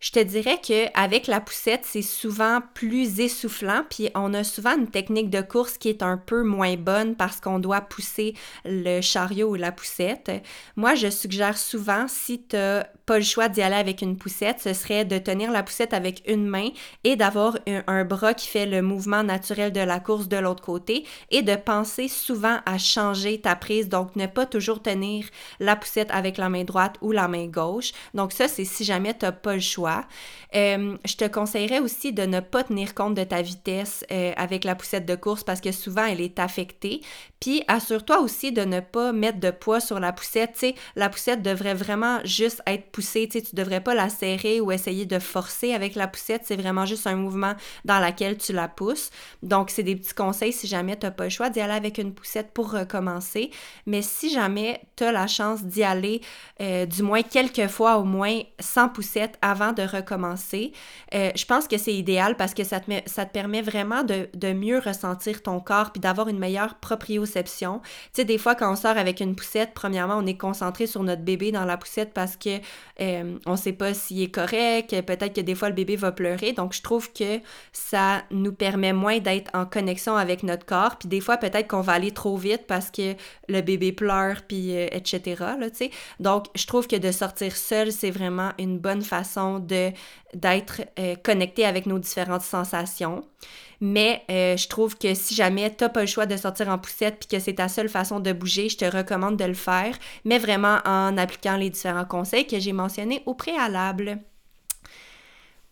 Je 0.00 0.12
te 0.12 0.20
dirais 0.20 0.60
qu'avec 0.62 1.26
la 1.26 1.40
poussette, 1.40 1.84
c'est 1.84 2.02
souvent 2.02 2.60
plus 2.72 3.18
essoufflant, 3.18 3.82
puis 3.90 4.10
on 4.14 4.32
a 4.32 4.44
souvent 4.44 4.78
une 4.78 4.88
technique 4.88 5.28
de 5.28 5.40
course 5.40 5.76
qui 5.76 5.88
est 5.88 6.04
un 6.04 6.16
peu 6.16 6.44
moins 6.44 6.76
bonne 6.76 7.16
parce 7.16 7.40
qu'on 7.40 7.58
doit 7.58 7.80
pousser 7.80 8.34
le 8.64 9.00
chariot 9.00 9.50
ou 9.50 9.54
la 9.56 9.72
poussette. 9.72 10.30
Moi, 10.76 10.94
je 10.94 11.10
suggère 11.10 11.58
souvent, 11.58 12.06
si 12.06 12.44
tu 12.44 12.54
n'as 12.54 12.84
pas 13.08 13.16
le 13.16 13.24
choix 13.24 13.48
d'y 13.48 13.62
aller 13.62 13.74
avec 13.74 14.02
une 14.02 14.18
poussette, 14.18 14.60
ce 14.60 14.74
serait 14.74 15.06
de 15.06 15.16
tenir 15.16 15.50
la 15.50 15.62
poussette 15.62 15.94
avec 15.94 16.22
une 16.28 16.46
main 16.46 16.68
et 17.04 17.16
d'avoir 17.16 17.56
un, 17.66 18.04
bras 18.04 18.34
qui 18.34 18.46
fait 18.46 18.66
le 18.66 18.82
mouvement 18.82 19.22
naturel 19.22 19.72
de 19.72 19.80
la 19.80 19.98
course 19.98 20.28
de 20.28 20.36
l'autre 20.36 20.62
côté 20.62 21.06
et 21.30 21.40
de 21.40 21.56
penser 21.56 22.06
souvent 22.08 22.58
à 22.66 22.76
changer 22.76 23.40
ta 23.40 23.56
prise, 23.56 23.88
donc 23.88 24.14
ne 24.14 24.26
pas 24.26 24.44
toujours 24.44 24.82
tenir 24.82 25.24
la 25.58 25.74
poussette 25.74 26.10
avec 26.10 26.36
la 26.36 26.50
main 26.50 26.64
droite 26.64 26.96
ou 27.00 27.12
la 27.12 27.28
main 27.28 27.46
gauche. 27.46 27.92
Donc 28.12 28.32
ça, 28.32 28.46
c'est 28.46 28.66
si 28.66 28.84
jamais 28.84 29.16
tu 29.16 29.24
n'as 29.24 29.32
pas 29.32 29.54
le 29.54 29.60
choix. 29.60 30.04
Euh, 30.54 30.96
je 31.06 31.16
te 31.16 31.26
conseillerais 31.26 31.78
aussi 31.78 32.12
de 32.12 32.22
ne 32.22 32.40
pas 32.40 32.64
tenir 32.64 32.94
compte 32.94 33.14
de 33.14 33.24
ta 33.24 33.40
vitesse 33.40 34.04
euh, 34.12 34.32
avec 34.36 34.64
la 34.64 34.74
poussette 34.74 35.06
de 35.06 35.14
course 35.14 35.44
parce 35.44 35.62
que 35.62 35.72
souvent 35.72 36.04
elle 36.04 36.20
est 36.20 36.38
affectée. 36.38 37.00
Puis 37.40 37.62
assure-toi 37.68 38.20
aussi 38.20 38.52
de 38.52 38.62
ne 38.62 38.80
pas 38.80 39.12
mettre 39.12 39.40
de 39.40 39.50
poids 39.50 39.80
sur 39.80 39.98
la 39.98 40.12
poussette. 40.12 40.56
sais, 40.56 40.74
la 40.96 41.08
poussette 41.08 41.42
devrait 41.42 41.74
vraiment 41.74 42.18
juste 42.24 42.62
être 42.66 42.90
tu 43.02 43.38
ne 43.38 43.56
devrais 43.56 43.80
pas 43.80 43.94
la 43.94 44.08
serrer 44.08 44.60
ou 44.60 44.72
essayer 44.72 45.06
de 45.06 45.18
forcer 45.18 45.72
avec 45.72 45.94
la 45.94 46.08
poussette. 46.08 46.42
C'est 46.44 46.56
vraiment 46.56 46.86
juste 46.86 47.06
un 47.06 47.16
mouvement 47.16 47.54
dans 47.84 47.98
lequel 47.98 48.36
tu 48.36 48.52
la 48.52 48.68
pousses. 48.68 49.10
Donc, 49.42 49.70
c'est 49.70 49.82
des 49.82 49.96
petits 49.96 50.14
conseils 50.14 50.52
si 50.52 50.66
jamais 50.66 50.96
tu 50.96 51.06
n'as 51.06 51.12
pas 51.12 51.24
le 51.24 51.30
choix 51.30 51.50
d'y 51.50 51.60
aller 51.60 51.74
avec 51.74 51.98
une 51.98 52.12
poussette 52.12 52.52
pour 52.52 52.70
recommencer. 52.72 53.50
Mais 53.86 54.02
si 54.02 54.30
jamais 54.30 54.80
tu 54.96 55.04
as 55.04 55.12
la 55.12 55.26
chance 55.26 55.64
d'y 55.64 55.82
aller 55.82 56.20
euh, 56.60 56.86
du 56.86 57.02
moins 57.02 57.22
quelques 57.22 57.68
fois 57.68 57.98
au 57.98 58.04
moins 58.04 58.40
sans 58.58 58.88
poussette 58.88 59.38
avant 59.42 59.72
de 59.72 59.82
recommencer. 59.82 60.72
Euh, 61.14 61.30
je 61.34 61.44
pense 61.44 61.68
que 61.68 61.78
c'est 61.78 61.94
idéal 61.94 62.36
parce 62.36 62.54
que 62.54 62.64
ça 62.64 62.80
te, 62.80 63.32
permet 63.32 63.62
vraiment 63.62 64.02
de, 64.02 64.28
de, 64.34 64.52
mieux 64.52 64.78
ressentir 64.78 65.42
ton 65.42 65.60
corps 65.60 65.92
puis 65.92 66.00
d'avoir 66.00 66.28
une 66.28 66.38
meilleure 66.38 66.74
proprioception. 66.76 67.80
Tu 67.80 67.88
sais, 68.12 68.24
des 68.24 68.38
fois, 68.38 68.54
quand 68.54 68.72
on 68.72 68.76
sort 68.76 68.96
avec 68.96 69.20
une 69.20 69.36
poussette, 69.36 69.70
premièrement, 69.74 70.16
on 70.16 70.26
est 70.26 70.36
concentré 70.36 70.86
sur 70.86 71.02
notre 71.02 71.22
bébé 71.22 71.52
dans 71.52 71.64
la 71.64 71.76
poussette 71.76 72.12
parce 72.12 72.36
que 72.36 72.58
euh, 73.00 73.38
on 73.46 73.56
sait 73.56 73.72
pas 73.72 73.94
s'il 73.94 74.22
est 74.22 74.30
correct, 74.30 74.90
peut-être 75.02 75.34
que 75.34 75.40
des 75.40 75.54
fois 75.54 75.68
le 75.68 75.74
bébé 75.74 75.96
va 75.96 76.12
pleurer. 76.12 76.52
Donc, 76.52 76.72
je 76.72 76.82
trouve 76.82 77.12
que 77.12 77.40
ça 77.72 78.22
nous 78.30 78.52
permet 78.52 78.92
moins 78.92 79.18
d'être 79.18 79.50
en 79.54 79.66
connexion 79.66 80.16
avec 80.16 80.42
notre 80.42 80.66
corps. 80.66 80.96
Puis 80.96 81.08
des 81.08 81.20
fois, 81.20 81.36
peut-être 81.36 81.68
qu'on 81.68 81.80
va 81.80 81.92
aller 81.92 82.10
trop 82.10 82.36
vite 82.36 82.66
parce 82.66 82.90
que 82.90 83.14
le 83.48 83.60
bébé 83.60 83.92
pleure, 83.92 84.42
puis 84.46 84.76
euh, 84.76 84.88
etc. 84.92 85.44
Là, 85.58 85.68
Donc, 86.20 86.46
je 86.54 86.66
trouve 86.66 86.86
que 86.86 86.96
de 86.96 87.12
sortir 87.12 87.56
seul, 87.56 87.92
c'est 87.92 88.10
vraiment 88.10 88.52
une 88.58 88.78
bonne 88.78 89.02
façon 89.02 89.58
de 89.58 89.90
d'être 90.34 90.82
euh, 90.98 91.14
connecté 91.16 91.64
avec 91.64 91.86
nos 91.86 91.98
différentes 91.98 92.42
sensations. 92.42 93.24
Mais 93.80 94.22
euh, 94.30 94.56
je 94.56 94.68
trouve 94.68 94.98
que 94.98 95.14
si 95.14 95.34
jamais 95.34 95.74
tu 95.74 95.84
n'as 95.84 95.90
pas 95.90 96.00
le 96.00 96.06
choix 96.06 96.26
de 96.26 96.36
sortir 96.36 96.68
en 96.68 96.78
poussette 96.78 97.18
puis 97.20 97.28
que 97.28 97.38
c'est 97.38 97.54
ta 97.54 97.68
seule 97.68 97.88
façon 97.88 98.20
de 98.20 98.32
bouger, 98.32 98.68
je 98.68 98.76
te 98.76 98.84
recommande 98.84 99.36
de 99.36 99.44
le 99.44 99.54
faire, 99.54 99.96
mais 100.24 100.38
vraiment 100.38 100.78
en 100.84 101.16
appliquant 101.16 101.56
les 101.56 101.70
différents 101.70 102.04
conseils 102.04 102.46
que 102.46 102.58
j'ai 102.58 102.72
mentionnés 102.72 103.22
au 103.26 103.34
préalable. 103.34 104.18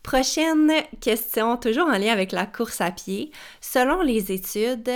Prochaine 0.03 0.71
question, 1.01 1.57
toujours 1.57 1.89
en 1.89 1.99
lien 1.99 2.13
avec 2.13 2.31
la 2.31 2.47
course 2.47 2.81
à 2.81 2.93
pied. 2.93 3.33
Selon 3.61 4.03
les 4.03 4.31
études, 4.31 4.89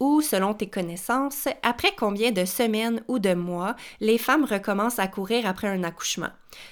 ou 0.00 0.20
selon 0.20 0.54
tes 0.54 0.68
connaissances, 0.68 1.48
après 1.62 1.92
combien 1.96 2.30
de 2.30 2.44
semaines 2.44 3.02
ou 3.08 3.18
de 3.18 3.34
mois 3.34 3.76
les 4.00 4.18
femmes 4.18 4.44
recommencent 4.44 4.98
à 4.98 5.08
courir 5.08 5.46
après 5.46 5.68
un 5.68 5.82
accouchement? 5.84 6.30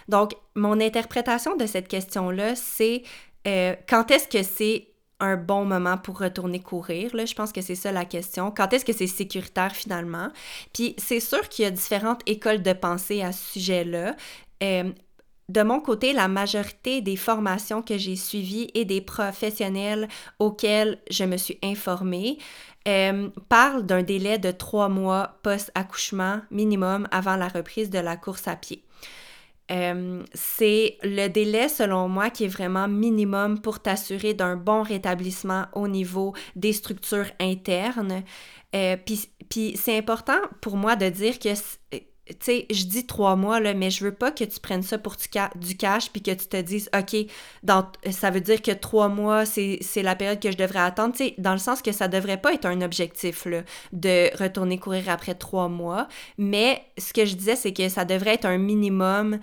Donc, 0.08 0.34
mon 0.54 0.80
interprétation 0.80 1.56
de 1.56 1.66
cette 1.66 1.88
question-là, 1.88 2.54
c'est 2.54 3.02
euh, 3.46 3.74
quand 3.88 4.10
est-ce 4.10 4.28
que 4.28 4.42
c'est 4.42 4.88
un 5.20 5.36
bon 5.36 5.64
moment 5.64 5.96
pour 5.96 6.18
retourner 6.18 6.60
courir? 6.60 7.10
Je 7.14 7.34
pense 7.34 7.52
que 7.52 7.60
c'est 7.60 7.74
ça 7.74 7.92
la 7.92 8.04
question. 8.04 8.50
Quand 8.50 8.72
est-ce 8.72 8.84
que 8.84 8.92
c'est 8.92 9.06
sécuritaire 9.06 9.74
finalement? 9.74 10.28
Puis 10.72 10.94
c'est 10.98 11.20
sûr 11.20 11.48
qu'il 11.48 11.64
y 11.64 11.68
a 11.68 11.70
différentes 11.70 12.20
écoles 12.26 12.62
de 12.62 12.72
pensée 12.72 13.22
à 13.22 13.32
ce 13.32 13.52
sujet-là. 13.52 14.16
Euh, 14.62 14.90
de 15.48 15.62
mon 15.62 15.80
côté, 15.80 16.12
la 16.12 16.28
majorité 16.28 17.02
des 17.02 17.16
formations 17.16 17.82
que 17.82 17.98
j'ai 17.98 18.16
suivies 18.16 18.70
et 18.74 18.84
des 18.84 19.00
professionnels 19.00 20.08
auxquels 20.38 20.98
je 21.10 21.24
me 21.24 21.36
suis 21.36 21.58
informée 21.62 22.38
euh, 22.88 23.28
parlent 23.48 23.84
d'un 23.84 24.02
délai 24.02 24.38
de 24.38 24.50
trois 24.50 24.88
mois 24.88 25.38
post-accouchement 25.42 26.40
minimum 26.50 27.08
avant 27.10 27.36
la 27.36 27.48
reprise 27.48 27.90
de 27.90 27.98
la 27.98 28.16
course 28.16 28.48
à 28.48 28.56
pied. 28.56 28.84
Euh, 29.70 30.22
c'est 30.34 30.98
le 31.02 31.28
délai, 31.28 31.68
selon 31.68 32.08
moi, 32.08 32.30
qui 32.30 32.44
est 32.44 32.48
vraiment 32.48 32.86
minimum 32.88 33.60
pour 33.60 33.80
t'assurer 33.80 34.34
d'un 34.34 34.56
bon 34.56 34.82
rétablissement 34.82 35.66
au 35.72 35.88
niveau 35.88 36.34
des 36.56 36.72
structures 36.72 37.30
internes. 37.40 38.22
Euh, 38.74 38.96
Puis 38.96 39.76
c'est 39.76 39.96
important 39.96 40.38
pour 40.60 40.76
moi 40.76 40.96
de 40.96 41.08
dire 41.08 41.38
que 41.38 41.50
tu 42.26 42.36
sais, 42.40 42.66
je 42.70 42.84
dis 42.84 43.06
trois 43.06 43.36
mois, 43.36 43.60
là, 43.60 43.74
mais 43.74 43.90
je 43.90 44.02
veux 44.02 44.14
pas 44.14 44.30
que 44.30 44.44
tu 44.44 44.58
prennes 44.58 44.82
ça 44.82 44.96
pour 44.96 45.16
du, 45.16 45.76
cash 45.76 46.10
puis 46.10 46.22
que 46.22 46.30
tu 46.30 46.46
te 46.46 46.60
dises, 46.60 46.88
OK, 46.96 47.16
dans, 47.62 47.86
ça 48.10 48.30
veut 48.30 48.40
dire 48.40 48.62
que 48.62 48.70
trois 48.70 49.08
mois, 49.08 49.44
c'est 49.44 50.02
la 50.02 50.16
période 50.16 50.40
que 50.40 50.50
je 50.50 50.56
devrais 50.56 50.80
attendre. 50.80 51.14
Tu 51.14 51.24
sais, 51.24 51.34
dans 51.38 51.52
le 51.52 51.58
sens 51.58 51.82
que 51.82 51.92
ça 51.92 52.08
devrait 52.08 52.40
pas 52.40 52.54
être 52.54 52.64
un 52.64 52.80
objectif, 52.80 53.44
là, 53.44 53.62
de 53.92 54.34
retourner 54.38 54.78
courir 54.78 55.08
après 55.10 55.34
trois 55.34 55.68
mois. 55.68 56.08
Mais 56.38 56.82
ce 56.96 57.12
que 57.12 57.26
je 57.26 57.34
disais, 57.34 57.56
c'est 57.56 57.72
que 57.72 57.88
ça 57.88 58.04
devrait 58.04 58.34
être 58.34 58.46
un 58.46 58.58
minimum 58.58 59.38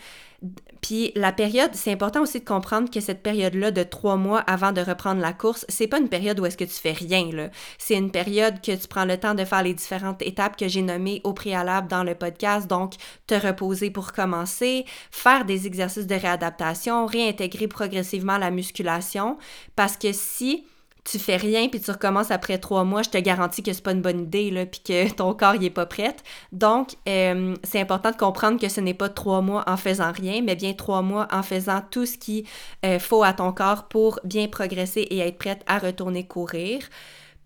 puis 0.82 1.12
la 1.16 1.32
période, 1.32 1.72
c'est 1.74 1.92
important 1.92 2.22
aussi 2.22 2.40
de 2.40 2.46
comprendre 2.46 2.90
que 2.90 3.00
cette 3.00 3.22
période-là 3.22 3.70
de 3.70 3.84
trois 3.84 4.16
mois 4.16 4.40
avant 4.40 4.72
de 4.72 4.82
reprendre 4.82 5.22
la 5.22 5.34
course, 5.34 5.66
c'est 5.70 5.88
pas 5.88 6.00
une 6.00 6.10
période 6.10 6.40
où 6.40 6.46
est-ce 6.46 6.58
que 6.58 6.64
tu 6.64 6.72
fais 6.72 6.94
rien, 6.94 7.30
là. 7.32 7.50
C'est 7.78 7.96
une 7.96 8.12
période 8.12 8.60
que 8.62 8.76
tu 8.76 8.88
prends 8.88 9.06
le 9.06 9.18
temps 9.18 9.36
de 9.36 9.46
faire 9.46 9.62
les 9.62 9.76
différentes 9.76 10.22
étapes 10.24 10.58
que 10.58 10.68
j'ai 10.68 10.82
nommées 10.82 11.22
au 11.24 11.34
préalable 11.34 11.88
dans 11.88 12.04
le 12.04 12.16
podcast. 12.16 12.68
Donc, 12.68 12.96
te 13.28 13.36
reposer 13.36 13.92
pour 13.92 14.14
commencer, 14.14 14.86
faire 15.12 15.46
des 15.46 15.68
exercices 15.68 16.08
de 16.08 16.16
réadaptation, 16.16 17.06
réintégrer 17.06 17.68
progressivement 17.68 18.40
la 18.40 18.50
musculation. 18.50 19.38
Parce 19.76 19.98
que 19.98 20.12
si 20.12 20.66
tu 21.04 21.20
fais 21.20 21.36
rien 21.36 21.68
puis 21.68 21.80
tu 21.80 21.92
recommences 21.92 22.32
après 22.32 22.58
trois 22.58 22.84
mois, 22.84 23.02
je 23.02 23.10
te 23.10 23.18
garantis 23.18 23.64
que 23.64 23.74
c'est 23.74 23.84
pas 23.84 23.92
une 23.92 24.02
bonne 24.02 24.22
idée 24.22 24.52
là, 24.52 24.66
puis 24.66 24.82
que 24.82 25.12
ton 25.12 25.34
corps 25.34 25.56
il 25.56 25.64
est 25.64 25.70
pas 25.70 25.86
prêt. 25.86 26.16
Donc 26.52 26.96
euh, 27.10 27.56
c'est 27.64 27.80
important 27.80 28.12
de 28.12 28.18
comprendre 28.18 28.60
que 28.60 28.70
ce 28.70 28.82
n'est 28.82 28.94
pas 28.94 29.10
trois 29.10 29.42
mois 29.42 29.64
en 29.68 29.78
faisant 29.78 30.12
rien, 30.12 30.42
mais 30.44 30.56
bien 30.56 30.74
trois 30.74 31.02
mois 31.02 31.28
en 31.32 31.44
faisant 31.44 31.82
tout 31.90 32.06
ce 32.06 32.18
qu'il 32.18 32.46
euh, 32.86 33.00
faut 33.00 33.24
à 33.24 33.34
ton 33.34 33.52
corps 33.52 33.88
pour 33.88 34.20
bien 34.24 34.48
progresser 34.48 35.02
et 35.02 35.20
être 35.20 35.38
prête 35.38 35.64
à 35.68 35.80
retourner 35.80 36.26
courir. 36.28 36.82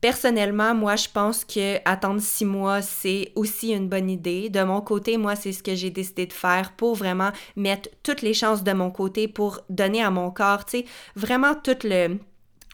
Personnellement, 0.01 0.75
moi, 0.75 0.97
je 0.97 1.07
pense 1.11 1.43
que 1.45 1.77
attendre 1.85 2.21
six 2.21 2.45
mois, 2.45 2.83
c'est 2.83 3.31
aussi 3.35 3.71
une 3.71 3.89
bonne 3.89 4.09
idée. 4.09 4.49
De 4.49 4.61
mon 4.61 4.81
côté, 4.81 5.17
moi, 5.17 5.35
c'est 5.35 5.51
ce 5.51 5.63
que 5.63 5.73
j'ai 5.73 5.89
décidé 5.89 6.27
de 6.27 6.33
faire 6.33 6.73
pour 6.73 6.93
vraiment 6.93 7.31
mettre 7.55 7.89
toutes 8.03 8.21
les 8.21 8.35
chances 8.35 8.63
de 8.63 8.73
mon 8.73 8.91
côté 8.91 9.27
pour 9.27 9.61
donner 9.69 10.03
à 10.03 10.11
mon 10.11 10.29
corps, 10.29 10.65
tu 10.65 10.79
sais, 10.79 10.85
vraiment 11.15 11.55
tout 11.55 11.77
le 11.83 12.19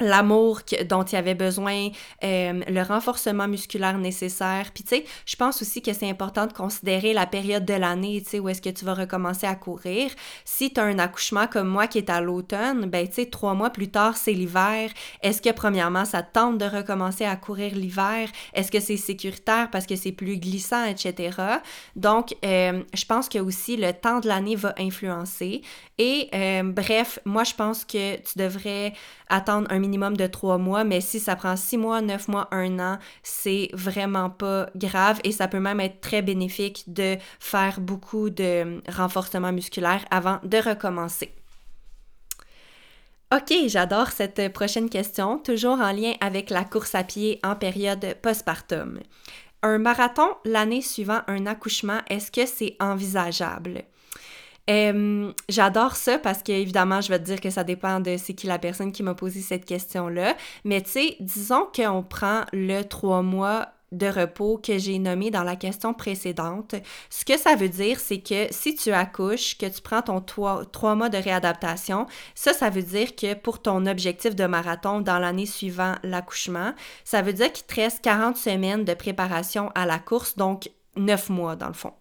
l'amour 0.01 0.61
dont 0.89 1.03
il 1.03 1.15
avait 1.15 1.35
besoin, 1.35 1.89
euh, 2.23 2.61
le 2.67 2.81
renforcement 2.81 3.47
musculaire 3.47 3.97
nécessaire. 3.97 4.71
Puis 4.73 4.83
tu 4.83 4.95
sais, 4.95 5.05
je 5.25 5.35
pense 5.35 5.61
aussi 5.61 5.81
que 5.81 5.93
c'est 5.93 6.09
important 6.09 6.47
de 6.47 6.53
considérer 6.53 7.13
la 7.13 7.25
période 7.25 7.65
de 7.65 7.73
l'année, 7.73 8.21
tu 8.23 8.31
sais, 8.31 8.39
où 8.39 8.49
est-ce 8.49 8.61
que 8.61 8.69
tu 8.69 8.85
vas 8.85 8.93
recommencer 8.93 9.47
à 9.47 9.55
courir. 9.55 10.11
Si 10.45 10.73
tu 10.73 10.79
as 10.79 10.83
un 10.83 10.99
accouchement 10.99 11.47
comme 11.47 11.67
moi 11.67 11.87
qui 11.87 11.97
est 11.97 12.09
à 12.09 12.21
l'automne, 12.21 12.85
ben 12.85 13.07
tu 13.07 13.15
sais, 13.15 13.25
trois 13.27 13.53
mois 13.53 13.69
plus 13.69 13.89
tard, 13.89 14.17
c'est 14.17 14.33
l'hiver. 14.33 14.89
Est-ce 15.21 15.41
que 15.41 15.51
premièrement, 15.51 16.05
ça 16.05 16.23
tente 16.23 16.57
de 16.57 16.65
recommencer 16.65 17.25
à 17.25 17.35
courir 17.35 17.75
l'hiver? 17.75 18.29
Est-ce 18.53 18.71
que 18.71 18.79
c'est 18.79 18.97
sécuritaire 18.97 19.69
parce 19.71 19.85
que 19.85 19.95
c'est 19.95 20.11
plus 20.11 20.37
glissant, 20.37 20.85
etc. 20.85 21.37
Donc, 21.95 22.35
euh, 22.43 22.83
je 22.93 23.05
pense 23.05 23.29
que 23.29 23.39
aussi 23.39 23.77
le 23.77 23.93
temps 23.93 24.19
de 24.19 24.27
l'année 24.27 24.55
va 24.55 24.73
influencer. 24.77 25.61
Et 25.97 26.29
euh, 26.33 26.63
bref, 26.63 27.19
moi, 27.25 27.43
je 27.43 27.53
pense 27.53 27.85
que 27.85 28.15
tu 28.17 28.37
devrais 28.37 28.93
attendre 29.29 29.67
un 29.69 29.77
minimum 29.77 29.90
de 29.91 30.27
trois 30.27 30.57
mois, 30.57 30.83
mais 30.83 31.01
si 31.01 31.19
ça 31.19 31.35
prend 31.35 31.55
six 31.55 31.77
mois, 31.77 32.01
neuf 32.01 32.27
mois, 32.27 32.47
un 32.51 32.79
an, 32.79 32.97
c'est 33.23 33.69
vraiment 33.73 34.29
pas 34.29 34.69
grave 34.75 35.19
et 35.23 35.31
ça 35.31 35.47
peut 35.47 35.59
même 35.59 35.79
être 35.79 36.01
très 36.01 36.21
bénéfique 36.21 36.85
de 36.87 37.17
faire 37.39 37.79
beaucoup 37.79 38.29
de 38.29 38.81
renforcement 38.91 39.51
musculaire 39.51 40.05
avant 40.09 40.39
de 40.43 40.57
recommencer. 40.57 41.33
Ok, 43.33 43.53
j'adore 43.67 44.09
cette 44.09 44.51
prochaine 44.51 44.89
question, 44.89 45.37
toujours 45.37 45.79
en 45.79 45.93
lien 45.93 46.13
avec 46.19 46.49
la 46.49 46.65
course 46.65 46.95
à 46.95 47.03
pied 47.03 47.39
en 47.43 47.55
période 47.55 48.15
postpartum. 48.21 48.99
Un 49.63 49.77
marathon 49.77 50.27
l'année 50.43 50.81
suivant 50.81 51.21
un 51.27 51.45
accouchement, 51.45 51.99
est-ce 52.09 52.31
que 52.31 52.45
c'est 52.45 52.75
envisageable? 52.79 53.83
J'adore 54.67 55.95
ça 55.95 56.17
parce 56.17 56.43
que 56.43 56.51
évidemment, 56.51 57.01
je 57.01 57.09
vais 57.09 57.19
te 57.19 57.25
dire 57.25 57.41
que 57.41 57.49
ça 57.49 57.63
dépend 57.63 57.99
de 57.99 58.15
c'est 58.17 58.33
qui 58.33 58.47
la 58.47 58.59
personne 58.59 58.91
qui 58.91 59.03
m'a 59.03 59.15
posé 59.15 59.41
cette 59.41 59.65
question-là. 59.65 60.35
Mais 60.63 60.81
tu 60.81 60.91
sais, 60.91 61.17
disons 61.19 61.67
qu'on 61.75 62.03
prend 62.03 62.43
le 62.53 62.83
trois 62.83 63.21
mois 63.21 63.67
de 63.91 64.07
repos 64.07 64.57
que 64.57 64.77
j'ai 64.77 64.99
nommé 64.99 65.31
dans 65.31 65.43
la 65.43 65.57
question 65.57 65.93
précédente. 65.93 66.75
Ce 67.09 67.25
que 67.25 67.37
ça 67.37 67.55
veut 67.55 67.67
dire, 67.67 67.99
c'est 67.99 68.21
que 68.21 68.47
si 68.49 68.73
tu 68.73 68.93
accouches, 68.93 69.57
que 69.57 69.65
tu 69.65 69.81
prends 69.81 70.01
ton 70.01 70.21
trois 70.21 70.95
mois 70.95 71.09
de 71.09 71.17
réadaptation, 71.17 72.07
ça, 72.33 72.53
ça 72.53 72.69
veut 72.69 72.83
dire 72.83 73.17
que 73.17 73.33
pour 73.33 73.61
ton 73.61 73.85
objectif 73.85 74.33
de 74.33 74.45
marathon 74.45 75.01
dans 75.01 75.19
l'année 75.19 75.45
suivant 75.45 75.95
l'accouchement, 76.03 76.73
ça 77.03 77.21
veut 77.21 77.33
dire 77.33 77.51
qu'il 77.51 77.65
te 77.65 77.75
reste 77.75 78.01
40 78.01 78.37
semaines 78.37 78.85
de 78.85 78.93
préparation 78.93 79.71
à 79.75 79.85
la 79.85 79.99
course, 79.99 80.37
donc 80.37 80.71
9 80.95 81.29
mois 81.29 81.57
dans 81.57 81.67
le 81.67 81.73
fond. 81.73 81.91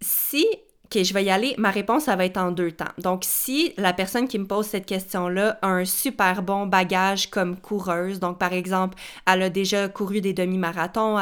Si 0.00 0.46
OK, 0.90 1.02
je 1.02 1.12
vais 1.12 1.24
y 1.24 1.28
aller. 1.28 1.54
Ma 1.58 1.70
réponse, 1.70 2.04
ça 2.04 2.16
va 2.16 2.24
être 2.24 2.38
en 2.38 2.50
deux 2.50 2.72
temps. 2.72 2.86
Donc, 2.96 3.22
si 3.26 3.74
la 3.76 3.92
personne 3.92 4.26
qui 4.26 4.38
me 4.38 4.46
pose 4.46 4.64
cette 4.64 4.86
question-là 4.86 5.58
a 5.60 5.66
un 5.66 5.84
super 5.84 6.42
bon 6.42 6.66
bagage 6.66 7.28
comme 7.28 7.58
coureuse, 7.58 8.20
donc 8.20 8.38
par 8.38 8.54
exemple, 8.54 8.96
elle 9.26 9.42
a 9.42 9.50
déjà 9.50 9.88
couru 9.88 10.22
des 10.22 10.32
demi-marathons, 10.32 11.18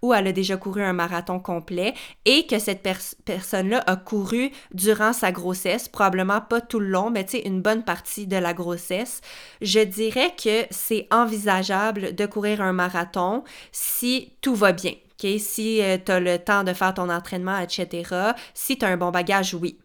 ou 0.00 0.14
elle 0.14 0.26
a 0.28 0.32
déjà 0.32 0.56
couru 0.56 0.82
un 0.82 0.94
marathon 0.94 1.38
complet, 1.38 1.92
et 2.24 2.46
que 2.46 2.58
cette 2.58 2.82
personne-là 3.26 3.84
a 3.86 3.96
couru 3.96 4.52
durant 4.72 5.12
sa 5.12 5.32
grossesse, 5.32 5.86
probablement 5.86 6.40
pas 6.40 6.62
tout 6.62 6.80
le 6.80 6.88
long, 6.88 7.10
mais 7.10 7.24
tu 7.24 7.32
sais, 7.32 7.46
une 7.46 7.60
bonne 7.60 7.84
partie 7.84 8.26
de 8.26 8.36
la 8.36 8.54
grossesse, 8.54 9.20
je 9.60 9.80
dirais 9.80 10.32
que 10.42 10.64
c'est 10.70 11.06
envisageable 11.10 12.14
de 12.14 12.24
courir 12.24 12.62
un 12.62 12.72
marathon 12.72 13.44
si 13.70 14.32
tout 14.40 14.54
va 14.54 14.72
bien. 14.72 14.94
Si 15.38 15.82
euh, 15.82 15.98
tu 16.04 16.12
as 16.12 16.20
le 16.20 16.38
temps 16.38 16.64
de 16.64 16.72
faire 16.72 16.94
ton 16.94 17.10
entraînement, 17.10 17.58
etc. 17.58 18.32
Si 18.54 18.78
tu 18.78 18.84
as 18.84 18.88
un 18.88 18.96
bon 18.96 19.10
bagage, 19.10 19.54
oui. 19.54 19.78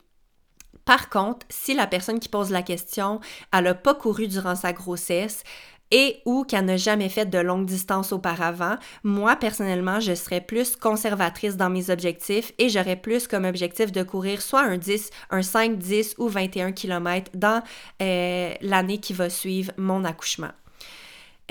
Par 0.86 1.10
contre, 1.10 1.46
si 1.50 1.74
la 1.74 1.88
personne 1.88 2.20
qui 2.20 2.30
pose 2.30 2.52
la 2.52 2.62
question, 2.62 3.20
elle 3.52 3.64
n'a 3.64 3.74
pas 3.74 3.96
couru 3.96 4.28
durant 4.28 4.56
sa 4.56 4.72
grossesse, 4.72 5.44
et 5.92 6.22
ou 6.26 6.44
qu'elle 6.44 6.66
n'a 6.66 6.78
jamais 6.78 7.10
fait 7.10 7.26
de 7.26 7.38
longue 7.38 7.66
distance 7.66 8.12
auparavant, 8.12 8.76
moi 9.04 9.36
personnellement, 9.36 10.00
je 10.00 10.16
serais 10.16 10.42
plus 10.42 10.76
conservatrice 10.76 11.58
dans 11.58 11.70
mes 11.70 11.90
objectifs 11.90 12.54
et 12.58 12.70
j'aurais 12.70 12.96
plus 12.96 13.28
comme 13.28 13.46
objectif 13.46 13.92
de 13.92 14.04
courir 14.04 14.42
soit 14.42 14.64
un 14.64 14.78
10, 14.78 15.10
un 15.30 15.42
5, 15.42 15.78
10 15.78 16.16
ou 16.18 16.28
21 16.28 16.72
km 16.72 17.32
dans 17.36 17.62
euh, 18.02 18.54
l'année 18.62 19.00
qui 19.00 19.14
va 19.14 19.30
suivre 19.30 19.72
mon 19.78 20.04
accouchement. 20.04 20.52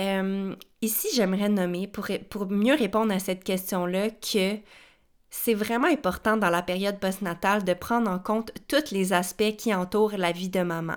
Euh, 0.00 0.54
ici, 0.82 1.08
j'aimerais 1.14 1.48
nommer, 1.48 1.86
pour, 1.86 2.06
pour 2.30 2.50
mieux 2.50 2.74
répondre 2.74 3.12
à 3.12 3.18
cette 3.18 3.44
question-là, 3.44 4.10
que 4.10 4.58
c'est 5.30 5.54
vraiment 5.54 5.88
important 5.88 6.36
dans 6.36 6.50
la 6.50 6.62
période 6.62 7.00
postnatale 7.00 7.64
de 7.64 7.74
prendre 7.74 8.10
en 8.10 8.18
compte 8.18 8.52
tous 8.68 8.92
les 8.92 9.12
aspects 9.12 9.56
qui 9.56 9.74
entourent 9.74 10.16
la 10.16 10.32
vie 10.32 10.48
de 10.48 10.62
maman. 10.62 10.96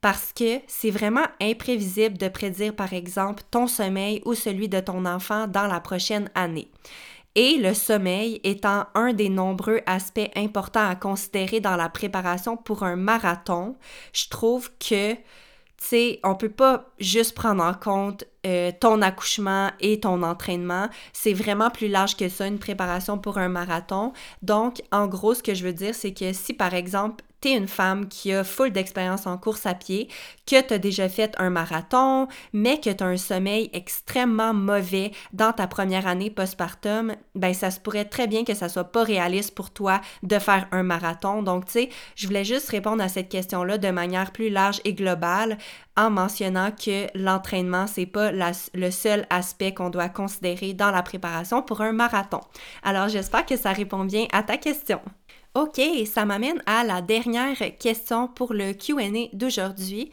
Parce 0.00 0.32
que 0.32 0.60
c'est 0.66 0.90
vraiment 0.90 1.26
imprévisible 1.40 2.16
de 2.16 2.28
prédire, 2.28 2.74
par 2.74 2.92
exemple, 2.92 3.42
ton 3.50 3.66
sommeil 3.66 4.22
ou 4.24 4.34
celui 4.34 4.68
de 4.68 4.80
ton 4.80 5.04
enfant 5.04 5.46
dans 5.46 5.66
la 5.66 5.80
prochaine 5.80 6.30
année. 6.34 6.70
Et 7.34 7.58
le 7.58 7.74
sommeil 7.74 8.40
étant 8.42 8.86
un 8.94 9.12
des 9.12 9.28
nombreux 9.28 9.80
aspects 9.86 10.30
importants 10.34 10.88
à 10.88 10.96
considérer 10.96 11.60
dans 11.60 11.76
la 11.76 11.88
préparation 11.88 12.56
pour 12.56 12.82
un 12.82 12.96
marathon, 12.96 13.76
je 14.12 14.28
trouve 14.28 14.70
que 14.78 15.14
tu 15.80 15.86
sais, 15.86 16.20
on 16.24 16.34
peut 16.34 16.50
pas 16.50 16.84
juste 16.98 17.34
prendre 17.34 17.64
en 17.64 17.72
compte 17.72 18.24
euh, 18.46 18.70
ton 18.78 19.00
accouchement 19.00 19.70
et 19.80 20.00
ton 20.00 20.22
entraînement. 20.22 20.88
C'est 21.12 21.32
vraiment 21.32 21.70
plus 21.70 21.88
large 21.88 22.16
que 22.16 22.28
ça, 22.28 22.46
une 22.46 22.58
préparation 22.58 23.18
pour 23.18 23.38
un 23.38 23.48
marathon. 23.48 24.12
Donc, 24.42 24.82
en 24.92 25.06
gros, 25.06 25.34
ce 25.34 25.42
que 25.42 25.54
je 25.54 25.64
veux 25.64 25.72
dire, 25.72 25.94
c'est 25.94 26.12
que 26.12 26.32
si 26.34 26.52
par 26.52 26.74
exemple, 26.74 27.24
tu 27.40 27.48
une 27.48 27.68
femme 27.68 28.08
qui 28.08 28.32
a 28.32 28.44
full 28.44 28.70
d'expérience 28.70 29.26
en 29.26 29.38
course 29.38 29.66
à 29.66 29.74
pied, 29.74 30.08
que 30.46 30.60
tu 30.60 30.74
as 30.74 30.78
déjà 30.78 31.08
fait 31.08 31.34
un 31.38 31.50
marathon, 31.50 32.28
mais 32.52 32.78
que 32.80 32.90
tu 32.90 33.02
as 33.02 33.06
un 33.06 33.16
sommeil 33.16 33.70
extrêmement 33.72 34.52
mauvais 34.52 35.12
dans 35.32 35.52
ta 35.52 35.66
première 35.66 36.06
année 36.06 36.30
postpartum, 36.30 37.14
ben 37.34 37.54
ça 37.54 37.70
se 37.70 37.80
pourrait 37.80 38.04
très 38.04 38.26
bien 38.26 38.44
que 38.44 38.54
ça 38.54 38.68
soit 38.68 38.84
pas 38.84 39.04
réaliste 39.04 39.54
pour 39.54 39.70
toi 39.70 40.00
de 40.22 40.38
faire 40.38 40.66
un 40.72 40.82
marathon. 40.82 41.42
Donc, 41.42 41.66
tu 41.66 41.72
sais, 41.72 41.88
je 42.16 42.26
voulais 42.26 42.44
juste 42.44 42.68
répondre 42.68 43.02
à 43.02 43.08
cette 43.08 43.28
question-là 43.28 43.78
de 43.78 43.90
manière 43.90 44.32
plus 44.32 44.50
large 44.50 44.80
et 44.84 44.94
globale 44.94 45.58
en 45.96 46.10
mentionnant 46.10 46.70
que 46.70 47.06
l'entraînement, 47.14 47.86
c'est 47.86 48.06
pas 48.06 48.30
le 48.32 48.90
seul 48.90 49.26
aspect 49.30 49.74
qu'on 49.74 49.90
doit 49.90 50.08
considérer 50.08 50.72
dans 50.72 50.90
la 50.90 51.02
préparation 51.02 51.62
pour 51.62 51.80
un 51.80 51.92
marathon. 51.92 52.40
Alors, 52.82 53.08
j'espère 53.08 53.44
que 53.44 53.56
ça 53.56 53.72
répond 53.72 54.04
bien 54.04 54.26
à 54.32 54.42
ta 54.42 54.56
question. 54.56 55.00
OK, 55.54 55.80
ça 56.06 56.24
m'amène 56.24 56.62
à 56.66 56.84
la 56.84 57.02
dernière 57.02 57.58
question 57.78 58.28
pour 58.28 58.54
le 58.54 58.72
QA 58.72 59.28
d'aujourd'hui. 59.32 60.12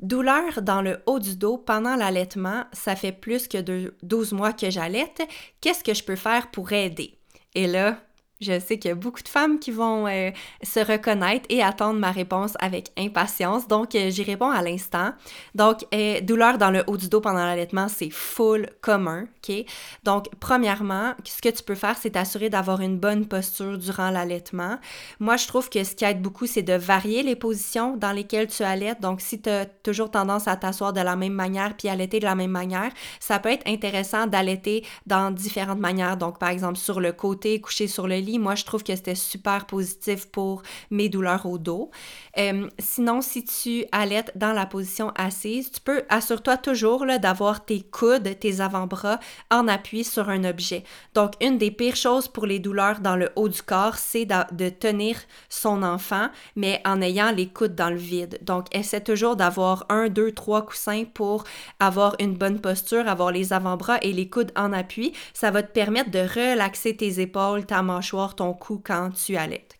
Douleur 0.00 0.62
dans 0.62 0.82
le 0.82 1.00
haut 1.06 1.18
du 1.18 1.36
dos 1.36 1.58
pendant 1.58 1.96
l'allaitement, 1.96 2.64
ça 2.72 2.94
fait 2.94 3.10
plus 3.10 3.48
que 3.48 3.58
12 4.04 4.32
mois 4.32 4.52
que 4.52 4.70
j'allaite. 4.70 5.22
Qu'est-ce 5.60 5.82
que 5.82 5.94
je 5.94 6.04
peux 6.04 6.14
faire 6.14 6.52
pour 6.52 6.72
aider? 6.72 7.18
Et 7.56 7.66
là, 7.66 7.98
Je 8.40 8.60
sais 8.60 8.78
qu'il 8.78 8.88
y 8.88 8.92
a 8.92 8.94
beaucoup 8.94 9.22
de 9.22 9.28
femmes 9.28 9.58
qui 9.58 9.72
vont 9.72 10.06
euh, 10.06 10.30
se 10.62 10.78
reconnaître 10.78 11.44
et 11.48 11.60
attendre 11.60 11.98
ma 11.98 12.12
réponse 12.12 12.52
avec 12.60 12.92
impatience. 12.96 13.66
Donc, 13.66 13.96
euh, 13.96 14.10
j'y 14.10 14.22
réponds 14.22 14.50
à 14.50 14.62
l'instant. 14.62 15.12
Donc, 15.56 15.84
euh, 15.92 16.20
douleur 16.20 16.56
dans 16.56 16.70
le 16.70 16.84
haut 16.86 16.96
du 16.96 17.08
dos 17.08 17.20
pendant 17.20 17.44
l'allaitement, 17.44 17.88
c'est 17.88 18.10
full 18.10 18.68
commun, 18.80 19.26
OK? 19.48 19.64
Donc, 20.04 20.26
premièrement, 20.38 21.14
ce 21.24 21.42
que 21.42 21.48
tu 21.48 21.64
peux 21.64 21.74
faire, 21.74 21.96
c'est 22.00 22.10
t'assurer 22.10 22.48
d'avoir 22.48 22.80
une 22.80 22.96
bonne 22.96 23.26
posture 23.26 23.76
durant 23.76 24.10
l'allaitement. 24.10 24.78
Moi, 25.18 25.36
je 25.36 25.48
trouve 25.48 25.68
que 25.68 25.82
ce 25.82 25.96
qui 25.96 26.04
aide 26.04 26.22
beaucoup, 26.22 26.46
c'est 26.46 26.62
de 26.62 26.74
varier 26.74 27.24
les 27.24 27.34
positions 27.34 27.96
dans 27.96 28.12
lesquelles 28.12 28.46
tu 28.46 28.62
allaites. 28.62 29.00
Donc, 29.00 29.20
si 29.20 29.40
tu 29.40 29.50
as 29.50 29.66
toujours 29.66 30.12
tendance 30.12 30.46
à 30.46 30.54
t'asseoir 30.54 30.92
de 30.92 31.00
la 31.00 31.16
même 31.16 31.32
manière 31.32 31.76
puis 31.76 31.88
allaiter 31.88 32.20
de 32.20 32.24
la 32.24 32.36
même 32.36 32.52
manière, 32.52 32.92
ça 33.18 33.40
peut 33.40 33.50
être 33.50 33.66
intéressant 33.66 34.28
d'allaiter 34.28 34.84
dans 35.06 35.32
différentes 35.32 35.80
manières. 35.80 36.16
Donc, 36.16 36.38
par 36.38 36.50
exemple, 36.50 36.78
sur 36.78 37.00
le 37.00 37.10
côté, 37.10 37.60
couché 37.60 37.88
sur 37.88 38.06
le 38.06 38.14
lit, 38.14 38.27
moi, 38.36 38.54
je 38.54 38.64
trouve 38.64 38.82
que 38.84 38.94
c'était 38.94 39.14
super 39.14 39.66
positif 39.66 40.26
pour 40.26 40.62
mes 40.90 41.08
douleurs 41.08 41.46
au 41.46 41.56
dos. 41.56 41.90
Euh, 42.36 42.68
sinon, 42.78 43.22
si 43.22 43.44
tu 43.44 43.84
allaites 43.92 44.32
dans 44.36 44.52
la 44.52 44.66
position 44.66 45.12
assise, 45.16 45.70
tu 45.70 45.80
peux, 45.80 46.02
assure-toi 46.08 46.56
toujours 46.58 47.06
d'avoir 47.20 47.64
tes 47.64 47.80
coudes, 47.80 48.38
tes 48.38 48.60
avant-bras 48.60 49.20
en 49.50 49.68
appui 49.68 50.04
sur 50.04 50.28
un 50.28 50.44
objet. 50.44 50.84
Donc, 51.14 51.32
une 51.40 51.58
des 51.58 51.70
pires 51.70 51.96
choses 51.96 52.28
pour 52.28 52.44
les 52.44 52.58
douleurs 52.58 53.00
dans 53.00 53.16
le 53.16 53.30
haut 53.36 53.48
du 53.48 53.62
corps, 53.62 53.96
c'est 53.96 54.26
de, 54.26 54.68
tenir 54.68 55.16
son 55.48 55.82
enfant, 55.82 56.28
mais 56.56 56.82
en 56.84 57.00
ayant 57.00 57.30
les 57.30 57.48
coudes 57.48 57.74
dans 57.74 57.90
le 57.90 57.96
vide. 57.96 58.38
Donc, 58.42 58.66
essaie 58.74 59.00
toujours 59.00 59.36
d'avoir 59.36 59.86
un, 59.88 60.08
deux, 60.08 60.32
trois 60.32 60.66
coussins 60.66 61.04
pour 61.04 61.44
avoir 61.78 62.16
une 62.18 62.34
bonne 62.34 62.60
posture, 62.60 63.08
avoir 63.08 63.30
les 63.30 63.52
avant-bras 63.52 63.98
et 64.02 64.12
les 64.12 64.28
coudes 64.28 64.52
en 64.56 64.72
appui. 64.72 65.12
Ça 65.32 65.50
va 65.50 65.62
te 65.62 65.72
permettre 65.72 66.10
de 66.10 66.18
relaxer 66.18 66.96
tes 66.96 67.20
épaules, 67.20 67.64
ta 67.64 67.82
mâchoire 67.82 68.17
ton 68.26 68.52
cou 68.52 68.80
quand 68.84 69.10
tu 69.10 69.36
allaites? 69.36 69.78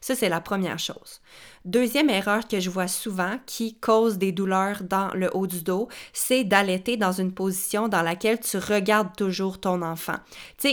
Ça, 0.00 0.14
c'est 0.14 0.28
la 0.28 0.40
première 0.40 0.78
chose. 0.78 1.20
Deuxième 1.64 2.08
erreur 2.08 2.48
que 2.48 2.60
je 2.60 2.70
vois 2.70 2.88
souvent 2.88 3.38
qui 3.46 3.74
cause 3.74 4.16
des 4.16 4.32
douleurs 4.32 4.82
dans 4.82 5.12
le 5.14 5.28
haut 5.34 5.46
du 5.46 5.62
dos, 5.62 5.88
c'est 6.12 6.44
d'allaiter 6.44 6.96
dans 6.96 7.12
une 7.12 7.32
position 7.32 7.88
dans 7.88 8.02
laquelle 8.02 8.40
tu 8.40 8.56
regardes 8.56 9.14
toujours 9.16 9.60
ton 9.60 9.82
enfant. 9.82 10.16
Tu 10.58 10.68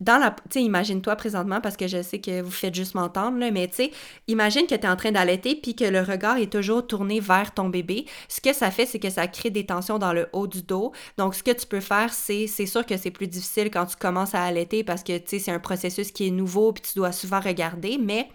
dans 0.00 0.18
la. 0.18 0.30
Tu 0.30 0.36
sais, 0.50 0.62
imagine-toi 0.62 1.16
présentement, 1.16 1.60
parce 1.60 1.76
que 1.76 1.86
je 1.88 2.02
sais 2.02 2.20
que 2.20 2.42
vous 2.42 2.50
faites 2.50 2.74
juste 2.74 2.94
m'entendre, 2.94 3.38
mais 3.38 3.68
tu 3.68 3.76
sais, 3.76 3.90
imagine 4.28 4.66
que 4.66 4.74
tu 4.74 4.82
es 4.82 4.88
en 4.88 4.96
train 4.96 5.12
d'allaiter 5.12 5.56
puis 5.56 5.74
que 5.74 5.84
le 5.84 6.00
regard 6.00 6.36
est 6.36 6.52
toujours 6.52 6.86
tourné 6.86 7.20
vers 7.20 7.54
ton 7.54 7.68
bébé. 7.68 8.06
Ce 8.28 8.40
que 8.40 8.52
ça 8.52 8.70
fait, 8.70 8.86
c'est 8.86 8.98
que 8.98 9.10
ça 9.10 9.26
crée 9.26 9.50
des 9.50 9.64
tensions 9.64 9.98
dans 9.98 10.12
le 10.12 10.28
haut 10.32 10.46
du 10.46 10.62
dos. 10.62 10.92
Donc, 11.16 11.34
ce 11.34 11.42
que 11.42 11.52
tu 11.52 11.66
peux 11.66 11.80
faire, 11.80 12.12
c'est. 12.12 12.46
C'est 12.46 12.66
sûr 12.66 12.84
que 12.84 12.96
c'est 12.96 13.10
plus 13.10 13.26
difficile 13.28 13.70
quand 13.70 13.86
tu 13.86 13.96
commences 13.96 14.34
à 14.34 14.42
allaiter 14.42 14.84
parce 14.84 15.02
que, 15.02 15.16
tu 15.18 15.40
c'est 15.40 15.50
un 15.50 15.60
processus 15.60 16.12
qui 16.12 16.28
est 16.28 16.30
nouveau 16.30 16.72
puis 16.72 16.82
tu 16.82 16.98
dois 16.98 17.12
souvent 17.12 17.40
regarder, 17.40 17.98
mais. 17.98 18.28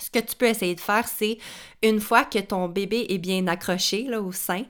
Ce 0.00 0.08
que 0.08 0.20
tu 0.20 0.34
peux 0.34 0.46
essayer 0.46 0.74
de 0.74 0.80
faire, 0.80 1.06
c'est 1.06 1.36
une 1.82 2.00
fois 2.00 2.24
que 2.24 2.38
ton 2.38 2.66
bébé 2.66 3.04
est 3.10 3.18
bien 3.18 3.46
accroché 3.46 4.08
au 4.16 4.32
sein, 4.32 4.62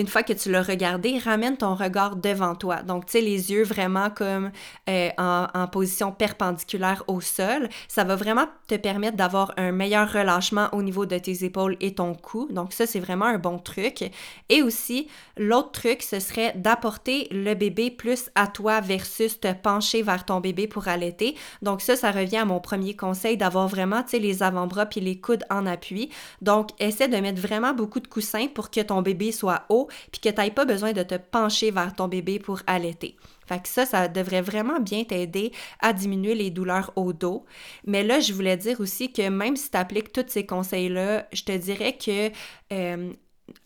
une 0.00 0.08
fois 0.08 0.22
que 0.22 0.32
tu 0.32 0.50
l'as 0.50 0.62
regardé, 0.62 1.18
ramène 1.18 1.58
ton 1.58 1.74
regard 1.74 2.16
devant 2.16 2.54
toi. 2.54 2.82
Donc, 2.82 3.04
tu 3.04 3.12
sais, 3.12 3.20
les 3.20 3.52
yeux 3.52 3.64
vraiment 3.64 4.08
comme 4.08 4.50
euh, 4.88 5.10
en, 5.18 5.66
position 5.68 6.10
perpendiculaire 6.10 7.04
au 7.06 7.20
sol. 7.20 7.68
Ça 7.86 8.02
va 8.02 8.16
vraiment 8.16 8.46
te 8.66 8.76
permettre 8.76 9.16
d'avoir 9.16 9.52
un 9.58 9.72
meilleur 9.72 10.10
relâchement 10.10 10.68
au 10.72 10.82
niveau 10.82 11.04
de 11.04 11.18
tes 11.18 11.44
épaules 11.44 11.76
et 11.80 11.94
ton 11.94 12.14
cou. 12.14 12.48
Donc, 12.50 12.72
ça, 12.72 12.86
c'est 12.86 12.98
vraiment 12.98 13.26
un 13.26 13.36
bon 13.36 13.58
truc. 13.58 14.10
Et 14.48 14.62
aussi, 14.62 15.08
l'autre 15.36 15.72
truc, 15.72 16.02
ce 16.02 16.18
serait 16.18 16.54
d'apporter 16.56 17.28
le 17.30 17.54
bébé 17.54 17.90
plus 17.90 18.30
à 18.34 18.46
toi 18.46 18.80
versus 18.80 19.38
te 19.38 19.52
pencher 19.52 20.02
vers 20.02 20.24
ton 20.24 20.40
bébé 20.40 20.66
pour 20.66 20.88
allaiter. 20.88 21.36
Donc, 21.60 21.82
ça, 21.82 21.94
ça 21.94 22.10
revient 22.10 22.38
à 22.38 22.44
mon 22.46 22.60
premier 22.60 22.96
conseil 22.96 23.36
d'avoir 23.36 23.68
vraiment, 23.68 24.02
tu 24.02 24.10
sais, 24.10 24.18
les 24.18 24.42
avant-bras 24.42 24.86
puis 24.86 25.00
les 25.00 25.20
coudes 25.20 25.44
en 25.50 25.66
appui. 25.66 26.08
Donc, 26.40 26.70
essaie 26.78 27.08
de 27.08 27.18
mettre 27.18 27.40
vraiment 27.40 27.74
beaucoup 27.74 28.00
de 28.00 28.08
coussins 28.08 28.46
pour 28.46 28.70
que 28.70 28.80
ton 28.80 29.02
bébé 29.02 29.30
soit 29.30 29.66
haut 29.68 29.89
puis 30.12 30.20
que 30.20 30.28
tu 30.28 30.40
n'aies 30.40 30.50
pas 30.50 30.64
besoin 30.64 30.92
de 30.92 31.02
te 31.02 31.14
pencher 31.14 31.70
vers 31.70 31.94
ton 31.94 32.08
bébé 32.08 32.38
pour 32.38 32.60
allaiter. 32.66 33.16
Fait 33.46 33.60
que 33.60 33.68
ça, 33.68 33.84
ça 33.84 34.06
devrait 34.06 34.42
vraiment 34.42 34.78
bien 34.78 35.02
t'aider 35.02 35.50
à 35.80 35.92
diminuer 35.92 36.34
les 36.36 36.50
douleurs 36.50 36.92
au 36.94 37.12
dos. 37.12 37.44
Mais 37.84 38.04
là, 38.04 38.20
je 38.20 38.32
voulais 38.32 38.56
dire 38.56 38.80
aussi 38.80 39.12
que 39.12 39.28
même 39.28 39.56
si 39.56 39.70
tu 39.70 39.76
appliques 39.76 40.12
tous 40.12 40.24
ces 40.28 40.46
conseils-là, 40.46 41.26
je 41.32 41.42
te 41.42 41.56
dirais 41.56 41.96
que 41.96 42.30
euh, 42.72 43.12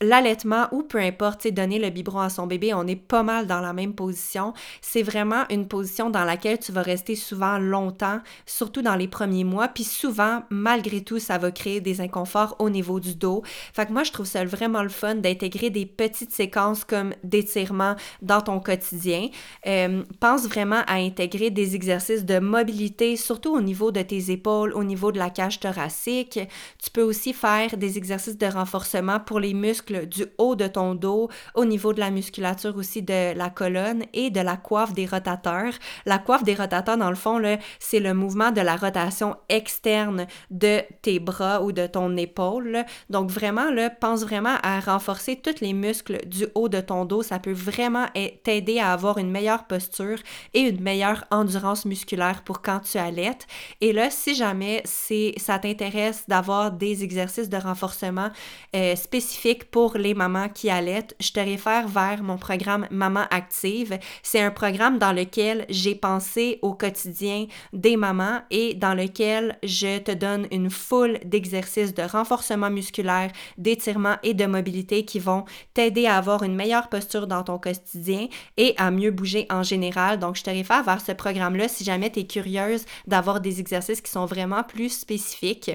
l'allaitement 0.01 0.68
ou 0.72 0.82
peu 0.82 0.99
importe, 0.99 1.47
donner 1.49 1.78
le 1.78 1.91
biberon 1.91 2.20
à 2.20 2.30
son 2.30 2.47
bébé, 2.47 2.74
on 2.74 2.87
est 2.87 2.97
pas 2.97 3.22
mal 3.22 3.47
dans 3.47 3.61
la 3.61 3.72
même 3.72 3.95
position. 3.95 4.53
C'est 4.80 5.03
vraiment 5.03 5.45
une 5.51 5.66
position 5.66 6.11
dans 6.11 6.24
laquelle 6.24 6.59
tu 6.59 6.72
vas 6.72 6.82
rester 6.82 7.14
souvent 7.14 7.59
longtemps, 7.59 8.20
surtout 8.47 8.82
dans 8.82 8.97
les 8.97 9.09
premiers 9.09 9.45
mois, 9.45 9.68
puis 9.68 9.85
souvent, 9.85 10.43
malgré 10.51 11.03
tout, 11.03 11.18
ça 11.18 11.39
va 11.39 11.51
créer 11.51 11.80
des 11.80 12.01
inconforts 12.01 12.57
au 12.59 12.70
niveau 12.70 13.01
du 13.01 13.14
dos. 13.14 13.43
Fait 13.72 13.87
que 13.87 13.93
moi, 13.93 14.05
je 14.05 14.12
trouve 14.12 14.26
ça 14.26 14.45
vraiment 14.45 14.82
le 14.82 14.89
fun 14.89 15.16
d'intégrer 15.16 15.70
des 15.70 15.87
petites 15.87 16.32
séquences 16.32 16.85
comme 16.85 17.14
d'étirement 17.22 17.95
dans 18.22 18.41
ton 18.41 18.61
quotidien. 18.61 19.28
Euh, 19.66 20.03
pense 20.20 20.47
vraiment 20.47 20.82
à 20.87 20.95
intégrer 20.95 21.51
des 21.51 21.74
exercices 21.74 22.24
de 22.24 22.39
mobilité, 22.39 23.16
surtout 23.16 23.55
au 23.55 23.61
niveau 23.61 23.93
de 23.93 24.03
tes 24.03 24.30
épaules, 24.30 24.72
au 24.74 24.85
niveau 24.85 25.12
de 25.12 25.18
la 25.18 25.30
cage 25.30 25.61
thoracique. 25.61 26.41
Tu 26.82 26.91
peux 26.91 27.03
aussi 27.03 27.32
faire 27.32 27.76
des 27.76 27.99
exercices 27.99 28.39
de 28.39 28.47
renforcement 28.47 29.20
pour 29.20 29.41
les 29.41 29.55
muscles 29.55 29.74
du 29.83 30.27
haut 30.39 30.57
de 30.57 30.66
ton 30.66 30.95
dos, 30.95 31.29
au 31.55 31.64
niveau 31.64 31.93
de 31.93 32.01
la 32.01 32.11
musculature 32.11 32.77
aussi 32.77 33.03
de 33.03 33.37
la 33.37 33.51
colonne 33.51 34.05
et 34.12 34.31
de 34.31 34.41
la 34.41 34.57
coiffe 34.57 34.93
des 34.93 35.07
rotateurs. 35.07 35.72
La 36.07 36.18
coiffe 36.18 36.45
des 36.45 36.55
rotateurs, 36.55 36.97
dans 36.97 37.11
le 37.11 37.16
fond, 37.16 37.41
c'est 37.79 38.01
le 38.01 38.14
mouvement 38.14 38.51
de 38.51 38.61
la 38.61 38.77
rotation 38.77 39.37
externe 39.49 40.27
de 40.51 40.83
tes 41.03 41.18
bras 41.18 41.62
ou 41.62 41.72
de 41.72 41.87
ton 41.87 42.16
épaule. 42.16 42.85
Donc 43.11 43.31
vraiment, 43.31 43.70
là, 43.70 43.91
pense 43.91 44.22
vraiment 44.22 44.57
à 44.62 44.81
renforcer 44.81 45.37
tous 45.37 45.61
les 45.61 45.72
muscles 45.72 46.27
du 46.27 46.47
haut 46.55 46.68
de 46.68 46.81
ton 46.81 47.05
dos. 47.05 47.22
Ça 47.22 47.39
peut 47.39 47.53
vraiment 47.53 48.07
t'aider 48.43 48.79
à 48.79 48.93
avoir 48.93 49.18
une 49.18 49.31
meilleure 49.31 49.66
posture 49.66 50.18
et 50.53 50.61
une 50.61 50.81
meilleure 50.81 51.25
endurance 51.31 51.85
musculaire 51.85 52.43
pour 52.45 52.62
quand 52.62 52.81
tu 52.81 52.99
allaites. 52.99 53.47
Et 53.81 53.93
là, 53.93 54.11
si 54.11 54.35
jamais 54.35 54.83
ça 54.85 55.59
t'intéresse 55.59 56.25
d'avoir 56.29 56.72
des 56.72 57.05
exercices 57.05 57.49
de 57.49 57.57
renforcement 57.57 58.31
euh, 58.75 58.97
spécifiques 58.97 59.64
pour 59.71 59.97
les 59.97 60.15
mamans 60.15 60.49
qui 60.49 60.71
allaitent, 60.71 61.15
je 61.21 61.33
te 61.33 61.41
réfère 61.41 61.89
vers 61.89 62.23
mon 62.23 62.37
programme 62.37 62.87
Maman 62.91 63.25
Active. 63.31 63.99
C'est 64.23 64.41
un 64.41 64.51
programme 64.51 64.99
dans 64.99 65.12
lequel 65.12 65.67
j'ai 65.69 65.95
pensé 65.95 66.59
au 66.62 66.75
quotidien 66.75 67.47
des 67.73 67.97
mamans 67.97 68.41
et 68.51 68.75
dans 68.75 68.95
lequel 68.95 69.59
je 69.62 69.99
te 69.99 70.12
donne 70.12 70.47
une 70.51 70.71
foule 70.71 71.19
d'exercices 71.25 71.95
de 71.95 72.03
renforcement 72.03 72.71
musculaire, 72.71 73.31
d'étirement 73.59 74.17
et 74.23 74.35
de 74.35 74.47
mobilité 74.47 75.05
qui 75.05 75.19
vont 75.19 75.45
t'aider 75.75 76.07
à 76.07 76.17
avoir 76.17 76.43
une 76.43 76.55
meilleure 76.55 76.89
posture 76.89 77.27
dans 77.27 77.43
ton 77.43 77.59
quotidien 77.59 78.29
et 78.57 78.75
à 78.77 78.91
mieux 78.91 79.11
bouger 79.11 79.47
en 79.51 79.62
général. 79.62 80.19
Donc, 80.19 80.37
je 80.37 80.43
te 80.43 80.51
réfère 80.51 80.85
vers 80.85 81.01
ce 81.01 81.12
programme-là 81.12 81.69
si 81.69 81.85
jamais 81.85 82.11
tu 82.11 82.21
es 82.21 82.27
curieuse 82.27 82.85
d'avoir 83.07 83.41
des 83.41 83.61
exercices 83.61 84.01
qui 84.01 84.11
sont 84.11 84.27
vraiment 84.27 84.62
plus 84.62 84.91
spécifiques. 84.91 85.71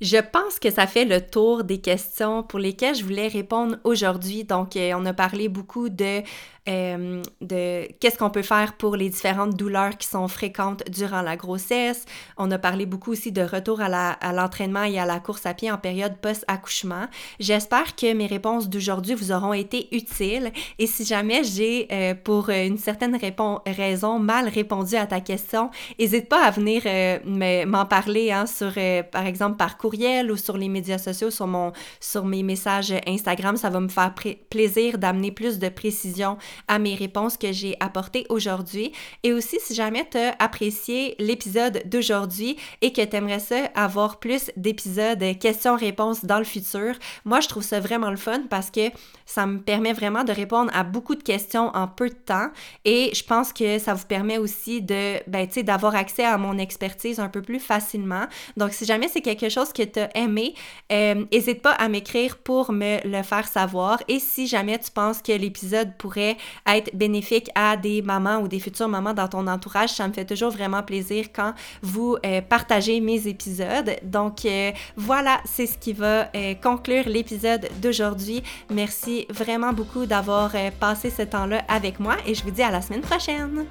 Je 0.00 0.16
pense 0.18 0.58
que 0.58 0.70
ça 0.70 0.86
fait 0.86 1.04
le 1.04 1.20
tour 1.20 1.64
des 1.64 1.80
questions 1.80 2.42
pour 2.42 2.58
lesquelles 2.58 2.96
je 2.96 3.04
voulais 3.04 3.28
répondre 3.28 3.76
aujourd'hui. 3.84 4.44
Donc, 4.44 4.76
euh, 4.76 4.92
on 4.96 5.06
a 5.06 5.14
parlé 5.14 5.48
beaucoup 5.48 5.88
de 5.88 6.20
euh, 6.66 7.22
de 7.42 7.86
qu'est-ce 8.00 8.16
qu'on 8.16 8.30
peut 8.30 8.42
faire 8.42 8.78
pour 8.78 8.96
les 8.96 9.10
différentes 9.10 9.54
douleurs 9.54 9.98
qui 9.98 10.08
sont 10.08 10.28
fréquentes 10.28 10.82
durant 10.90 11.20
la 11.20 11.36
grossesse. 11.36 12.06
On 12.38 12.50
a 12.50 12.58
parlé 12.58 12.86
beaucoup 12.86 13.12
aussi 13.12 13.32
de 13.32 13.42
retour 13.42 13.82
à 13.82 14.32
l'entraînement 14.32 14.84
et 14.84 14.98
à 14.98 15.04
la 15.04 15.20
course 15.20 15.44
à 15.44 15.52
pied 15.52 15.70
en 15.70 15.76
période 15.76 16.16
post-accouchement. 16.22 17.06
J'espère 17.38 17.94
que 17.96 18.14
mes 18.14 18.26
réponses 18.26 18.70
d'aujourd'hui 18.70 19.14
vous 19.14 19.30
auront 19.30 19.52
été 19.52 19.94
utiles 19.94 20.52
et 20.78 20.86
si 20.86 21.04
jamais 21.04 21.44
j'ai, 21.44 21.86
euh, 21.92 22.14
pour 22.14 22.48
une 22.48 22.78
certaine 22.78 23.18
raison, 23.66 24.18
mal 24.18 24.48
répondu 24.48 24.96
à 24.96 25.06
ta 25.06 25.20
question, 25.20 25.70
n'hésite 25.98 26.30
pas 26.30 26.46
à 26.46 26.50
venir 26.50 26.82
euh, 26.86 27.66
m'en 27.66 27.84
parler 27.84 28.32
hein, 28.32 28.46
sur, 28.46 28.72
par 29.12 29.26
exemple, 29.26 29.58
par 29.58 29.76
courriel 29.76 30.32
ou 30.32 30.38
sur 30.38 30.56
les 30.56 30.70
médias 30.70 30.98
sociaux, 30.98 31.30
sur, 31.30 31.46
mon, 31.46 31.72
sur 32.00 32.24
mes 32.24 32.42
messages 32.42 32.94
Instagram. 33.06 33.58
Ça 33.58 33.68
va 33.68 33.80
me 33.80 33.88
faire 33.88 34.14
plaisir 34.48 34.96
d'amener 34.96 35.30
plus 35.30 35.58
de 35.58 35.68
précision 35.68 36.38
à 36.68 36.78
mes 36.78 36.94
réponses 36.94 37.36
que 37.36 37.52
j'ai 37.52 37.76
apportées 37.80 38.26
aujourd'hui. 38.28 38.92
Et 39.22 39.32
aussi, 39.32 39.58
si 39.60 39.74
jamais 39.74 40.06
tu 40.10 40.18
as 40.18 40.34
apprécié 40.38 41.14
l'épisode 41.18 41.82
d'aujourd'hui 41.86 42.56
et 42.80 42.92
que 42.92 43.02
tu 43.02 43.16
aimerais 43.16 43.40
ça 43.40 43.70
avoir 43.74 44.18
plus 44.18 44.50
d'épisodes 44.56 45.38
questions-réponses 45.38 46.24
dans 46.24 46.38
le 46.38 46.44
futur, 46.44 46.94
moi, 47.24 47.40
je 47.40 47.48
trouve 47.48 47.62
ça 47.62 47.80
vraiment 47.80 48.10
le 48.10 48.16
fun 48.16 48.42
parce 48.48 48.70
que 48.70 48.90
ça 49.26 49.46
me 49.46 49.58
permet 49.58 49.92
vraiment 49.92 50.24
de 50.24 50.32
répondre 50.32 50.70
à 50.74 50.84
beaucoup 50.84 51.14
de 51.14 51.22
questions 51.22 51.70
en 51.74 51.88
peu 51.88 52.08
de 52.08 52.14
temps 52.14 52.48
et 52.84 53.10
je 53.14 53.24
pense 53.24 53.52
que 53.52 53.78
ça 53.78 53.94
vous 53.94 54.06
permet 54.06 54.38
aussi 54.38 54.82
de, 54.82 55.18
ben, 55.28 55.46
tu 55.46 55.54
sais, 55.54 55.62
d'avoir 55.62 55.94
accès 55.94 56.24
à 56.24 56.36
mon 56.38 56.58
expertise 56.58 57.20
un 57.20 57.28
peu 57.28 57.42
plus 57.42 57.60
facilement. 57.60 58.26
Donc, 58.56 58.72
si 58.72 58.84
jamais 58.84 59.08
c'est 59.08 59.20
quelque 59.20 59.48
chose 59.48 59.72
que 59.72 59.82
tu 59.82 60.00
as 60.00 60.16
aimé, 60.16 60.54
n'hésite 60.90 61.58
euh, 61.58 61.62
pas 61.62 61.72
à 61.72 61.88
m'écrire 61.88 62.38
pour 62.38 62.72
me 62.72 63.06
le 63.06 63.22
faire 63.22 63.48
savoir 63.48 64.02
et 64.08 64.18
si 64.18 64.46
jamais 64.46 64.78
tu 64.78 64.90
penses 64.90 65.22
que 65.22 65.32
l'épisode 65.32 65.96
pourrait 65.96 66.36
être 66.66 66.94
bénéfique 66.94 67.50
à 67.54 67.76
des 67.76 68.02
mamans 68.02 68.38
ou 68.38 68.48
des 68.48 68.58
futures 68.58 68.88
mamans 68.88 69.14
dans 69.14 69.28
ton 69.28 69.46
entourage. 69.46 69.90
Ça 69.90 70.06
me 70.08 70.12
fait 70.12 70.24
toujours 70.24 70.50
vraiment 70.50 70.82
plaisir 70.82 71.26
quand 71.34 71.54
vous 71.82 72.16
euh, 72.24 72.40
partagez 72.40 73.00
mes 73.00 73.26
épisodes. 73.26 73.96
Donc 74.02 74.44
euh, 74.44 74.72
voilà, 74.96 75.40
c'est 75.44 75.66
ce 75.66 75.78
qui 75.78 75.92
va 75.92 76.28
euh, 76.34 76.54
conclure 76.54 77.08
l'épisode 77.08 77.68
d'aujourd'hui. 77.80 78.42
Merci 78.70 79.26
vraiment 79.30 79.72
beaucoup 79.72 80.06
d'avoir 80.06 80.52
passé 80.78 81.10
ce 81.10 81.22
temps-là 81.22 81.62
avec 81.68 82.00
moi 82.00 82.16
et 82.26 82.34
je 82.34 82.42
vous 82.42 82.50
dis 82.50 82.62
à 82.62 82.70
la 82.70 82.82
semaine 82.82 83.00
prochaine. 83.02 83.66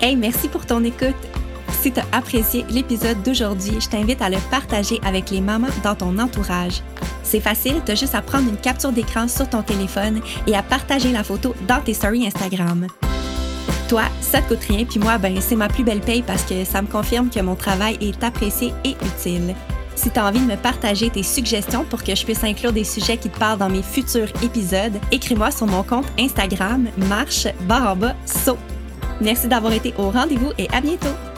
Hey, 0.00 0.16
merci 0.16 0.48
pour 0.48 0.66
ton 0.66 0.82
écoute. 0.82 1.31
Si 1.82 1.90
tu 1.90 1.98
as 1.98 2.06
apprécié 2.12 2.64
l'épisode 2.70 3.24
d'aujourd'hui, 3.24 3.80
je 3.80 3.88
t'invite 3.88 4.22
à 4.22 4.30
le 4.30 4.36
partager 4.52 5.00
avec 5.04 5.30
les 5.30 5.40
mamans 5.40 5.66
dans 5.82 5.96
ton 5.96 6.16
entourage. 6.20 6.80
C'est 7.24 7.40
facile, 7.40 7.82
tu 7.84 7.90
as 7.90 7.96
juste 7.96 8.14
à 8.14 8.22
prendre 8.22 8.48
une 8.48 8.56
capture 8.56 8.92
d'écran 8.92 9.26
sur 9.26 9.50
ton 9.50 9.62
téléphone 9.62 10.20
et 10.46 10.54
à 10.54 10.62
partager 10.62 11.10
la 11.10 11.24
photo 11.24 11.56
dans 11.66 11.80
tes 11.80 11.94
stories 11.94 12.28
Instagram. 12.28 12.86
Toi, 13.88 14.02
ça 14.20 14.40
te 14.40 14.54
coûte 14.54 14.62
rien, 14.68 14.84
puis 14.84 15.00
moi, 15.00 15.18
ben, 15.18 15.36
c'est 15.40 15.56
ma 15.56 15.66
plus 15.66 15.82
belle 15.82 16.02
paye 16.02 16.22
parce 16.22 16.44
que 16.44 16.64
ça 16.64 16.82
me 16.82 16.86
confirme 16.86 17.30
que 17.30 17.40
mon 17.40 17.56
travail 17.56 17.98
est 18.00 18.22
apprécié 18.22 18.72
et 18.84 18.94
utile. 19.04 19.56
Si 19.96 20.08
tu 20.08 20.20
as 20.20 20.26
envie 20.26 20.38
de 20.38 20.52
me 20.52 20.56
partager 20.56 21.10
tes 21.10 21.24
suggestions 21.24 21.84
pour 21.84 22.04
que 22.04 22.14
je 22.14 22.24
puisse 22.24 22.44
inclure 22.44 22.72
des 22.72 22.84
sujets 22.84 23.16
qui 23.16 23.28
te 23.28 23.40
parlent 23.40 23.58
dans 23.58 23.68
mes 23.68 23.82
futurs 23.82 24.28
épisodes, 24.40 25.00
écris-moi 25.10 25.50
sur 25.50 25.66
mon 25.66 25.82
compte 25.82 26.06
Instagram 26.16 26.86
marche 27.08 27.48
barre 27.62 27.96
saut. 28.24 28.58
Merci 29.20 29.48
d'avoir 29.48 29.72
été 29.72 29.92
au 29.98 30.10
rendez-vous 30.10 30.52
et 30.58 30.68
à 30.72 30.80
bientôt! 30.80 31.31